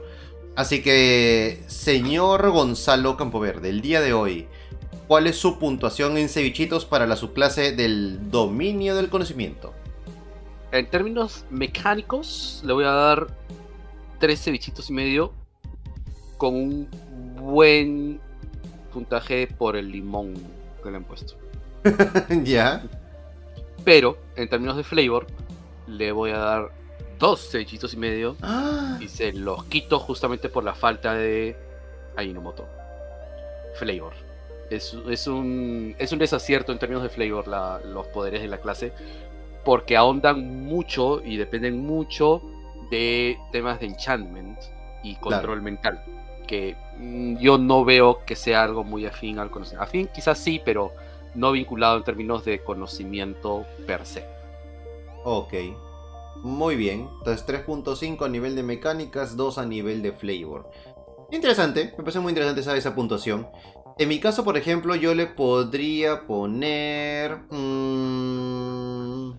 Así 0.57 0.83
que, 0.83 1.63
señor 1.69 2.51
Gonzalo 2.51 3.17
Campoverde, 3.17 3.69
el 3.69 3.81
día 3.81 4.01
de 4.01 4.13
hoy, 4.13 4.49
¿cuál 5.11 5.27
es 5.27 5.39
su 5.39 5.59
puntuación 5.59 6.17
en 6.19 6.29
cevichitos 6.29 6.85
para 6.85 7.05
la 7.05 7.17
subclase 7.17 7.73
del 7.73 8.31
dominio 8.31 8.95
del 8.95 9.09
conocimiento? 9.09 9.75
En 10.71 10.89
términos 10.89 11.45
mecánicos, 11.51 12.63
le 12.65 12.73
voy 12.73 12.85
a 12.85 12.93
dar 12.93 13.27
tres 14.21 14.41
cevichitos 14.41 14.89
y 14.89 14.93
medio 14.93 15.33
con 16.37 16.55
un 16.55 16.89
buen 17.35 18.21
puntaje 18.93 19.49
por 19.49 19.75
el 19.75 19.91
limón 19.91 20.33
que 20.81 20.93
le 20.93 20.99
han 20.99 21.05
puesto. 21.05 21.35
ya. 22.45 22.85
Pero, 23.85 24.17
en 24.37 24.49
términos 24.49 24.77
de 24.77 24.85
flavor, 24.85 25.27
le 25.89 26.13
voy 26.13 26.31
a 26.31 26.39
dar 26.39 26.71
dos 27.19 27.53
hechizos 27.57 27.95
y 27.95 27.97
medio 27.97 28.37
¡Ah! 28.43 28.97
y 29.01 29.09
se 29.09 29.33
los 29.33 29.65
quito 29.65 29.99
justamente 29.99 30.49
por 30.49 30.63
la 30.63 30.77
falta 30.77 31.15
de 31.15 31.57
Ainomoto. 32.15 32.65
Flavor. 33.75 34.30
Es, 34.71 34.97
es 35.09 35.27
un, 35.27 35.95
es 35.99 36.13
un 36.13 36.19
desacierto 36.19 36.73
en 36.73 36.79
términos 36.79 37.03
de 37.03 37.09
flavor 37.09 37.49
la- 37.49 37.81
los 37.85 38.07
poderes 38.09 38.41
de 38.43 38.49
la 38.49 38.59
clase 38.59 38.93
porque 39.65 39.97
ahondan 39.97 40.65
mucho 40.65 41.23
y 41.25 41.37
dependen 41.37 41.85
mucho 41.87 42.41
de 42.91 43.39
temas 43.53 43.81
de 43.81 43.87
enchantment 43.87 44.59
y 45.03 45.17
control 45.17 45.63
mental. 45.63 46.03
Que 46.47 46.77
mm, 46.99 47.37
yo 47.39 47.59
no 47.59 47.85
veo 47.85 48.25
que 48.25 48.37
sea 48.37 48.63
algo 48.63 48.85
muy 48.85 49.07
afín 49.07 49.39
al 49.39 49.51
conocimiento. 49.51 49.85
Afín 49.85 50.09
quizás 50.15 50.39
sí, 50.39 50.61
pero 50.65 50.93
no 51.35 51.53
vinculado 51.53 51.97
en 51.99 52.05
términos 52.05 52.45
de 52.45 52.63
conocimiento 52.65 53.67
per 53.87 54.07
se. 54.07 54.25
Ok. 55.25 55.55
Muy 56.43 56.77
bien. 56.77 57.09
Entonces 57.19 57.45
3.5 57.47 58.25
a 58.25 58.29
nivel 58.29 58.57
de 58.57 58.63
mecánicas, 58.63 59.37
2 59.37 59.59
a 59.59 59.67
nivel 59.67 60.03
de 60.03 60.13
flavor. 60.13 60.71
Interesante, 61.31 61.95
me 61.97 62.03
parece 62.05 62.21
muy 62.21 62.31
interesante 62.31 62.61
esa, 62.63 62.77
esa 62.77 62.95
puntuación. 62.95 63.49
En 64.01 64.09
mi 64.09 64.19
caso, 64.19 64.45
por 64.45 64.57
ejemplo, 64.57 64.95
yo 64.95 65.15
le 65.15 65.27
podría 65.27 66.27
poner... 66.27 67.37
mm, 67.51 69.33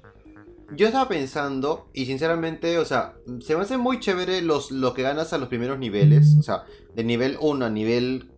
yo 0.75 0.85
estaba 0.85 1.09
pensando, 1.09 1.89
y 1.93 2.05
sinceramente, 2.05 2.77
o 2.77 2.85
sea, 2.85 3.15
se 3.39 3.55
me 3.55 3.63
hace 3.63 3.77
muy 3.77 3.99
chévere 3.99 4.43
los, 4.43 4.69
lo 4.69 4.93
que 4.93 5.01
ganas 5.01 5.33
a 5.33 5.39
los 5.39 5.49
primeros 5.49 5.79
niveles. 5.79 6.35
O 6.39 6.43
sea, 6.43 6.65
de 6.93 7.03
nivel 7.03 7.37
1 7.41 7.65
a 7.65 7.69
nivel 7.71 8.29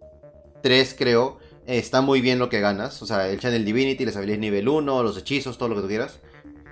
3 0.61 0.95
creo, 0.97 1.39
está 1.65 1.99
muy 1.99 2.21
bien 2.21 2.39
lo 2.39 2.47
que 2.47 2.61
ganas. 2.61 3.01
O 3.01 3.05
sea, 3.05 3.27
el 3.27 3.41
Channel 3.41 3.65
Divinity, 3.65 4.05
las 4.05 4.15
habilidades 4.15 4.39
nivel 4.39 4.69
1, 4.69 5.03
los 5.03 5.17
hechizos, 5.17 5.57
todo 5.57 5.67
lo 5.67 5.75
que 5.75 5.81
tú 5.81 5.87
quieras. 5.89 6.21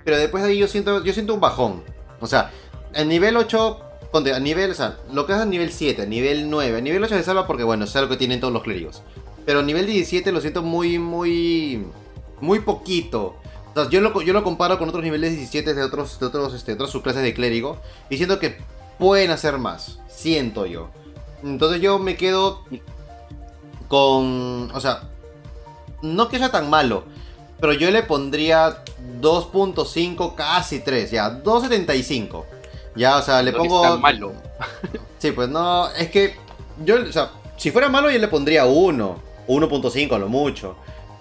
Pero 0.02 0.16
después 0.16 0.42
de 0.44 0.48
ahí 0.52 0.58
yo 0.58 0.66
siento, 0.66 1.04
yo 1.04 1.12
siento 1.12 1.34
un 1.34 1.40
bajón. 1.40 1.84
O 2.20 2.26
sea, 2.26 2.50
en 2.94 3.06
nivel 3.08 3.36
8, 3.36 3.80
ponte, 4.10 4.32
a 4.32 4.40
nivel, 4.40 4.70
o 4.70 4.74
sea, 4.74 4.96
lo 5.12 5.26
que 5.26 5.34
es 5.34 5.38
a 5.38 5.44
nivel 5.44 5.70
7, 5.70 6.00
a 6.00 6.06
nivel 6.06 6.48
9, 6.48 6.78
a 6.78 6.80
nivel 6.80 7.04
8 7.04 7.16
se 7.16 7.22
salva 7.22 7.46
porque, 7.46 7.64
bueno, 7.64 7.84
es 7.84 7.94
algo 7.96 8.08
que 8.08 8.16
tienen 8.16 8.40
todos 8.40 8.54
los 8.54 8.62
clérigos. 8.62 9.02
Pero 9.44 9.62
nivel 9.62 9.86
17 9.86 10.30
lo 10.32 10.40
siento 10.40 10.62
muy, 10.62 10.98
muy, 10.98 11.84
muy 12.40 12.60
poquito. 12.60 13.36
O 13.70 13.74
sea, 13.74 13.88
yo 13.90 14.00
lo, 14.00 14.20
yo 14.22 14.32
lo 14.32 14.44
comparo 14.44 14.78
con 14.78 14.88
otros 14.88 15.02
niveles 15.02 15.32
17 15.32 15.74
de 15.74 15.82
otros, 15.82 16.20
de 16.20 16.26
otros, 16.26 16.54
este, 16.54 16.74
otras 16.74 16.90
subclases 16.90 17.22
de 17.22 17.34
clérigo. 17.34 17.78
Y 18.10 18.16
siento 18.16 18.38
que 18.38 18.58
pueden 18.98 19.30
hacer 19.30 19.58
más. 19.58 19.98
Siento 20.08 20.66
yo. 20.66 20.90
Entonces 21.42 21.80
yo 21.80 21.98
me 21.98 22.16
quedo 22.16 22.64
con, 23.88 24.70
o 24.72 24.80
sea, 24.80 25.02
no 26.02 26.28
que 26.28 26.38
sea 26.38 26.50
tan 26.50 26.70
malo. 26.70 27.04
Pero 27.60 27.72
yo 27.74 27.90
le 27.90 28.02
pondría 28.02 28.82
2.5, 29.20 30.34
casi 30.34 30.80
3, 30.80 31.10
ya, 31.10 31.42
2.75. 31.42 32.44
Ya, 32.96 33.16
o 33.18 33.22
sea, 33.22 33.42
le 33.42 33.52
No 33.52 33.58
que 33.58 33.64
es 33.64 33.68
pongo... 33.68 33.82
tan 33.82 34.00
malo. 34.00 34.32
Sí, 35.18 35.30
pues 35.30 35.48
no, 35.48 35.88
es 35.90 36.10
que 36.10 36.34
yo, 36.84 36.96
o 37.08 37.12
sea, 37.12 37.30
si 37.56 37.70
fuera 37.70 37.88
malo 37.88 38.10
yo 38.10 38.18
le 38.18 38.26
pondría 38.26 38.66
1, 38.66 39.22
1.5 39.52 40.12
a 40.14 40.18
lo 40.18 40.28
mucho. 40.28 40.76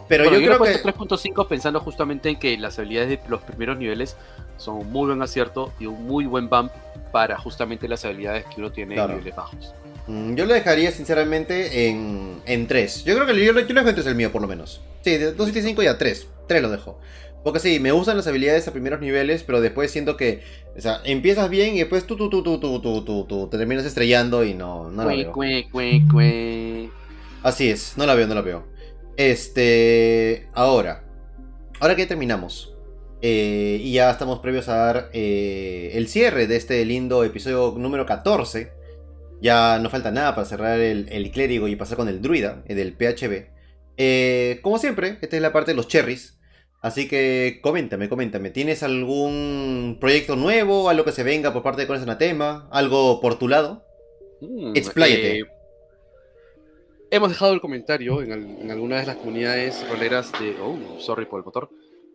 Pero 0.07 0.25
bueno, 0.25 0.39
yo, 0.39 0.51
yo, 0.51 0.57
creo 0.57 0.83
que. 0.83 0.83
3.5 0.83 1.47
pensando 1.47 1.79
justamente 1.79 2.29
en 2.29 2.37
que 2.37 2.57
las 2.57 2.77
habilidades 2.79 3.09
de 3.09 3.29
los 3.29 3.41
primeros 3.41 3.77
niveles 3.77 4.17
son 4.57 4.77
un 4.77 4.91
muy 4.91 5.07
buen 5.07 5.21
acierto 5.21 5.71
y 5.79 5.85
un 5.85 6.05
muy 6.05 6.25
buen 6.25 6.49
bump 6.49 6.71
para 7.11 7.37
justamente 7.37 7.87
las 7.87 8.03
habilidades 8.05 8.45
que 8.45 8.59
uno 8.59 8.71
tiene 8.71 8.95
en 8.95 9.07
niveles 9.07 9.35
bajos. 9.35 9.73
Mm, 10.07 10.35
yo 10.35 10.45
lo 10.45 10.53
dejaría 10.53 10.91
sinceramente 10.91 11.87
en, 11.87 12.41
en 12.45 12.67
3. 12.67 13.05
Yo 13.05 13.15
creo 13.15 13.25
que 13.25 13.33
el 13.33 13.39
yo 13.39 13.53
lo 13.53 13.61
dejo 13.61 13.89
en 13.89 13.95
3 13.95 14.07
el 14.07 14.15
mío, 14.15 14.31
por 14.31 14.41
lo 14.41 14.47
menos. 14.47 14.81
Sí, 15.01 15.17
de 15.17 15.35
2.75 15.35 15.83
y 15.83 15.87
a 15.87 15.97
3. 15.97 16.27
3 16.47 16.61
lo 16.61 16.69
dejo. 16.69 16.99
Porque 17.43 17.59
sí, 17.59 17.79
me 17.79 17.91
gustan 17.91 18.17
las 18.17 18.27
habilidades 18.27 18.67
a 18.67 18.71
primeros 18.71 19.01
niveles, 19.01 19.43
pero 19.43 19.61
después 19.61 19.89
siento 19.89 20.15
que, 20.15 20.43
o 20.77 20.81
sea, 20.81 21.01
empiezas 21.05 21.49
bien 21.49 21.75
y 21.75 21.79
después 21.79 22.05
tú, 22.05 22.15
tú, 22.15 22.29
tú, 22.29 22.43
tú, 22.43 22.59
tú, 22.59 22.81
tú, 22.81 23.03
tú, 23.03 23.25
tú 23.27 23.47
te 23.47 23.57
terminas 23.57 23.85
estrellando 23.85 24.43
y 24.43 24.53
no, 24.53 24.91
no 24.91 25.03
cue, 25.03 25.23
lo. 25.23 25.31
Cue, 25.31 25.67
cue, 25.71 26.89
Así 27.43 27.69
es, 27.69 27.97
no 27.97 28.05
la 28.05 28.15
veo, 28.15 28.27
no 28.27 28.35
la 28.35 28.41
veo. 28.41 28.67
Este, 29.17 30.47
ahora, 30.53 31.03
ahora 31.79 31.95
que 31.95 32.05
terminamos 32.05 32.75
eh, 33.21 33.79
y 33.81 33.93
ya 33.93 34.11
estamos 34.11 34.39
previos 34.39 34.67
a 34.69 34.75
dar 34.75 35.09
eh, 35.13 35.91
el 35.93 36.07
cierre 36.07 36.47
de 36.47 36.55
este 36.55 36.83
lindo 36.85 37.23
episodio 37.23 37.73
número 37.77 38.05
14, 38.05 38.71
ya 39.41 39.79
no 39.79 39.89
falta 39.89 40.11
nada 40.11 40.35
para 40.35 40.47
cerrar 40.47 40.79
el, 40.79 41.07
el 41.09 41.31
clérigo 41.31 41.67
y 41.67 41.75
pasar 41.75 41.97
con 41.97 42.07
el 42.07 42.21
druida, 42.21 42.63
el 42.67 42.75
del 42.77 42.93
PHB. 42.93 43.51
Eh, 43.97 44.59
como 44.61 44.77
siempre, 44.77 45.17
esta 45.21 45.35
es 45.35 45.41
la 45.41 45.53
parte 45.53 45.71
de 45.71 45.75
los 45.75 45.87
cherries. 45.87 46.39
Así 46.81 47.07
que 47.07 47.59
coméntame, 47.61 48.09
coméntame. 48.09 48.49
¿Tienes 48.49 48.81
algún 48.81 49.97
proyecto 50.01 50.35
nuevo? 50.35 50.89
¿Algo 50.89 51.05
que 51.05 51.11
se 51.11 51.23
venga 51.23 51.53
por 51.53 51.61
parte 51.61 51.81
de 51.81 51.87
Cones 51.87 52.01
Anatema? 52.01 52.67
¿Algo 52.71 53.21
por 53.21 53.37
tu 53.37 53.47
lado? 53.47 53.85
Mm, 54.41 54.75
Expláyate. 54.75 55.60
Hemos 57.11 57.29
dejado 57.29 57.53
el 57.53 57.61
comentario 57.61 58.21
en, 58.21 58.31
en 58.31 58.71
algunas 58.71 59.01
de 59.01 59.07
las 59.07 59.17
comunidades 59.17 59.87
roleras 59.89 60.31
de. 60.39 60.57
Oh, 60.61 60.99
sorry 60.99 61.25
por 61.25 61.39
el 61.39 61.45
motor. 61.45 61.69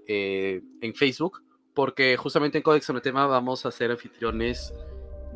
eh, 0.09 0.63
en 0.81 0.95
Facebook, 0.95 1.43
porque 1.75 2.17
justamente 2.17 2.59
en 2.59 2.63
Codex 2.63 2.89
Anatema 2.91 3.27
vamos 3.27 3.67
a 3.67 3.71
ser 3.73 3.91
anfitriones 3.91 4.73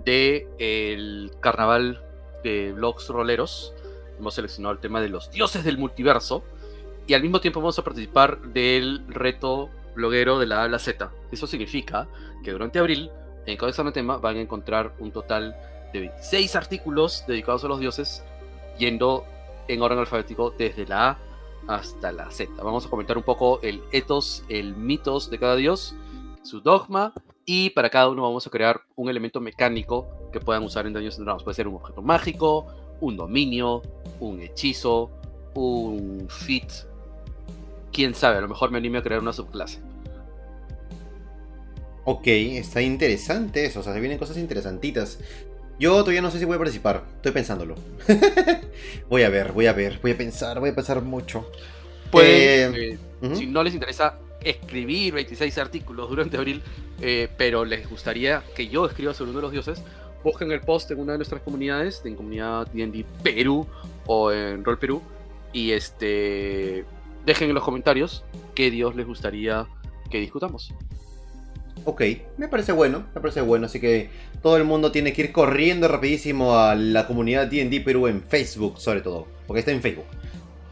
del 0.05 0.47
el 0.59 1.31
carnaval 1.41 2.03
de 2.45 2.73
blogs 2.73 3.09
roleros. 3.09 3.75
Hemos 4.19 4.35
seleccionado 4.35 4.75
el 4.75 4.81
tema 4.81 5.01
de 5.01 5.09
los 5.09 5.31
dioses 5.31 5.65
del 5.65 5.79
multiverso. 5.79 6.43
Y 7.07 7.15
al 7.15 7.23
mismo 7.23 7.41
tiempo 7.41 7.61
vamos 7.61 7.79
a 7.79 7.83
participar 7.85 8.41
del 8.53 9.03
reto 9.09 9.69
bloguero 9.97 10.39
de 10.39 10.47
la 10.47 10.63
A 10.63 10.79
Z. 10.79 11.11
Eso 11.33 11.47
significa 11.47 12.07
que 12.45 12.53
durante 12.53 12.79
abril 12.79 13.11
en 13.47 13.57
Codex 13.57 13.81
Anatema 13.81 14.19
van 14.19 14.37
a 14.37 14.41
encontrar 14.41 14.93
un 15.01 15.11
total 15.11 15.57
de 15.93 16.01
26 16.01 16.55
artículos 16.55 17.25
dedicados 17.27 17.65
a 17.65 17.69
los 17.69 17.81
dioses, 17.81 18.23
yendo 18.79 19.25
en 19.69 19.83
orden 19.83 19.99
alfabético 19.99 20.51
desde 20.51 20.87
la 20.87 21.11
A 21.11 21.19
hasta 21.69 22.13
la 22.13 22.31
Z. 22.31 22.53
Vamos 22.63 22.87
a 22.87 22.91
comentar 22.91 23.17
un 23.17 23.23
poco 23.23 23.61
el 23.63 23.83
ethos, 23.93 24.45
el 24.49 24.75
mitos 24.75 25.31
de 25.31 25.39
cada 25.39 25.57
dios, 25.57 25.95
su 26.43 26.61
dogma, 26.61 27.13
y 27.45 27.71
para 27.71 27.91
cada 27.91 28.09
uno 28.09 28.23
vamos 28.23 28.47
a 28.47 28.51
crear 28.51 28.83
un 28.97 29.09
elemento 29.09 29.41
mecánico 29.41 30.09
que 30.33 30.41
puedan 30.41 30.63
usar 30.63 30.87
en 30.87 30.93
Dungeons 30.93 31.19
Dragons. 31.19 31.43
Puede 31.43 31.55
ser 31.55 31.69
un 31.69 31.77
objeto 31.77 32.03
mágico, 32.03 32.67
un 33.01 33.17
dominio, 33.17 33.83
un 34.21 34.41
hechizo, 34.41 35.11
un 35.55 36.27
fit. 36.29 36.71
Quién 37.93 38.15
sabe, 38.15 38.39
a 38.39 38.41
lo 38.41 38.49
mejor 38.49 38.71
me 38.71 38.79
anime 38.79 38.99
a 38.99 39.03
crear 39.03 39.21
una 39.21 39.33
subclase. 39.33 39.81
Ok, 42.05 42.27
está 42.27 42.81
interesante 42.81 43.65
eso, 43.67 43.81
o 43.81 43.83
sea, 43.83 43.93
se 43.93 44.01
vienen 44.01 44.19
cosas 44.19 44.39
interesantitas. 44.39 45.19
Yo 45.81 45.95
todavía 46.01 46.21
no 46.21 46.31
sé 46.31 46.39
si 46.39 46.45
voy 46.45 46.57
a 46.57 46.59
participar, 46.59 47.05
estoy 47.17 47.33
pensándolo. 47.33 47.75
voy 49.09 49.23
a 49.23 49.31
ver, 49.31 49.53
voy 49.53 49.67
a 49.67 49.73
ver, 49.73 49.99
voy 50.03 50.11
a 50.11 50.17
pensar, 50.17 50.61
voy 50.61 50.69
a 50.69 50.75
pensar 50.75 51.01
mucho. 51.01 51.51
Eh, 52.13 52.71
eh, 52.75 52.99
Ujú. 53.23 53.35
si 53.35 53.47
no 53.47 53.63
les 53.63 53.73
interesa 53.73 54.19
escribir 54.43 55.15
26 55.15 55.57
artículos 55.57 56.11
durante 56.11 56.37
abril, 56.37 56.61
eh, 57.01 57.31
pero 57.39 57.65
les 57.65 57.89
gustaría 57.89 58.43
que 58.55 58.69
yo 58.69 58.85
escriba 58.85 59.15
sobre 59.15 59.31
uno 59.31 59.39
de 59.39 59.43
los 59.45 59.53
dioses, 59.53 59.83
busquen 60.23 60.53
el 60.53 60.61
post 60.61 60.91
en 60.91 61.01
una 61.01 61.13
de 61.13 61.19
nuestras 61.19 61.41
comunidades, 61.41 62.03
en 62.05 62.15
comunidad 62.15 62.67
D&D 62.67 63.07
Perú 63.23 63.67
o 64.05 64.31
en 64.33 64.63
Roll 64.63 64.79
Perú, 64.79 65.01
y 65.55 65.71
este 65.71 66.85
dejen 67.25 67.49
en 67.49 67.55
los 67.55 67.65
comentarios 67.65 68.23
qué 68.55 68.71
dios 68.71 68.95
les 68.97 69.07
gustaría 69.07 69.67
que 70.11 70.21
discutamos. 70.21 70.75
Ok, 71.85 72.03
me 72.37 72.49
parece 72.49 72.73
bueno, 72.73 73.07
me 73.15 73.21
parece 73.21 73.41
bueno, 73.41 73.67
así 73.67 73.81
que 73.81 74.11
todo 74.43 74.57
el 74.57 74.65
mundo 74.65 74.93
tiene 74.93 75.13
que 75.13 75.23
ir 75.23 75.33
corriendo 75.33 75.89
rapidísimo 75.89 76.59
a 76.59 76.75
la 76.75 77.07
comunidad 77.07 77.47
D&D 77.47 77.81
Perú 77.81 78.07
en 78.07 78.23
Facebook, 78.23 78.81
sobre 78.81 79.01
todo, 79.01 79.27
porque 79.47 79.61
está 79.61 79.73
en 79.73 79.81
Facebook. 79.81 80.05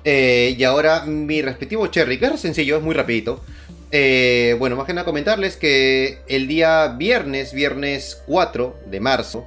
Eh, 0.04 0.54
y 0.56 0.64
ahora 0.64 1.04
mi 1.06 1.42
respectivo 1.42 1.86
Cherry, 1.86 2.18
que 2.18 2.26
es 2.26 2.40
sencillo, 2.40 2.76
es 2.76 2.82
muy 2.82 2.94
rapidito. 2.94 3.42
Eh, 3.90 4.54
bueno, 4.58 4.76
más 4.76 4.86
que 4.86 4.92
nada 4.92 5.04
comentarles 5.04 5.56
que 5.56 6.18
el 6.28 6.46
día 6.46 6.88
viernes, 6.98 7.52
viernes 7.52 8.22
4 8.26 8.76
de 8.86 9.00
marzo, 9.00 9.46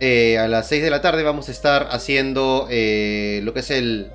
eh, 0.00 0.38
a 0.38 0.48
las 0.48 0.68
6 0.68 0.82
de 0.82 0.90
la 0.90 1.02
tarde 1.02 1.22
vamos 1.22 1.48
a 1.48 1.52
estar 1.52 1.88
haciendo 1.90 2.62
lo 2.62 3.54
que 3.54 3.60
es 3.60 3.70
el, 3.70 4.10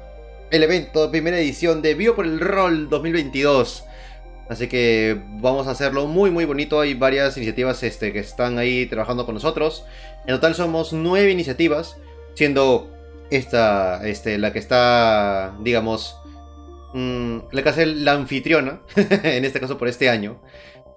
el 0.51 0.63
evento, 0.63 1.09
primera 1.11 1.37
edición 1.37 1.81
de 1.81 1.95
Bio 1.95 2.15
por 2.15 2.25
el 2.25 2.39
Rol 2.39 2.89
2022. 2.89 3.83
Así 4.49 4.67
que 4.67 5.19
vamos 5.41 5.67
a 5.67 5.71
hacerlo 5.71 6.05
muy 6.05 6.29
muy 6.31 6.45
bonito. 6.45 6.79
Hay 6.79 6.93
varias 6.93 7.35
iniciativas 7.37 7.81
este, 7.83 8.13
que 8.13 8.19
están 8.19 8.57
ahí 8.59 8.85
trabajando 8.85 9.25
con 9.25 9.35
nosotros. 9.35 9.85
En 10.27 10.35
total 10.35 10.55
somos 10.55 10.93
nueve 10.93 11.31
iniciativas, 11.31 11.97
siendo 12.35 12.91
esta 13.29 14.05
este, 14.07 14.37
la 14.37 14.53
que 14.53 14.59
está, 14.59 15.57
digamos, 15.61 16.17
mm, 16.93 17.37
la 17.51 17.63
que 17.63 17.69
hace 17.69 17.85
la 17.87 18.13
anfitriona, 18.13 18.81
en 18.95 19.45
este 19.45 19.59
caso 19.59 19.77
por 19.77 19.87
este 19.87 20.09
año. 20.09 20.41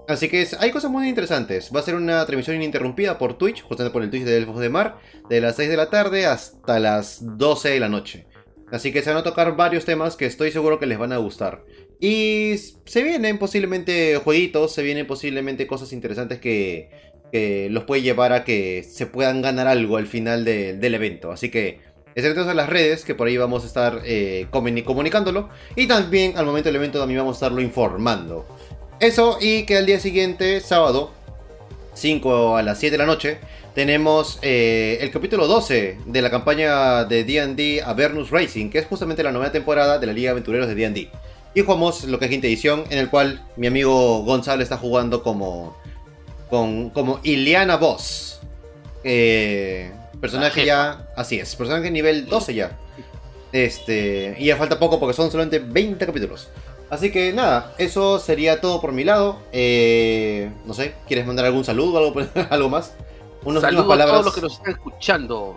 Así 0.09 0.31
que 0.31 0.47
hay 0.59 0.71
cosas 0.71 0.91
muy 0.91 1.07
interesantes. 1.07 1.71
Va 1.75 1.81
a 1.81 1.83
ser 1.83 1.95
una 1.95 2.25
transmisión 2.25 2.57
ininterrumpida 2.57 3.19
por 3.19 3.37
Twitch, 3.37 3.63
justamente 3.63 3.93
por 3.93 4.03
el 4.03 4.11
Twitch 4.11 4.25
de 4.25 4.39
Elfos 4.39 4.59
de 4.59 4.71
Mar, 4.71 4.99
de 5.29 5.43
las 5.43 5.57
6 5.57 5.69
de 5.69 5.77
la 5.77 5.91
tarde 5.91 6.25
hasta 6.25 6.79
las 6.81 7.19
12 7.37 7.69
de 7.69 7.81
la 7.81 7.91
noche. 7.91 8.27
Así 8.73 8.91
que 8.91 9.03
se 9.03 9.11
van 9.11 9.19
a 9.19 9.23
tocar 9.23 9.55
varios 9.57 9.85
temas 9.85 10.17
que 10.17 10.25
estoy 10.25 10.51
seguro 10.51 10.79
que 10.79 10.87
les 10.87 10.99
van 10.99 11.13
a 11.13 11.19
gustar. 11.19 11.63
Y 12.01 12.55
se 12.85 13.03
vienen 13.03 13.39
posiblemente 13.39 14.17
jueguitos, 14.17 14.73
se 14.73 14.83
vienen 14.83 15.07
posiblemente 15.07 15.67
cosas 15.67 15.93
interesantes 15.93 16.39
que, 16.39 16.91
los 17.71 17.85
puede 17.85 18.03
llevar 18.03 18.33
a 18.33 18.45
que 18.45 18.83
se 18.83 19.07
puedan 19.07 19.43
ganar 19.43 19.67
algo 19.67 19.97
al 19.97 20.07
final 20.07 20.45
del 20.45 20.95
evento. 20.95 21.31
Así 21.31 21.51
que 21.51 21.81
estén 22.15 22.39
a 22.39 22.55
las 22.55 22.69
redes, 22.69 23.05
que 23.05 23.15
por 23.15 23.29
ahí 23.29 23.37
vamos 23.37 23.65
a 23.65 23.67
estar 23.67 24.01
eh, 24.05 24.47
comunicándolo. 24.51 25.51
Y 25.77 25.87
también 25.87 26.39
al 26.39 26.47
momento 26.47 26.69
del 26.69 26.77
evento 26.77 26.99
también 26.99 27.21
vamos 27.21 27.37
a 27.37 27.39
estarlo 27.39 27.61
informando. 27.61 28.47
Eso 29.01 29.39
y 29.41 29.65
que 29.65 29.77
al 29.77 29.87
día 29.87 30.01
siguiente, 30.01 30.61
sábado, 30.61 31.13
5 31.95 32.57
a 32.57 32.63
las 32.63 32.79
7 32.79 32.93
de 32.93 32.99
la 32.99 33.07
noche, 33.07 33.39
tenemos 33.75 34.39
eh, 34.43 34.99
el 35.01 35.11
capítulo 35.11 35.47
12 35.47 35.99
de 36.07 36.23
la 36.23 36.31
campaña 36.31 37.05
de 37.05 37.25
D&D 37.25 37.83
Avernus 37.85 38.31
Racing, 38.31 38.71
que 38.71 38.79
es 38.79 38.87
justamente 38.87 39.23
la 39.23 39.31
novena 39.31 39.53
temporada 39.53 39.99
de 39.99 40.07
la 40.07 40.13
Liga 40.13 40.29
de 40.29 40.33
Aventureros 40.33 40.67
de 40.69 40.75
D&D. 40.75 41.11
Y 41.55 41.63
jugamos 41.63 42.05
lo 42.05 42.19
que 42.19 42.27
es 42.27 42.31
quinta 42.31 42.47
edición, 42.47 42.85
en 42.91 42.99
el 42.99 43.11
cual 43.11 43.45
mi 43.57 43.67
amigo 43.67 44.23
Gonzalo 44.23 44.63
está 44.63 44.77
jugando 44.77 45.23
como, 45.23 45.77
con, 46.51 46.91
como 46.91 47.21
Iliana 47.23 47.77
Boss. 47.77 48.41
Eh, 49.05 49.91
personaje 50.21 50.65
ya, 50.65 51.09
así 51.17 51.39
es, 51.39 51.57
personaje 51.57 51.91
nivel 51.91 52.27
12 52.27 52.55
ya. 52.55 52.79
Este, 53.53 54.37
y 54.39 54.47
ya 54.47 54.57
falta 54.57 54.79
poco 54.79 55.01
porque 55.01 55.15
son 55.15 55.31
solamente 55.31 55.59
20 55.59 56.05
capítulos. 56.05 56.49
Así 56.91 57.11
que 57.11 57.33
nada, 57.33 57.75
eso 57.79 58.19
sería 58.19 58.61
todo 58.61 58.81
por 58.81 58.93
mi 58.93 59.05
lado. 59.05 59.41
Eh, 59.53 60.51
no 60.65 60.75
sé, 60.75 60.95
¿quieres 61.07 61.27
mandar 61.27 61.45
algún 61.47 61.65
saludo 61.65 61.95
o 61.95 61.99
algo, 61.99 62.31
algo 62.51 62.69
más? 62.69 62.95
Unos, 63.45 63.63
Saludos 63.63 63.87
palabras. 63.87 64.09
a 64.09 64.21
todos 64.21 64.25
los 64.27 64.35
que 64.35 64.41
nos 64.41 64.53
están 64.55 64.73
escuchando. 64.73 65.55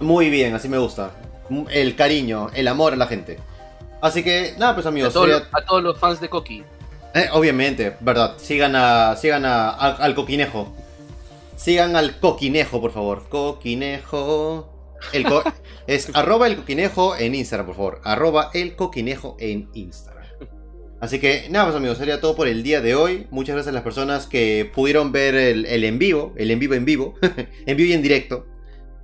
Muy 0.00 0.30
bien, 0.30 0.54
así 0.54 0.68
me 0.68 0.78
gusta. 0.78 1.10
El 1.70 1.96
cariño, 1.96 2.50
el 2.54 2.68
amor 2.68 2.92
a 2.92 2.96
la 2.96 3.06
gente. 3.06 3.38
Así 4.00 4.22
que, 4.22 4.54
nada, 4.58 4.74
pues 4.74 4.86
amigos. 4.86 5.10
A, 5.10 5.64
todos 5.66 5.82
los 5.82 5.98
fans 5.98 6.20
de 6.20 6.28
Coqui. 6.28 6.64
Eh, 7.14 7.28
obviamente, 7.32 7.96
verdad. 8.00 8.34
Sigan 8.38 8.76
a. 8.76 9.16
Sigan 9.16 9.44
a, 9.44 9.70
al 9.70 10.14
coquinejo. 10.14 10.72
Sigan 11.56 11.96
al 11.96 12.18
coquinejo, 12.20 12.80
por 12.80 12.92
favor. 12.92 13.28
Coquinejo. 13.28 14.72
El 15.12 15.26
es 15.86 16.14
arroba 16.14 16.46
el 16.46 16.56
coquinejo 16.56 17.16
en 17.16 17.34
Instagram, 17.34 17.66
por 17.66 17.76
favor. 17.76 18.00
Arroba 18.04 18.50
el 18.54 18.76
coquinejo 18.76 19.36
en 19.40 19.68
Instagram. 19.74 20.18
Así 21.00 21.20
que 21.20 21.46
nada 21.48 21.66
más 21.66 21.76
amigos, 21.76 21.98
sería 21.98 22.20
todo 22.20 22.34
por 22.34 22.48
el 22.48 22.62
día 22.62 22.80
de 22.80 22.96
hoy. 22.96 23.28
Muchas 23.30 23.54
gracias 23.54 23.72
a 23.72 23.74
las 23.74 23.84
personas 23.84 24.26
que 24.26 24.68
pudieron 24.74 25.12
ver 25.12 25.36
el, 25.36 25.84
en 25.84 25.98
vivo, 25.98 26.32
el 26.36 26.50
en 26.50 26.58
vivo 26.58 26.74
en 26.74 26.84
vivo, 26.84 27.14
en 27.66 27.76
vivo 27.76 27.90
y 27.90 27.92
en 27.92 28.02
directo. 28.02 28.46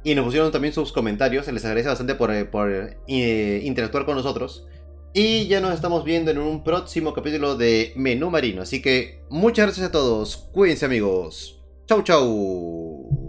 Y 0.02 0.14
nos 0.14 0.24
pusieron 0.24 0.50
también 0.50 0.74
sus 0.74 0.92
comentarios. 0.92 1.46
Se 1.46 1.52
les 1.52 1.64
agradece 1.64 1.88
bastante 1.88 2.16
por, 2.16 2.32
eh, 2.32 2.98
eh, 3.06 3.60
interactuar 3.64 4.04
con 4.04 4.16
nosotros. 4.16 4.66
Y 5.16 5.46
ya 5.46 5.60
nos 5.60 5.72
estamos 5.72 6.02
viendo 6.02 6.32
en 6.32 6.38
un 6.38 6.64
próximo 6.64 7.14
capítulo 7.14 7.56
de 7.56 7.92
Menú 7.94 8.30
Marino. 8.30 8.62
Así 8.62 8.82
que 8.82 9.20
muchas 9.30 9.66
gracias 9.66 9.86
a 9.86 9.92
todos. 9.92 10.36
Cuídense 10.36 10.86
amigos. 10.86 11.62
Chau 11.86 12.02
chau. 12.02 13.23